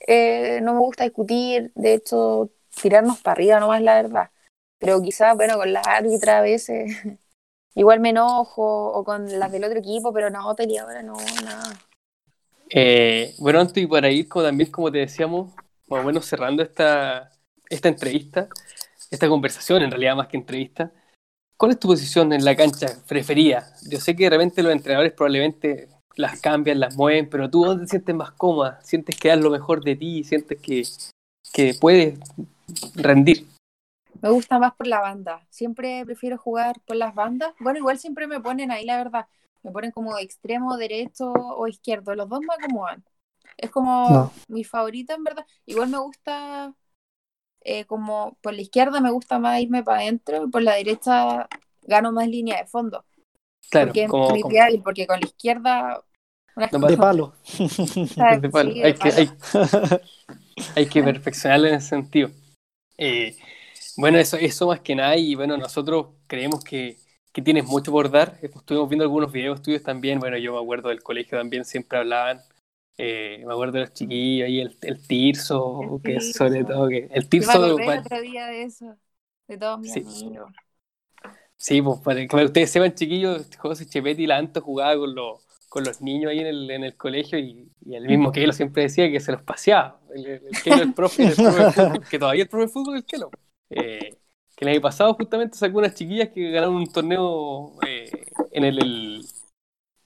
eh, 0.06 0.60
no 0.62 0.74
me 0.74 0.80
gusta 0.80 1.04
discutir, 1.04 1.72
de 1.74 1.94
hecho, 1.94 2.50
tirarnos 2.80 3.20
para 3.20 3.32
arriba 3.32 3.60
nomás 3.60 3.82
la 3.82 4.02
verdad. 4.02 4.30
Pero 4.78 5.02
quizás, 5.02 5.36
bueno, 5.36 5.56
con 5.56 5.72
la 5.72 5.80
árbitra 5.80 6.38
a 6.38 6.42
veces 6.42 6.90
igual 7.74 8.00
me 8.00 8.10
enojo, 8.10 8.92
o 8.92 9.04
con 9.04 9.38
las 9.38 9.52
del 9.52 9.64
otro 9.64 9.78
equipo, 9.78 10.12
pero 10.12 10.30
no, 10.30 10.54
peleadora 10.54 11.02
no, 11.02 11.16
nada. 11.44 11.78
Eh, 12.70 13.34
bueno, 13.38 13.60
Anto, 13.60 13.80
y 13.80 13.86
para 13.86 14.10
ir 14.10 14.28
como 14.28 14.44
también, 14.44 14.70
como 14.70 14.90
te 14.90 14.98
decíamos, 14.98 15.52
más 15.88 16.24
cerrando 16.24 16.62
esta, 16.62 17.32
esta 17.68 17.88
entrevista, 17.88 18.48
esta 19.10 19.28
conversación, 19.28 19.82
en 19.82 19.90
realidad 19.90 20.14
más 20.14 20.28
que 20.28 20.36
entrevista, 20.36 20.92
¿cuál 21.56 21.72
es 21.72 21.80
tu 21.80 21.88
posición 21.88 22.32
en 22.32 22.44
la 22.44 22.54
cancha 22.54 22.86
preferida? 23.08 23.72
Yo 23.88 23.98
sé 23.98 24.14
que 24.14 24.24
de 24.24 24.30
repente 24.30 24.62
los 24.62 24.72
entrenadores 24.72 25.12
probablemente 25.12 25.88
las 26.14 26.40
cambian, 26.40 26.78
las 26.78 26.96
mueven, 26.96 27.28
pero 27.28 27.50
tú 27.50 27.64
¿dónde 27.64 27.84
te 27.84 27.90
sientes 27.90 28.14
más 28.14 28.30
cómoda? 28.32 28.80
¿Sientes 28.82 29.18
que 29.18 29.28
das 29.28 29.40
lo 29.40 29.50
mejor 29.50 29.82
de 29.82 29.96
ti? 29.96 30.22
¿Sientes 30.22 30.60
que, 30.60 30.84
que 31.52 31.74
puedes 31.74 32.18
rendir? 32.94 33.46
Me 34.22 34.30
gusta 34.30 34.58
más 34.58 34.74
por 34.74 34.86
la 34.86 35.00
banda. 35.00 35.46
Siempre 35.48 36.04
prefiero 36.04 36.36
jugar 36.36 36.76
por 36.84 36.96
las 36.96 37.14
bandas. 37.14 37.54
Bueno, 37.58 37.78
igual 37.78 37.98
siempre 37.98 38.26
me 38.26 38.40
ponen 38.40 38.70
ahí, 38.70 38.84
la 38.84 38.98
verdad. 38.98 39.26
Me 39.62 39.70
ponen 39.72 39.90
como 39.90 40.16
extremo, 40.18 40.76
derecho 40.76 41.32
o 41.32 41.66
izquierdo. 41.68 42.14
Los 42.14 42.28
dos 42.28 42.40
me 42.40 42.54
acomodan. 42.54 43.04
Es 43.56 43.70
como 43.70 44.08
No. 44.10 44.32
mi 44.48 44.64
favorito, 44.64 45.14
en 45.14 45.24
verdad. 45.24 45.46
Igual 45.66 45.88
me 45.90 45.98
gusta 45.98 46.74
eh, 47.62 47.84
como 47.84 48.38
por 48.40 48.54
la 48.54 48.62
izquierda 48.62 49.00
me 49.00 49.10
gusta 49.10 49.38
más 49.38 49.60
irme 49.60 49.82
para 49.82 50.00
adentro 50.00 50.44
y 50.44 50.50
por 50.50 50.62
la 50.62 50.74
derecha 50.76 51.46
gano 51.82 52.12
más 52.12 52.26
línea 52.28 52.58
de 52.58 52.66
fondo. 52.66 53.04
Claro, 53.70 53.88
porque 53.88 54.06
como, 54.06 54.24
es 54.26 54.30
muy 54.32 54.40
como- 54.42 54.52
viable, 54.52 54.80
porque 54.82 55.06
con 55.06 55.20
la 55.20 55.26
izquierda... 55.26 56.04
una 56.56 56.68
No 56.72 56.86
De 56.86 56.96
palo. 56.96 57.34
de 58.40 58.50
palo. 58.50 58.72
sí, 58.72 58.82
hay, 58.82 58.92
de 58.92 58.98
que, 58.98 59.10
palo. 59.10 59.14
hay, 59.16 59.30
hay 60.76 60.86
que 60.86 61.02
perfeccionarlo 61.02 61.68
en 61.68 61.74
ese 61.74 61.88
sentido. 61.88 62.30
Eh, 62.98 63.36
bueno, 63.96 64.18
eso, 64.18 64.36
eso 64.36 64.68
más 64.68 64.80
que 64.80 64.94
nada, 64.94 65.16
y 65.16 65.34
bueno, 65.34 65.56
nosotros 65.56 66.08
creemos 66.26 66.64
que, 66.64 66.98
que 67.32 67.42
tienes 67.42 67.64
mucho 67.66 67.92
por 67.92 68.10
dar. 68.10 68.38
Estuvimos 68.42 68.88
viendo 68.88 69.04
algunos 69.04 69.32
videos 69.32 69.62
tuyos 69.62 69.82
también. 69.82 70.18
Bueno, 70.20 70.36
yo 70.38 70.52
me 70.54 70.58
acuerdo 70.60 70.88
del 70.90 71.02
colegio 71.02 71.38
también, 71.38 71.64
siempre 71.64 71.98
hablaban. 71.98 72.40
Eh, 72.98 73.42
me 73.46 73.52
acuerdo 73.52 73.74
de 73.74 73.80
los 73.80 73.92
chiquillos 73.94 74.48
y 74.48 74.60
el, 74.60 74.76
el 74.82 75.06
Tirso, 75.06 75.80
El 75.80 76.00
que 76.04 76.20
Tirso. 76.20 76.32
sobre 76.32 76.64
todo 76.64 76.88
que 76.88 77.08
el 77.12 77.28
Yo 77.38 77.46
me 77.46 77.52
Tirso, 77.52 77.52
acordé 77.54 77.86
pa- 77.86 77.94
el 77.94 78.00
otro 78.00 78.20
día 78.20 78.46
de 78.46 78.64
eso, 78.64 78.98
de 79.48 79.58
todos 79.58 79.78
mis 79.80 79.92
Sí. 79.92 80.02
amigos. 80.06 80.52
Sí, 81.56 81.82
pues 81.82 82.00
para 82.00 82.26
que 82.26 82.44
ustedes 82.44 82.70
sepan, 82.70 82.94
chiquillos, 82.94 83.48
José 83.58 83.86
Chepetti 83.86 84.26
Lanto 84.26 84.60
jugaba 84.62 84.96
con 84.96 85.14
los, 85.14 85.46
con 85.68 85.84
los 85.84 86.00
niños 86.00 86.30
ahí 86.30 86.38
en 86.40 86.46
el, 86.46 86.70
en 86.70 86.84
el 86.84 86.96
colegio 86.96 87.38
y, 87.38 87.70
y 87.84 87.94
el 87.94 88.04
mismo 88.06 88.32
Kelo 88.32 88.52
siempre 88.52 88.84
decía 88.84 89.10
que 89.10 89.20
se 89.20 89.32
los 89.32 89.42
paseaba. 89.42 90.00
El, 90.14 90.26
el, 90.26 90.46
el 90.46 90.60
Kelo, 90.60 90.82
el 90.82 90.92
profe, 90.92 91.28
el 91.28 91.38
profe 91.38 91.60
de 91.60 91.66
fútbol, 91.66 92.06
que 92.08 92.18
todavía 92.18 92.42
el 92.44 92.48
profe 92.48 92.66
de 92.66 92.72
fútbol 92.72 92.94
es 92.96 93.00
el 93.02 93.06
Kelo. 93.06 93.34
Eh, 93.68 94.18
que 94.60 94.66
el 94.66 94.72
año 94.72 94.82
pasado 94.82 95.14
justamente 95.14 95.58
sacó 95.58 95.78
unas 95.80 95.94
chiquillas 95.96 96.30
que 96.30 96.52
ganaron 96.52 96.76
un 96.76 96.92
torneo 96.92 97.80
eh, 97.82 98.26
en 98.52 98.64
el, 98.64 98.78
el- 98.80 99.26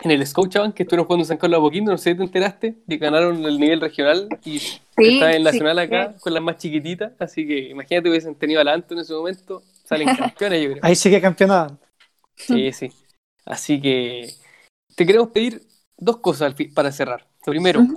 en 0.00 0.10
el 0.12 0.26
Scotiabank 0.26 0.74
que 0.74 0.84
estuvieron 0.84 1.06
jugando 1.06 1.24
en 1.24 1.28
San 1.28 1.38
Carlos 1.38 1.58
de 1.58 1.66
Apoquindo, 1.66 1.92
no 1.92 1.98
sé 1.98 2.12
si 2.12 2.16
te 2.18 2.24
enteraste, 2.24 2.76
que 2.88 2.96
ganaron 2.98 3.44
el 3.46 3.58
nivel 3.60 3.80
regional 3.80 4.36
y 4.44 4.62
Sí, 4.96 5.02
está 5.02 5.34
en 5.34 5.42
sí, 5.42 5.44
Nacional 5.44 5.78
acá 5.78 6.14
sí. 6.14 6.20
con 6.20 6.34
las 6.34 6.42
más 6.42 6.58
chiquititas, 6.58 7.12
así 7.20 7.46
que 7.46 7.70
imagínate 7.70 8.10
hubiesen 8.10 8.34
tenido 8.36 8.60
a 8.60 8.64
Lanto 8.64 8.94
en 8.94 9.00
ese 9.00 9.14
momento, 9.14 9.62
salen 9.84 10.10
campeones 10.12 10.62
yo 10.64 10.72
creo. 10.72 10.84
Ahí 10.84 10.96
sí 10.96 11.10
que 11.10 11.20
campeonaban. 11.20 11.78
Sí, 12.36 12.72
sí. 12.72 12.92
Así 13.44 13.80
que 13.80 14.34
te 14.96 15.06
queremos 15.06 15.30
pedir 15.30 15.62
dos 15.96 16.18
cosas 16.18 16.54
al 16.58 16.68
para 16.74 16.92
cerrar. 16.92 17.28
Lo 17.46 17.52
primero, 17.52 17.88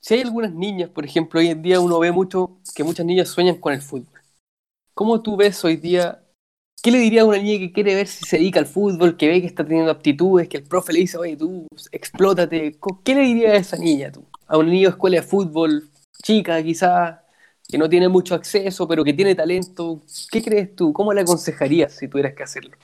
si 0.00 0.14
hay 0.14 0.22
algunas 0.22 0.52
niñas, 0.52 0.90
por 0.90 1.04
ejemplo, 1.04 1.40
hoy 1.40 1.48
en 1.48 1.62
día 1.62 1.80
uno 1.80 1.98
ve 2.00 2.12
mucho 2.12 2.58
que 2.74 2.84
muchas 2.84 3.06
niñas 3.06 3.28
sueñan 3.28 3.56
con 3.58 3.74
el 3.74 3.82
fútbol. 3.82 4.15
¿Cómo 4.96 5.20
tú 5.20 5.36
ves 5.36 5.62
hoy 5.62 5.76
día? 5.76 6.24
¿Qué 6.82 6.90
le 6.90 6.96
diría 6.96 7.20
a 7.20 7.24
una 7.26 7.36
niña 7.36 7.58
que 7.58 7.70
quiere 7.70 7.94
ver 7.94 8.06
si 8.06 8.24
se 8.24 8.38
dedica 8.38 8.60
al 8.60 8.64
fútbol, 8.64 9.18
que 9.18 9.28
ve 9.28 9.42
que 9.42 9.46
está 9.46 9.62
teniendo 9.62 9.90
aptitudes, 9.90 10.48
que 10.48 10.56
el 10.56 10.62
profe 10.64 10.94
le 10.94 11.00
dice, 11.00 11.18
oye, 11.18 11.36
tú, 11.36 11.66
explótate? 11.92 12.78
¿Qué 13.04 13.14
le 13.14 13.20
diría 13.20 13.50
a 13.50 13.56
esa 13.56 13.76
niña 13.76 14.10
tú? 14.10 14.24
A 14.46 14.56
una 14.56 14.70
niña 14.70 14.88
de 14.88 14.94
escuela 14.94 15.16
de 15.16 15.22
fútbol, 15.22 15.90
chica 16.22 16.62
quizás, 16.62 17.18
que 17.68 17.76
no 17.76 17.90
tiene 17.90 18.08
mucho 18.08 18.34
acceso, 18.34 18.88
pero 18.88 19.04
que 19.04 19.12
tiene 19.12 19.34
talento. 19.34 20.00
¿Qué 20.30 20.42
crees 20.42 20.74
tú? 20.74 20.94
¿Cómo 20.94 21.12
le 21.12 21.20
aconsejarías 21.20 21.92
si 21.92 22.08
tuvieras 22.08 22.32
que 22.32 22.44
hacerlo? 22.44 22.74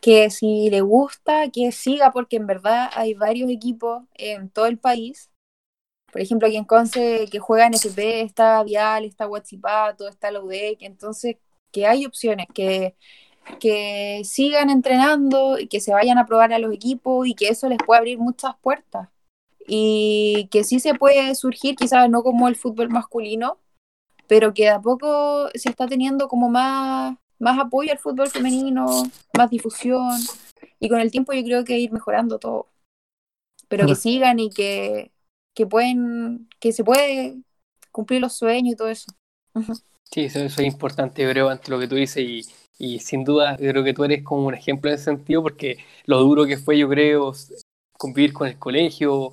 que 0.00 0.30
si 0.30 0.68
le 0.70 0.80
gusta, 0.80 1.50
que 1.50 1.70
siga, 1.72 2.10
porque 2.12 2.36
en 2.36 2.46
verdad 2.46 2.90
hay 2.94 3.14
varios 3.14 3.50
equipos 3.50 4.02
en 4.14 4.50
todo 4.50 4.66
el 4.66 4.78
país. 4.78 5.30
Por 6.16 6.22
ejemplo, 6.22 6.48
aquí 6.48 6.56
en 6.56 6.64
Conce, 6.64 7.26
que 7.30 7.40
juega 7.40 7.66
en 7.66 7.74
FP, 7.74 8.22
está 8.22 8.62
Vial, 8.62 9.04
está 9.04 9.28
Huachipato, 9.28 10.08
está 10.08 10.30
la 10.30 10.40
UDEC, 10.40 10.78
entonces 10.80 11.36
que 11.70 11.86
hay 11.86 12.06
opciones, 12.06 12.46
que, 12.54 12.96
que 13.60 14.22
sigan 14.24 14.70
entrenando 14.70 15.58
y 15.58 15.66
que 15.68 15.78
se 15.78 15.92
vayan 15.92 16.16
a 16.16 16.24
probar 16.24 16.54
a 16.54 16.58
los 16.58 16.72
equipos 16.72 17.26
y 17.26 17.34
que 17.34 17.48
eso 17.48 17.68
les 17.68 17.76
puede 17.84 17.98
abrir 17.98 18.18
muchas 18.18 18.56
puertas. 18.62 19.10
Y 19.66 20.48
que 20.50 20.64
sí 20.64 20.80
se 20.80 20.94
puede 20.94 21.34
surgir, 21.34 21.76
quizás 21.76 22.08
no 22.08 22.22
como 22.22 22.48
el 22.48 22.56
fútbol 22.56 22.88
masculino, 22.88 23.58
pero 24.26 24.54
que 24.54 24.62
de 24.62 24.70
a 24.70 24.80
poco 24.80 25.50
se 25.52 25.68
está 25.68 25.86
teniendo 25.86 26.28
como 26.28 26.48
más, 26.48 27.14
más 27.38 27.58
apoyo 27.58 27.92
al 27.92 27.98
fútbol 27.98 28.30
femenino, 28.30 28.86
más 29.36 29.50
difusión, 29.50 30.18
y 30.80 30.88
con 30.88 30.98
el 30.98 31.10
tiempo 31.10 31.34
yo 31.34 31.44
creo 31.44 31.62
que 31.62 31.78
ir 31.78 31.92
mejorando 31.92 32.38
todo. 32.38 32.68
Pero 33.68 33.86
que 33.86 33.96
sigan 33.96 34.38
y 34.38 34.48
que, 34.48 35.12
que 35.56 35.66
pueden, 35.66 36.48
que 36.60 36.70
se 36.72 36.84
puede 36.84 37.38
cumplir 37.90 38.20
los 38.20 38.34
sueños 38.34 38.74
y 38.74 38.76
todo 38.76 38.88
eso. 38.88 39.10
Sí, 40.12 40.20
eso, 40.26 40.38
eso 40.40 40.60
es 40.60 40.66
importante, 40.66 41.22
yo 41.22 41.30
creo, 41.30 41.48
ante 41.48 41.70
lo 41.70 41.78
que 41.80 41.88
tú 41.88 41.94
dices, 41.96 42.18
y, 42.22 42.42
y 42.78 43.00
sin 43.00 43.24
duda 43.24 43.56
creo 43.56 43.82
que 43.82 43.94
tú 43.94 44.04
eres 44.04 44.22
como 44.22 44.46
un 44.46 44.54
ejemplo 44.54 44.90
en 44.90 44.96
ese 44.96 45.04
sentido, 45.04 45.42
porque 45.42 45.78
lo 46.04 46.20
duro 46.20 46.44
que 46.44 46.58
fue, 46.58 46.78
yo 46.78 46.88
creo, 46.90 47.32
convivir 47.98 48.34
con 48.34 48.46
el 48.48 48.58
colegio, 48.58 49.32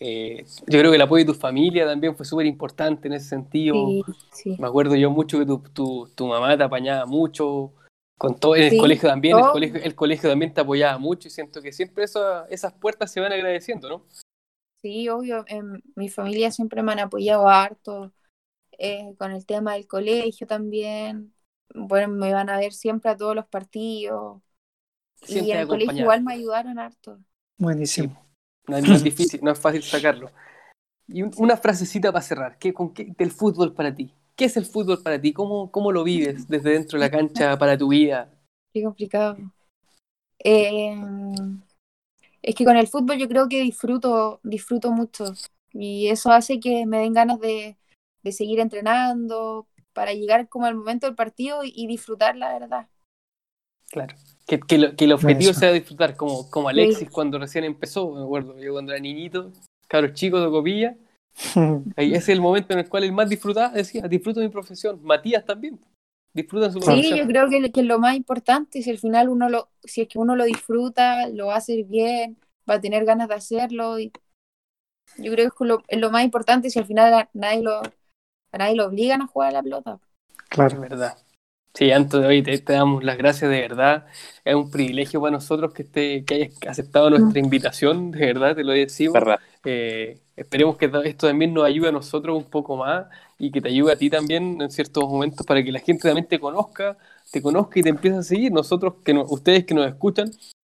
eh, 0.00 0.44
yo 0.66 0.78
creo 0.80 0.90
que 0.90 0.96
el 0.96 1.02
apoyo 1.02 1.24
de 1.24 1.32
tu 1.32 1.38
familia 1.38 1.86
también 1.86 2.16
fue 2.16 2.26
súper 2.26 2.46
importante 2.46 3.06
en 3.06 3.14
ese 3.14 3.28
sentido. 3.28 3.90
Sí, 3.90 4.04
sí. 4.32 4.56
Me 4.58 4.66
acuerdo 4.66 4.96
yo 4.96 5.10
mucho 5.10 5.38
que 5.38 5.46
tu, 5.46 5.58
tu, 5.60 6.10
tu 6.16 6.26
mamá 6.26 6.56
te 6.58 6.64
apañaba 6.64 7.06
mucho, 7.06 7.72
con 8.18 8.34
todo, 8.38 8.56
en 8.56 8.64
el 8.64 8.76
colegio 8.78 9.08
también, 9.08 9.38
el 9.38 9.44
colegio, 9.52 9.80
el 9.80 9.94
colegio 9.94 10.28
también 10.30 10.52
te 10.52 10.60
apoyaba 10.62 10.98
mucho, 10.98 11.28
y 11.28 11.30
siento 11.30 11.62
que 11.62 11.70
siempre 11.72 12.04
esa- 12.04 12.46
esas 12.50 12.72
puertas 12.72 13.12
se 13.12 13.20
van 13.20 13.32
agradeciendo, 13.32 13.88
¿no? 13.88 14.02
Sí, 14.84 15.08
obvio, 15.08 15.44
en 15.48 15.82
mi 15.96 16.10
familia 16.10 16.52
siempre 16.52 16.82
me 16.84 16.92
han 16.92 17.00
apoyado 17.00 17.48
harto, 17.48 18.12
eh, 18.78 19.14
con 19.18 19.32
el 19.32 19.46
tema 19.46 19.74
del 19.74 19.86
colegio 19.88 20.46
también. 20.46 21.34
Bueno, 21.74 22.08
me 22.14 22.32
van 22.34 22.50
a 22.50 22.58
ver 22.58 22.72
siempre 22.74 23.10
a 23.12 23.16
todos 23.16 23.34
los 23.36 23.46
partidos. 23.48 24.42
Y 25.26 25.50
en 25.52 25.58
el 25.60 25.68
colegio 25.68 26.02
igual 26.02 26.24
me 26.24 26.34
ayudaron 26.34 26.78
harto. 26.78 27.20
Buenísimo. 27.58 28.16
No, 28.66 28.76
es- 28.76 28.84
no 28.84 28.94
es 28.96 29.02
difícil, 29.02 29.40
no 29.42 29.50
es 29.52 29.58
fácil 29.58 29.82
sacarlo. 29.82 30.30
Y 31.08 31.22
un- 31.22 31.32
una 31.38 31.56
frasecita 31.58 32.12
para 32.12 32.22
cerrar. 32.24 32.58
¿Qué, 32.58 32.72
con 32.74 32.94
qué, 32.94 33.14
del 33.18 33.30
fútbol 33.32 33.74
para 33.74 33.94
ti? 33.94 34.12
¿Qué 34.36 34.46
es 34.46 34.56
el 34.56 34.66
fútbol 34.66 35.02
para 35.02 35.20
ti? 35.20 35.32
¿Cómo, 35.34 35.70
¿Cómo 35.72 35.92
lo 35.92 36.04
vives 36.04 36.48
desde 36.48 36.70
dentro 36.72 36.98
de 36.98 37.06
la 37.06 37.10
cancha 37.12 37.58
para 37.58 37.78
tu 37.78 37.88
vida? 37.90 38.30
Qué 38.72 38.82
complicado. 38.82 39.42
Eh, 40.44 40.94
es 42.44 42.54
que 42.54 42.64
con 42.64 42.76
el 42.76 42.88
fútbol 42.88 43.18
yo 43.18 43.28
creo 43.28 43.48
que 43.48 43.62
disfruto, 43.62 44.40
disfruto 44.44 44.92
mucho. 44.92 45.26
Y 45.72 46.08
eso 46.08 46.30
hace 46.32 46.60
que 46.60 46.86
me 46.86 46.98
den 47.00 47.14
ganas 47.14 47.40
de, 47.40 47.78
de 48.22 48.32
seguir 48.32 48.60
entrenando 48.60 49.68
para 49.92 50.12
llegar 50.14 50.48
como 50.48 50.66
al 50.66 50.76
momento 50.76 51.06
del 51.06 51.16
partido 51.16 51.64
y, 51.64 51.72
y 51.74 51.86
disfrutar 51.86 52.36
la 52.36 52.52
verdad. 52.58 52.88
Claro. 53.90 54.14
Que, 54.46 54.60
que 54.60 54.78
lo- 54.78 54.94
que 54.96 55.04
el 55.06 55.12
objetivo 55.12 55.52
sea 55.54 55.72
disfrutar, 55.72 56.16
como, 56.16 56.50
como 56.50 56.68
Alexis 56.68 57.08
cuando 57.10 57.38
recién 57.38 57.64
empezó. 57.64 58.10
Me 58.12 58.22
acuerdo, 58.22 58.58
yo 58.58 58.72
cuando 58.72 58.92
era 58.92 59.00
niñito, 59.00 59.52
cabros 59.88 60.12
chicos 60.14 60.42
de 60.44 60.50
copilla, 60.50 60.96
ahí 61.96 62.08
ese 62.10 62.18
es 62.18 62.28
el 62.30 62.40
momento 62.40 62.72
en 62.74 62.80
el 62.80 62.88
cual 62.88 63.04
él 63.04 63.12
más 63.12 63.28
disfrutaba, 63.28 63.70
decía, 63.70 64.02
disfruto 64.08 64.40
mi 64.40 64.48
profesión. 64.48 65.00
Matías 65.02 65.44
también, 65.44 65.80
disfruta 66.34 66.70
su 66.70 66.80
Sí, 66.80 67.14
yo 67.16 67.26
creo 67.26 67.48
que, 67.48 67.72
que 67.72 67.80
es 67.80 67.86
lo 67.86 67.98
más 67.98 68.14
importante, 68.16 68.82
si 68.82 68.90
al 68.90 68.98
final 68.98 69.28
uno 69.28 69.48
lo, 69.48 69.70
si 69.84 70.02
es 70.02 70.08
que 70.08 70.18
uno 70.18 70.36
lo 70.36 70.44
disfruta, 70.44 71.28
lo 71.28 71.46
va 71.46 71.54
a 71.54 71.58
hacer 71.58 71.84
bien, 71.84 72.38
va 72.68 72.74
a 72.74 72.80
tener 72.80 73.04
ganas 73.04 73.28
de 73.28 73.34
hacerlo. 73.34 73.98
Y 73.98 74.12
yo 75.18 75.32
creo 75.32 75.50
que 75.50 75.64
es 75.64 75.68
lo, 75.68 75.82
es 75.88 75.98
lo 76.00 76.10
más 76.10 76.24
importante 76.24 76.70
si 76.70 76.78
al 76.78 76.86
final 76.86 77.12
a 77.14 77.28
nadie 77.32 77.62
lo, 77.62 77.80
a 77.80 78.58
nadie 78.58 78.76
lo 78.76 78.86
obligan 78.86 79.22
a 79.22 79.26
jugar 79.26 79.50
a 79.50 79.52
la 79.52 79.62
pelota. 79.62 80.00
Es 80.40 80.48
Claro. 80.48 80.80
verdad. 80.80 81.18
Sí, 81.76 81.90
Anto, 81.90 82.20
hoy 82.20 82.40
te, 82.42 82.56
te 82.58 82.72
damos 82.72 83.02
las 83.02 83.18
gracias 83.18 83.50
de 83.50 83.60
verdad. 83.60 84.06
Es 84.44 84.54
un 84.54 84.70
privilegio 84.70 85.20
para 85.20 85.32
nosotros 85.32 85.72
que, 85.72 85.82
esté, 85.82 86.24
que 86.24 86.34
hayas 86.34 86.52
aceptado 86.68 87.10
nuestra 87.10 87.40
invitación, 87.40 88.12
de 88.12 88.20
verdad, 88.26 88.54
te 88.54 88.62
lo 88.62 88.72
decimos. 88.72 89.26
Eh, 89.64 90.20
esperemos 90.36 90.76
que 90.76 90.86
esto 91.04 91.26
también 91.26 91.52
nos 91.52 91.64
ayude 91.64 91.88
a 91.88 91.92
nosotros 91.92 92.36
un 92.36 92.48
poco 92.48 92.76
más 92.76 93.06
y 93.38 93.50
que 93.50 93.60
te 93.60 93.68
ayude 93.70 93.92
a 93.92 93.96
ti 93.98 94.08
también 94.08 94.60
en 94.62 94.70
ciertos 94.70 95.02
momentos 95.04 95.44
para 95.46 95.64
que 95.64 95.72
la 95.72 95.80
gente 95.80 96.06
también 96.08 96.28
te 96.28 96.38
conozca, 96.38 96.96
te 97.32 97.42
conozca 97.42 97.80
y 97.80 97.82
te 97.82 97.88
empiece 97.88 98.18
a 98.18 98.22
seguir. 98.22 98.52
Nosotros, 98.52 98.94
que 99.04 99.12
no- 99.14 99.24
ustedes 99.28 99.64
que 99.64 99.74
nos 99.74 99.88
escuchan, 99.88 100.30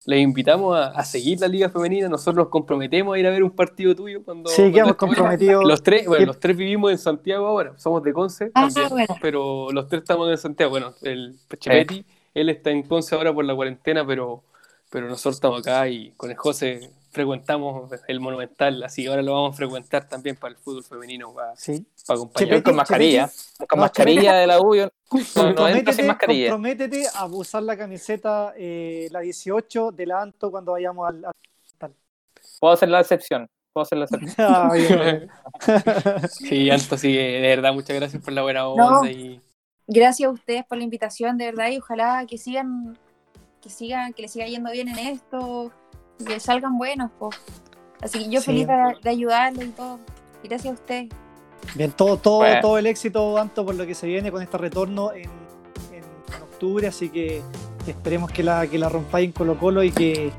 les 0.05 0.21
invitamos 0.21 0.75
a, 0.77 0.87
a 0.87 1.03
seguir 1.03 1.39
la 1.41 1.47
Liga 1.47 1.69
Femenina. 1.69 2.07
Nosotros 2.09 2.35
nos 2.35 2.47
comprometemos 2.49 3.15
a 3.15 3.19
ir 3.19 3.27
a 3.27 3.29
ver 3.31 3.43
un 3.43 3.51
partido 3.51 3.95
tuyo 3.95 4.23
cuando. 4.23 4.49
Sí, 4.49 4.55
cuando 4.57 4.73
quedamos 4.73 4.95
comprometidos. 4.95 5.65
Los 5.65 5.83
tres, 5.83 6.07
bueno, 6.07 6.25
los 6.27 6.39
tres 6.39 6.55
vivimos 6.57 6.91
en 6.91 6.97
Santiago 6.97 7.45
ahora, 7.45 7.73
somos 7.77 8.01
de 8.03 8.13
Conce 8.13 8.51
Ah, 8.53 8.67
también, 8.67 8.89
bueno. 8.89 9.15
pero 9.21 9.71
los 9.71 9.87
tres 9.87 10.01
estamos 10.03 10.29
en 10.31 10.37
Santiago. 10.37 10.71
Bueno, 10.71 10.93
el 11.01 11.35
Chepetti, 11.59 12.05
él 12.33 12.49
está 12.49 12.71
en 12.71 12.83
Conce 12.83 13.15
ahora 13.15 13.33
por 13.33 13.45
la 13.45 13.55
cuarentena, 13.55 14.05
pero, 14.05 14.43
pero 14.89 15.07
nosotros 15.07 15.35
estamos 15.35 15.59
acá 15.61 15.87
y 15.89 16.11
con 16.17 16.31
el 16.31 16.37
José 16.37 16.91
frecuentamos 17.11 17.91
el 18.07 18.19
Monumental, 18.19 18.83
así 18.83 19.03
que 19.03 19.09
ahora 19.09 19.21
lo 19.21 19.33
vamos 19.33 19.53
a 19.53 19.57
frecuentar 19.57 20.07
también 20.07 20.35
para 20.35 20.51
el 20.53 20.57
fútbol 20.57 20.83
femenino, 20.83 21.33
para, 21.33 21.55
Sí. 21.55 21.85
para 22.05 22.17
acompañar. 22.17 22.63
con 22.63 22.75
mascarilla. 22.75 23.29
Con 23.67 23.77
No, 23.79 23.81
mascarilla 23.83 24.33
de 24.35 24.47
la 24.47 24.61
U, 24.61 24.75
yo 24.75 24.85
no, 24.85 24.89
no 25.11 25.55
Comprométete, 25.55 26.03
mascarilla. 26.03 26.51
comprométete 26.51 27.05
a 27.13 27.25
usar 27.25 27.63
la 27.63 27.75
camiseta, 27.77 28.53
eh, 28.57 29.07
la 29.11 29.19
18 29.21 29.91
de 29.91 30.05
la 30.05 30.21
Anto 30.21 30.51
cuando 30.51 30.73
vayamos 30.73 31.07
al. 31.09 31.25
al- 31.25 31.93
Puedo 32.59 32.73
hacer 32.73 32.89
la 32.89 32.99
excepción. 33.01 33.49
Puedo 33.73 33.83
hacer 33.83 33.97
la 33.97 34.05
excepción. 34.05 34.35
Ah. 34.39 34.69
Sí, 36.29 36.69
Anto, 36.69 36.97
sí, 36.97 37.15
de 37.15 37.41
verdad, 37.41 37.73
muchas 37.73 37.95
gracias 37.95 38.23
por 38.23 38.33
la 38.33 38.41
buena 38.41 38.67
onda 38.67 39.01
No. 39.01 39.05
y 39.07 39.41
Gracias 39.87 40.27
a 40.27 40.31
ustedes 40.31 40.63
por 40.65 40.77
la 40.77 40.83
invitación, 40.83 41.37
de 41.39 41.45
verdad, 41.45 41.69
y 41.71 41.77
ojalá 41.79 42.23
que 42.27 42.37
sigan, 42.37 42.95
que 43.59 43.69
sigan, 43.71 44.13
que 44.13 44.21
les 44.21 44.31
siga 44.31 44.45
yendo 44.45 44.69
bien 44.71 44.87
en 44.87 44.99
esto, 44.99 45.71
que 46.25 46.39
salgan 46.39 46.77
buenos, 46.77 47.11
pues. 47.17 47.35
Así 48.01 48.19
que 48.25 48.29
yo 48.29 48.39
Sí. 48.41 48.47
feliz 48.47 48.67
de, 48.67 48.73
de 49.03 49.09
ayudarles 49.09 49.67
y 49.67 49.71
todo. 49.71 49.99
Gracias 50.43 50.71
a 50.71 50.73
ustedes. 50.75 51.09
Bien, 51.75 51.91
todo, 51.91 52.17
todo, 52.17 52.37
Bueno. 52.39 52.61
todo 52.61 52.77
el 52.77 52.85
éxito, 52.87 53.37
Anto, 53.37 53.65
por 53.65 53.75
lo 53.75 53.85
que 53.85 53.93
se 53.93 54.07
viene 54.07 54.31
con 54.31 54.41
este 54.41 54.57
retorno 54.57 55.11
en, 55.11 55.23
en- 55.91 56.03
en 56.35 56.41
octubre, 56.43 56.87
así 56.87 57.09
que 57.09 57.41
esperemos 57.85 58.31
que 58.31 58.43
la, 58.43 58.65
que 58.67 58.77
la 58.77 58.87
rompáis 58.89 59.25
en 59.27 59.31
Colo 59.33 59.57
Colo 59.57 59.83
y 59.83 59.91
que 59.91 60.31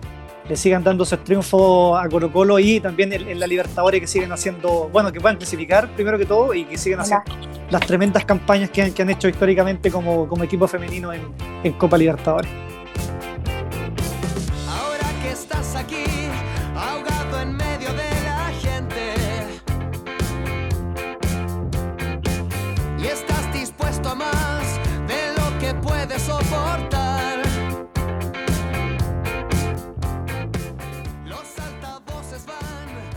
le 0.48 0.56
sigan 0.56 0.82
dando 0.82 1.04
esos 1.04 1.22
triunfos 1.22 1.98
a 2.02 2.08
Colo 2.08 2.32
Colo 2.32 2.58
y 2.58 2.80
también 2.80 3.12
en, 3.12 3.28
en 3.28 3.38
la 3.38 3.46
Libertadores 3.46 4.00
que 4.00 4.06
siguen 4.06 4.32
haciendo, 4.32 4.88
bueno, 4.90 5.12
que 5.12 5.20
puedan 5.20 5.36
clasificar 5.36 5.88
primero 5.94 6.18
que 6.18 6.24
todo 6.26 6.54
y 6.54 6.64
que 6.64 6.78
sigan 6.78 7.00
Hola. 7.00 7.22
haciendo 7.24 7.48
las 7.70 7.86
tremendas 7.86 8.24
campañas 8.24 8.70
que 8.70 8.82
han, 8.82 8.92
que 8.92 9.02
han 9.02 9.10
hecho 9.10 9.28
históricamente 9.28 9.90
como, 9.90 10.26
como 10.26 10.42
equipo 10.44 10.66
femenino 10.66 11.12
en, 11.12 11.20
en 11.62 11.72
Copa 11.74 11.98
Libertadores. 11.98 12.50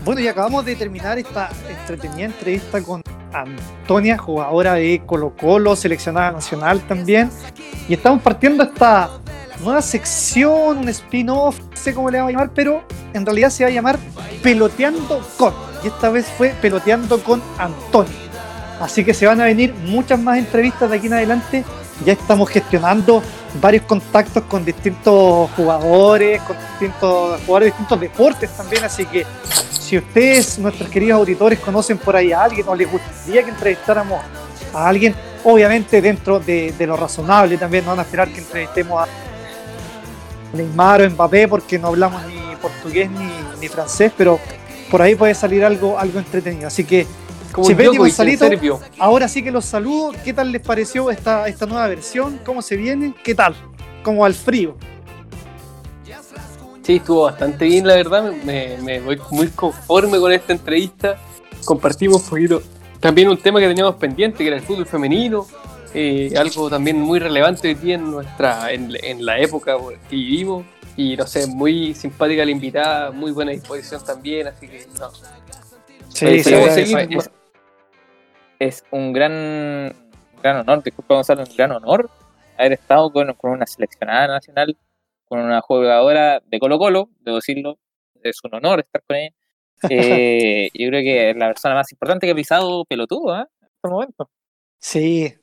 Bueno, 0.04 0.20
y 0.20 0.28
acabamos 0.28 0.66
de 0.66 0.76
terminar 0.76 1.18
esta 1.18 1.48
entretenida 1.66 2.26
entrevista 2.26 2.82
con 2.82 3.00
Antonia, 3.32 4.18
jugadora 4.18 4.74
de 4.74 5.02
Colo 5.06 5.34
Colo, 5.34 5.74
seleccionada 5.74 6.32
nacional 6.32 6.82
también. 6.86 7.30
Y 7.88 7.94
estamos 7.94 8.20
partiendo 8.20 8.64
esta 8.64 9.08
nueva 9.62 9.80
sección, 9.80 10.78
un 10.78 10.88
spin-off, 10.90 11.58
no 11.58 11.76
sé 11.76 11.94
cómo 11.94 12.10
le 12.10 12.18
vamos 12.18 12.28
a 12.28 12.32
llamar, 12.32 12.50
pero 12.54 12.84
en 13.14 13.24
realidad 13.24 13.48
se 13.48 13.64
va 13.64 13.70
a 13.70 13.72
llamar 13.72 13.98
Peloteando 14.42 15.26
con. 15.38 15.54
Y 15.82 15.86
esta 15.86 16.10
vez 16.10 16.26
fue 16.26 16.50
Peloteando 16.60 17.24
con 17.24 17.42
Antonia. 17.56 18.12
Así 18.80 19.06
que 19.06 19.14
se 19.14 19.26
van 19.26 19.40
a 19.40 19.44
venir 19.44 19.72
muchas 19.86 20.20
más 20.20 20.36
entrevistas 20.36 20.90
de 20.90 20.98
aquí 20.98 21.06
en 21.06 21.14
adelante. 21.14 21.64
Ya 22.04 22.14
estamos 22.14 22.50
gestionando 22.50 23.22
varios 23.60 23.84
contactos 23.84 24.42
con 24.44 24.64
distintos 24.64 25.50
jugadores, 25.52 26.42
con 26.42 26.56
distintos 26.58 27.40
jugadores 27.42 27.66
de 27.66 27.70
distintos 27.70 28.00
deportes 28.00 28.50
también. 28.56 28.84
Así 28.84 29.06
que 29.06 29.24
si 29.70 29.98
ustedes, 29.98 30.58
nuestros 30.58 30.88
queridos 30.88 31.20
auditores, 31.20 31.60
conocen 31.60 31.98
por 31.98 32.16
ahí 32.16 32.32
a 32.32 32.42
alguien 32.42 32.66
o 32.68 32.74
les 32.74 32.90
gustaría 32.90 33.44
que 33.44 33.50
entrevistáramos 33.50 34.20
a 34.72 34.88
alguien, 34.88 35.14
obviamente 35.44 36.02
dentro 36.02 36.40
de, 36.40 36.74
lo 36.80 36.96
razonable 36.96 37.56
también, 37.58 37.84
no 37.84 37.90
van 37.90 38.00
a 38.00 38.02
esperar 38.02 38.28
que 38.28 38.38
entrevistemos 38.40 39.02
a 39.02 40.56
Neymar 40.56 41.02
o 41.02 41.10
Mbappé 41.10 41.46
porque 41.48 41.78
no 41.78 41.88
hablamos 41.88 42.24
ni 42.26 42.56
portugués 42.56 43.08
ni, 43.10 43.30
ni 43.60 43.68
francés, 43.68 44.12
pero 44.16 44.40
por 44.90 45.00
ahí 45.00 45.14
puede 45.14 45.34
salir 45.34 45.64
algo, 45.64 45.98
algo 45.98 46.18
entretenido. 46.18 46.66
Así 46.66 46.84
que 46.84 47.06
Como 47.54 47.68
Gonzalito. 47.98 48.48
serbio. 48.48 48.80
ahora 48.98 49.28
sí 49.28 49.42
que 49.42 49.50
los 49.52 49.64
saludo. 49.64 50.12
¿Qué 50.24 50.32
tal 50.32 50.50
les 50.50 50.60
pareció 50.60 51.10
esta, 51.10 51.46
esta 51.48 51.66
nueva 51.66 51.86
versión? 51.88 52.40
¿Cómo 52.44 52.60
se 52.62 52.76
viene? 52.76 53.14
¿Qué 53.22 53.34
tal? 53.34 53.54
Como 54.02 54.24
al 54.24 54.34
frío. 54.34 54.76
Sí, 56.82 56.96
estuvo 56.96 57.22
bastante 57.22 57.64
bien, 57.64 57.86
la 57.86 57.94
verdad. 57.94 58.32
Me, 58.44 58.76
me 58.82 59.00
voy 59.00 59.18
muy 59.30 59.48
conforme 59.48 60.18
con 60.18 60.32
esta 60.32 60.52
entrevista. 60.52 61.16
Compartimos 61.64 62.22
un 62.24 62.28
poquito 62.28 62.62
también 63.00 63.28
un 63.28 63.38
tema 63.38 63.60
que 63.60 63.68
teníamos 63.68 63.94
pendiente, 63.94 64.38
que 64.38 64.48
era 64.48 64.56
el 64.56 64.62
fútbol 64.62 64.84
femenino. 64.86 65.46
eh, 65.94 66.34
algo 66.36 66.68
también 66.68 67.00
muy 67.00 67.20
relevante 67.20 67.68
hoy 67.68 67.74
día 67.74 67.94
en, 67.94 68.10
nuestra, 68.10 68.72
en, 68.72 68.92
en 69.02 69.24
la 69.24 69.38
época 69.38 69.76
que 70.10 70.16
vivimos. 70.16 70.64
Y 70.96 71.16
no 71.16 71.26
sé, 71.26 71.46
muy 71.46 71.94
simpática 71.94 72.44
la 72.44 72.50
invitada, 72.50 73.10
muy 73.12 73.32
buena 73.32 73.52
disposición 73.52 74.04
también. 74.04 74.48
Así 74.48 74.66
que 74.68 74.86
no. 74.98 75.10
Sí, 76.08 76.42
sí, 76.42 76.50
seguir. 76.74 77.08
Es, 78.58 78.84
un 78.90 79.12
gran, 79.12 79.94
gran 80.42 80.56
honor, 80.58 80.82
disculpa 80.82 81.14
Gonzalo, 81.14 81.42
un 81.42 81.56
gran 81.56 81.72
honor 81.72 82.10
haber 82.56 82.72
estado 82.72 83.12
con, 83.12 83.32
con 83.34 83.52
una 83.52 83.66
seleccionada 83.66 84.28
nacional, 84.28 84.76
con 85.24 85.40
una 85.40 85.60
jugadora 85.60 86.40
de 86.44 86.58
Colo 86.58 86.78
Colo, 86.78 87.08
debo 87.20 87.36
decirlo, 87.36 87.78
es 88.22 88.38
un 88.44 88.54
honor 88.54 88.80
estar 88.80 89.02
con 89.06 89.16
ella. 89.16 89.34
Eh, 89.90 90.70
yo 90.72 90.88
creo 90.88 91.02
que 91.02 91.30
es 91.30 91.36
la 91.36 91.48
persona 91.48 91.74
más 91.74 91.92
importante 91.92 92.26
que 92.26 92.30
ha 92.30 92.34
pisado 92.34 92.86
pelotudo 92.86 93.36
¿eh? 93.36 93.44
en 93.60 93.66
este 93.66 93.88
momento. 93.88 94.30
Sí, 94.78 95.34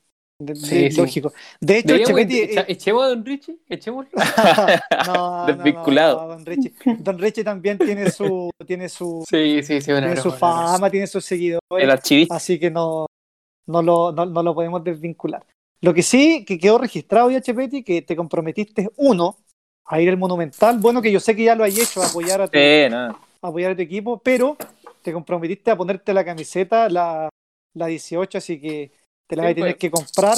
de- 0.46 0.54
de- 0.54 0.60
Sí, 0.60 0.92
sí. 0.92 0.98
lógico. 1.02 1.34
De 1.60 1.78
hecho, 1.80 1.96
eh, 1.96 2.66
echemos 2.68 3.04
a 3.04 3.08
Don 3.10 3.26
Richie, 3.26 3.58
echémoslo. 3.70 4.12
no, 5.08 5.46
Desvinculado. 5.48 6.22
no, 6.22 6.28
Don 6.30 6.46
Richie. 6.46 6.74
Don 7.00 7.18
Richie 7.20 7.44
también 7.44 7.78
tiene 7.78 8.10
su, 8.12 8.50
tiene 8.66 8.89
su, 8.89 9.24
Sí, 9.30 9.62
sí, 9.64 9.82
sí, 9.82 9.86
tiene 9.92 10.18
su 10.18 10.32
fama, 10.32 10.89
tiene 10.89 11.08
sus 11.08 11.24
seguidores. 11.26 11.62
El 11.72 11.89
archivista. 11.92 12.36
así 12.36 12.60
que 12.60 12.70
no, 12.72 13.06
no, 13.68 13.82
lo, 13.82 14.12
no, 14.12 14.26
no 14.26 14.44
lo 14.44 14.54
podemos 14.54 14.84
desvincular. 14.84 15.46
Lo 15.82 15.94
que 15.94 16.04
sí, 16.04 16.46
que 16.46 16.60
quedó 16.60 16.78
registrado 16.78 17.32
ya, 17.32 17.42
Chepeti, 17.42 17.84
que 17.84 18.02
te 18.04 18.16
comprometiste, 18.16 18.89
uno, 18.98 19.38
a 19.86 20.00
ir 20.00 20.10
al 20.10 20.18
Monumental. 20.18 20.78
Bueno, 20.80 21.02
que 21.02 21.12
yo 21.12 21.20
sé 21.20 21.36
que 21.36 21.44
ya 21.46 21.56
lo 21.56 21.64
hay 21.64 21.80
hecho, 21.80 22.02
a 22.04 22.08
apoyar 22.08 22.42
a 22.42 22.48
tu, 22.48 22.58
Sí, 22.58 22.88
no. 22.89 22.98
a 23.08 23.48
apoyar 23.48 23.72
a 23.72 23.76
tu 23.76 23.82
equipo, 23.82 24.20
pero 24.20 24.58
te 25.02 25.12
comprometiste 25.12 25.72
a 25.72 25.76
ponerte 25.76 26.14
la 26.14 26.24
camiseta, 26.24 26.88
la, 26.88 27.30
la 27.74 27.86
18, 27.88 28.38
así 28.38 28.62
que 28.62 28.92
te 29.32 29.36
la 29.38 29.44
Sí, 29.44 29.48
vas 29.48 29.52
a 29.52 29.56
tener 29.56 29.72
pues. 29.72 29.80
que 29.80 29.92
comprar, 29.92 30.38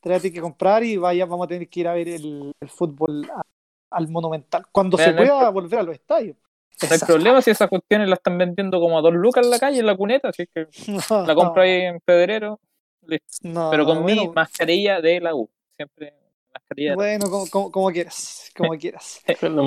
te 0.00 0.08
la 0.08 0.14
vas 0.14 0.20
a 0.20 0.22
tener 0.22 0.32
que 0.34 0.40
comprar 0.40 0.84
y 0.84 0.96
vaya, 0.96 1.26
vamos 1.26 1.46
a 1.46 1.48
tener 1.48 1.68
que 1.68 1.80
ir 1.80 1.88
a 1.88 1.94
ver 1.94 2.08
el, 2.08 2.52
el 2.60 2.68
fútbol 2.68 3.28
a- 3.34 3.42
al 3.90 4.08
Monumental, 4.08 4.64
cuando 4.70 4.96
se 4.96 5.12
no 5.12 5.20
hay 5.22 5.26
pueda 5.26 5.50
volver 5.50 5.80
a 5.80 5.82
los 5.82 5.94
estadios. 5.96 6.36
No 6.80 6.88
hay 6.94 6.98
problema 7.00 7.42
si 7.42 7.50
esas 7.50 7.68
cuestiones 7.68 8.08
las 8.08 8.20
están 8.20 8.38
vendiendo 8.38 8.80
como 8.80 8.98
a 8.98 9.02
dos 9.02 9.12
lucas 9.12 9.44
en 9.44 9.50
la 9.50 9.58
calle, 9.58 9.80
en 9.80 9.86
la 9.86 9.96
cuneta, 9.96 10.28
así 10.28 10.46
que 10.46 10.68
la 11.26 11.34
compro 11.34 11.62
ahí 11.62 11.82
en 11.82 12.00
Pedrero, 12.00 12.60
No, 13.42 13.70
pero 13.70 13.84
con 13.84 14.04
mi 14.04 14.28
mascarilla 14.28 15.00
de 15.00 15.20
la 15.20 15.34
U. 15.34 15.50
Siempre 15.76 16.14
mascarilla 16.54 16.90
la. 16.90 16.94
Bueno, 16.94 17.30
como, 17.30 17.46
como- 17.50 17.70
como 17.72 17.90
quieras, 17.90 18.50
como 18.56 18.70
quieras. 18.78 19.22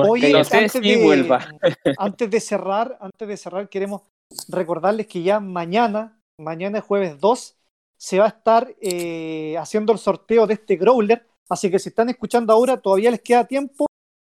Oye, 0.08 0.32
no 0.32 0.44
sé 0.44 0.58
antes, 0.58 0.72
si 0.72 0.80
de, 0.82 1.04
vuelva. 1.06 1.46
antes 1.98 2.30
de 2.32 2.40
cerrar, 2.40 2.98
antes 3.02 3.28
de 3.28 3.38
cerrar, 3.38 3.70
queremos 3.70 4.02
recordarles 4.50 5.08
que 5.08 5.22
ya 5.22 5.40
mañana, 5.40 6.20
mañana 6.38 6.82
jueves 6.82 7.20
2, 7.20 7.56
se 8.04 8.20
va 8.20 8.26
a 8.26 8.28
estar 8.28 8.76
eh, 8.82 9.56
haciendo 9.58 9.94
el 9.94 9.98
sorteo 9.98 10.46
de 10.46 10.56
este 10.56 10.76
growler. 10.76 11.26
Así 11.48 11.72
que 11.72 11.80
si 11.80 11.88
están 11.88 12.10
escuchando 12.10 12.52
ahora, 12.52 12.76
todavía 12.76 13.10
les 13.10 13.22
queda 13.22 13.48
tiempo 13.48 13.86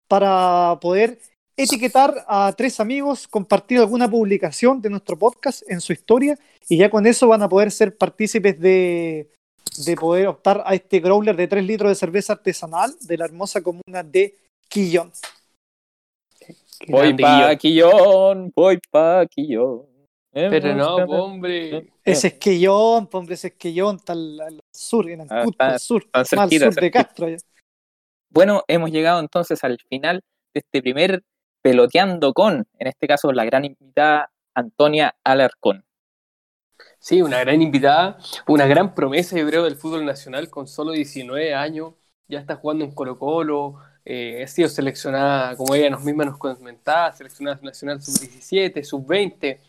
para 0.09 0.77
poder 0.81 1.21
etiquetar 1.55 2.25
a 2.27 2.53
tres 2.57 2.81
amigos, 2.81 3.29
compartir 3.29 3.79
alguna 3.79 4.11
publicación 4.11 4.81
de 4.81 4.89
nuestro 4.89 5.17
podcast 5.17 5.63
en 5.71 5.79
su 5.79 5.93
historia 5.93 6.37
y 6.67 6.75
ya 6.75 6.89
con 6.89 7.07
eso 7.07 7.29
van 7.29 7.43
a 7.43 7.47
poder 7.47 7.71
ser 7.71 7.97
partícipes 7.97 8.59
de, 8.59 9.29
de 9.85 9.95
poder 9.95 10.27
optar 10.27 10.63
a 10.65 10.75
este 10.75 10.99
growler 10.99 11.37
de 11.37 11.47
3 11.47 11.63
litros 11.63 11.91
de 11.91 11.95
cerveza 11.95 12.33
artesanal 12.33 12.93
de 12.99 13.17
la 13.17 13.23
hermosa 13.23 13.61
comuna 13.61 14.03
de 14.03 14.35
Quillón. 14.67 15.13
Voy 16.89 17.13
pa'. 17.13 17.55
Quillón, 17.55 18.51
voy 18.53 18.79
pa' 18.91 19.25
Quillón. 19.27 19.90
Pero 20.31 20.73
no, 20.75 20.95
hombre. 20.95 21.91
Ese 22.05 22.27
es 22.27 22.33
Quillón, 22.35 23.09
hombre, 23.11 23.35
ese 23.35 23.47
es 23.47 23.53
Quillón, 23.55 23.97
está 23.97 24.13
al, 24.13 24.39
al 24.39 24.59
sur, 24.71 25.09
en 25.09 25.21
Ah, 25.21 25.25
Ancud, 25.41 25.51
está- 25.51 25.67
al 25.73 25.79
sur, 25.79 26.05
al 26.13 26.25
cerquita, 26.25 26.71
sur 26.71 26.81
de. 26.81 26.91
Castro. 26.91 27.29
ya. 27.29 27.37
Bueno, 28.29 28.63
hemos 28.67 28.91
llegado 28.91 29.19
entonces 29.19 29.61
al 29.63 29.77
final 29.89 30.21
de 30.53 30.59
este 30.59 30.81
primer 30.81 31.23
peloteando 31.61 32.33
con, 32.33 32.65
en 32.79 32.87
este 32.87 33.07
caso, 33.07 33.31
la 33.33 33.43
gran 33.45 33.65
invitada 33.65 34.31
Antonia 34.55 35.15
Alarcón. 35.23 35.83
Sí, 36.99 37.21
una 37.21 37.39
gran 37.39 37.61
invitada, 37.61 38.17
una 38.47 38.65
gran 38.67 38.95
promesa, 38.95 39.37
yo 39.37 39.45
creo, 39.47 39.63
del 39.63 39.75
fútbol 39.75 40.05
nacional 40.05 40.49
con 40.49 40.67
solo 40.67 40.91
19 40.93 41.53
años. 41.53 41.93
Ya 42.27 42.39
está 42.39 42.55
jugando 42.55 42.85
en 42.85 42.91
Colo 42.91 43.19
Colo, 43.19 43.75
eh, 44.05 44.41
ha 44.43 44.47
sido 44.47 44.69
seleccionada, 44.69 45.55
como 45.57 45.75
ella 45.75 45.89
nos 45.89 46.03
misma 46.03 46.23
nos 46.25 46.37
comentaba, 46.37 47.11
seleccionada 47.11 47.59
nacional 47.61 48.01
sub-17, 48.01 48.83
sub-20. 48.83 49.59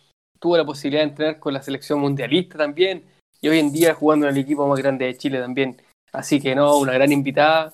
Tuvo 0.43 0.57
la 0.57 0.65
posibilidad 0.65 1.05
de 1.05 1.11
entrenar 1.11 1.39
con 1.39 1.55
la 1.55 1.63
selección 1.63 2.01
mundialista 2.01 2.59
también. 2.59 3.05
Y 3.41 3.49
hoy 3.49 3.61
en 3.61 3.71
día 3.71 3.95
jugando 3.95 4.27
en 4.27 4.35
el 4.35 4.43
equipo 4.43 4.67
más 4.67 4.77
grande 4.81 5.05
de 5.05 5.17
Chile 5.17 5.39
también. 5.39 5.81
Así 6.13 6.41
que 6.41 6.53
no, 6.57 6.79
una 6.79 6.93
gran 6.93 7.13
invitada. 7.13 7.73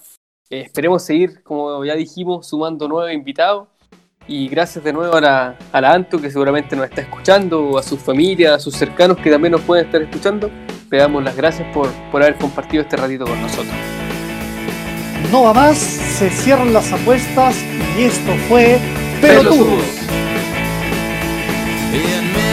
Eh, 0.51 0.61
esperemos 0.67 1.03
seguir, 1.03 1.43
como 1.43 1.83
ya 1.87 1.95
dijimos, 1.95 2.47
sumando 2.47 2.87
nuevos 2.87 3.11
invitados. 3.11 3.69
Y 4.27 4.49
gracias 4.49 4.85
de 4.85 4.93
nuevo 4.93 5.15
a 5.15 5.21
la, 5.23 5.59
a 5.73 5.81
la 5.81 5.93
Anto, 5.95 6.21
que 6.21 6.31
seguramente 6.31 6.77
nos 6.77 6.85
está 6.85 7.01
escuchando, 7.01 7.79
a 7.79 7.83
sus 7.83 8.01
familias, 8.01 8.53
a 8.53 8.59
sus 8.59 8.77
cercanos 8.77 9.17
que 9.17 9.31
también 9.31 9.53
nos 9.53 9.63
pueden 9.63 9.87
estar 9.87 10.03
escuchando. 10.03 10.51
Le 10.91 10.99
damos 10.99 11.25
las 11.25 11.35
gracias 11.35 11.75
por, 11.75 11.91
por 12.11 12.23
haber 12.23 12.37
compartido 12.37 12.83
este 12.83 12.99
ratito 12.99 13.25
con 13.25 13.41
nosotros. 13.41 13.75
No 15.33 15.45
va 15.45 15.55
más, 15.55 15.79
se 15.79 16.29
cierran 16.29 16.75
las 16.75 16.93
apuestas 16.93 17.57
y 17.99 18.03
esto 18.03 18.35
fue 18.47 18.79
Pelotudos. 19.23 19.57
Pelotudos. 21.91 22.48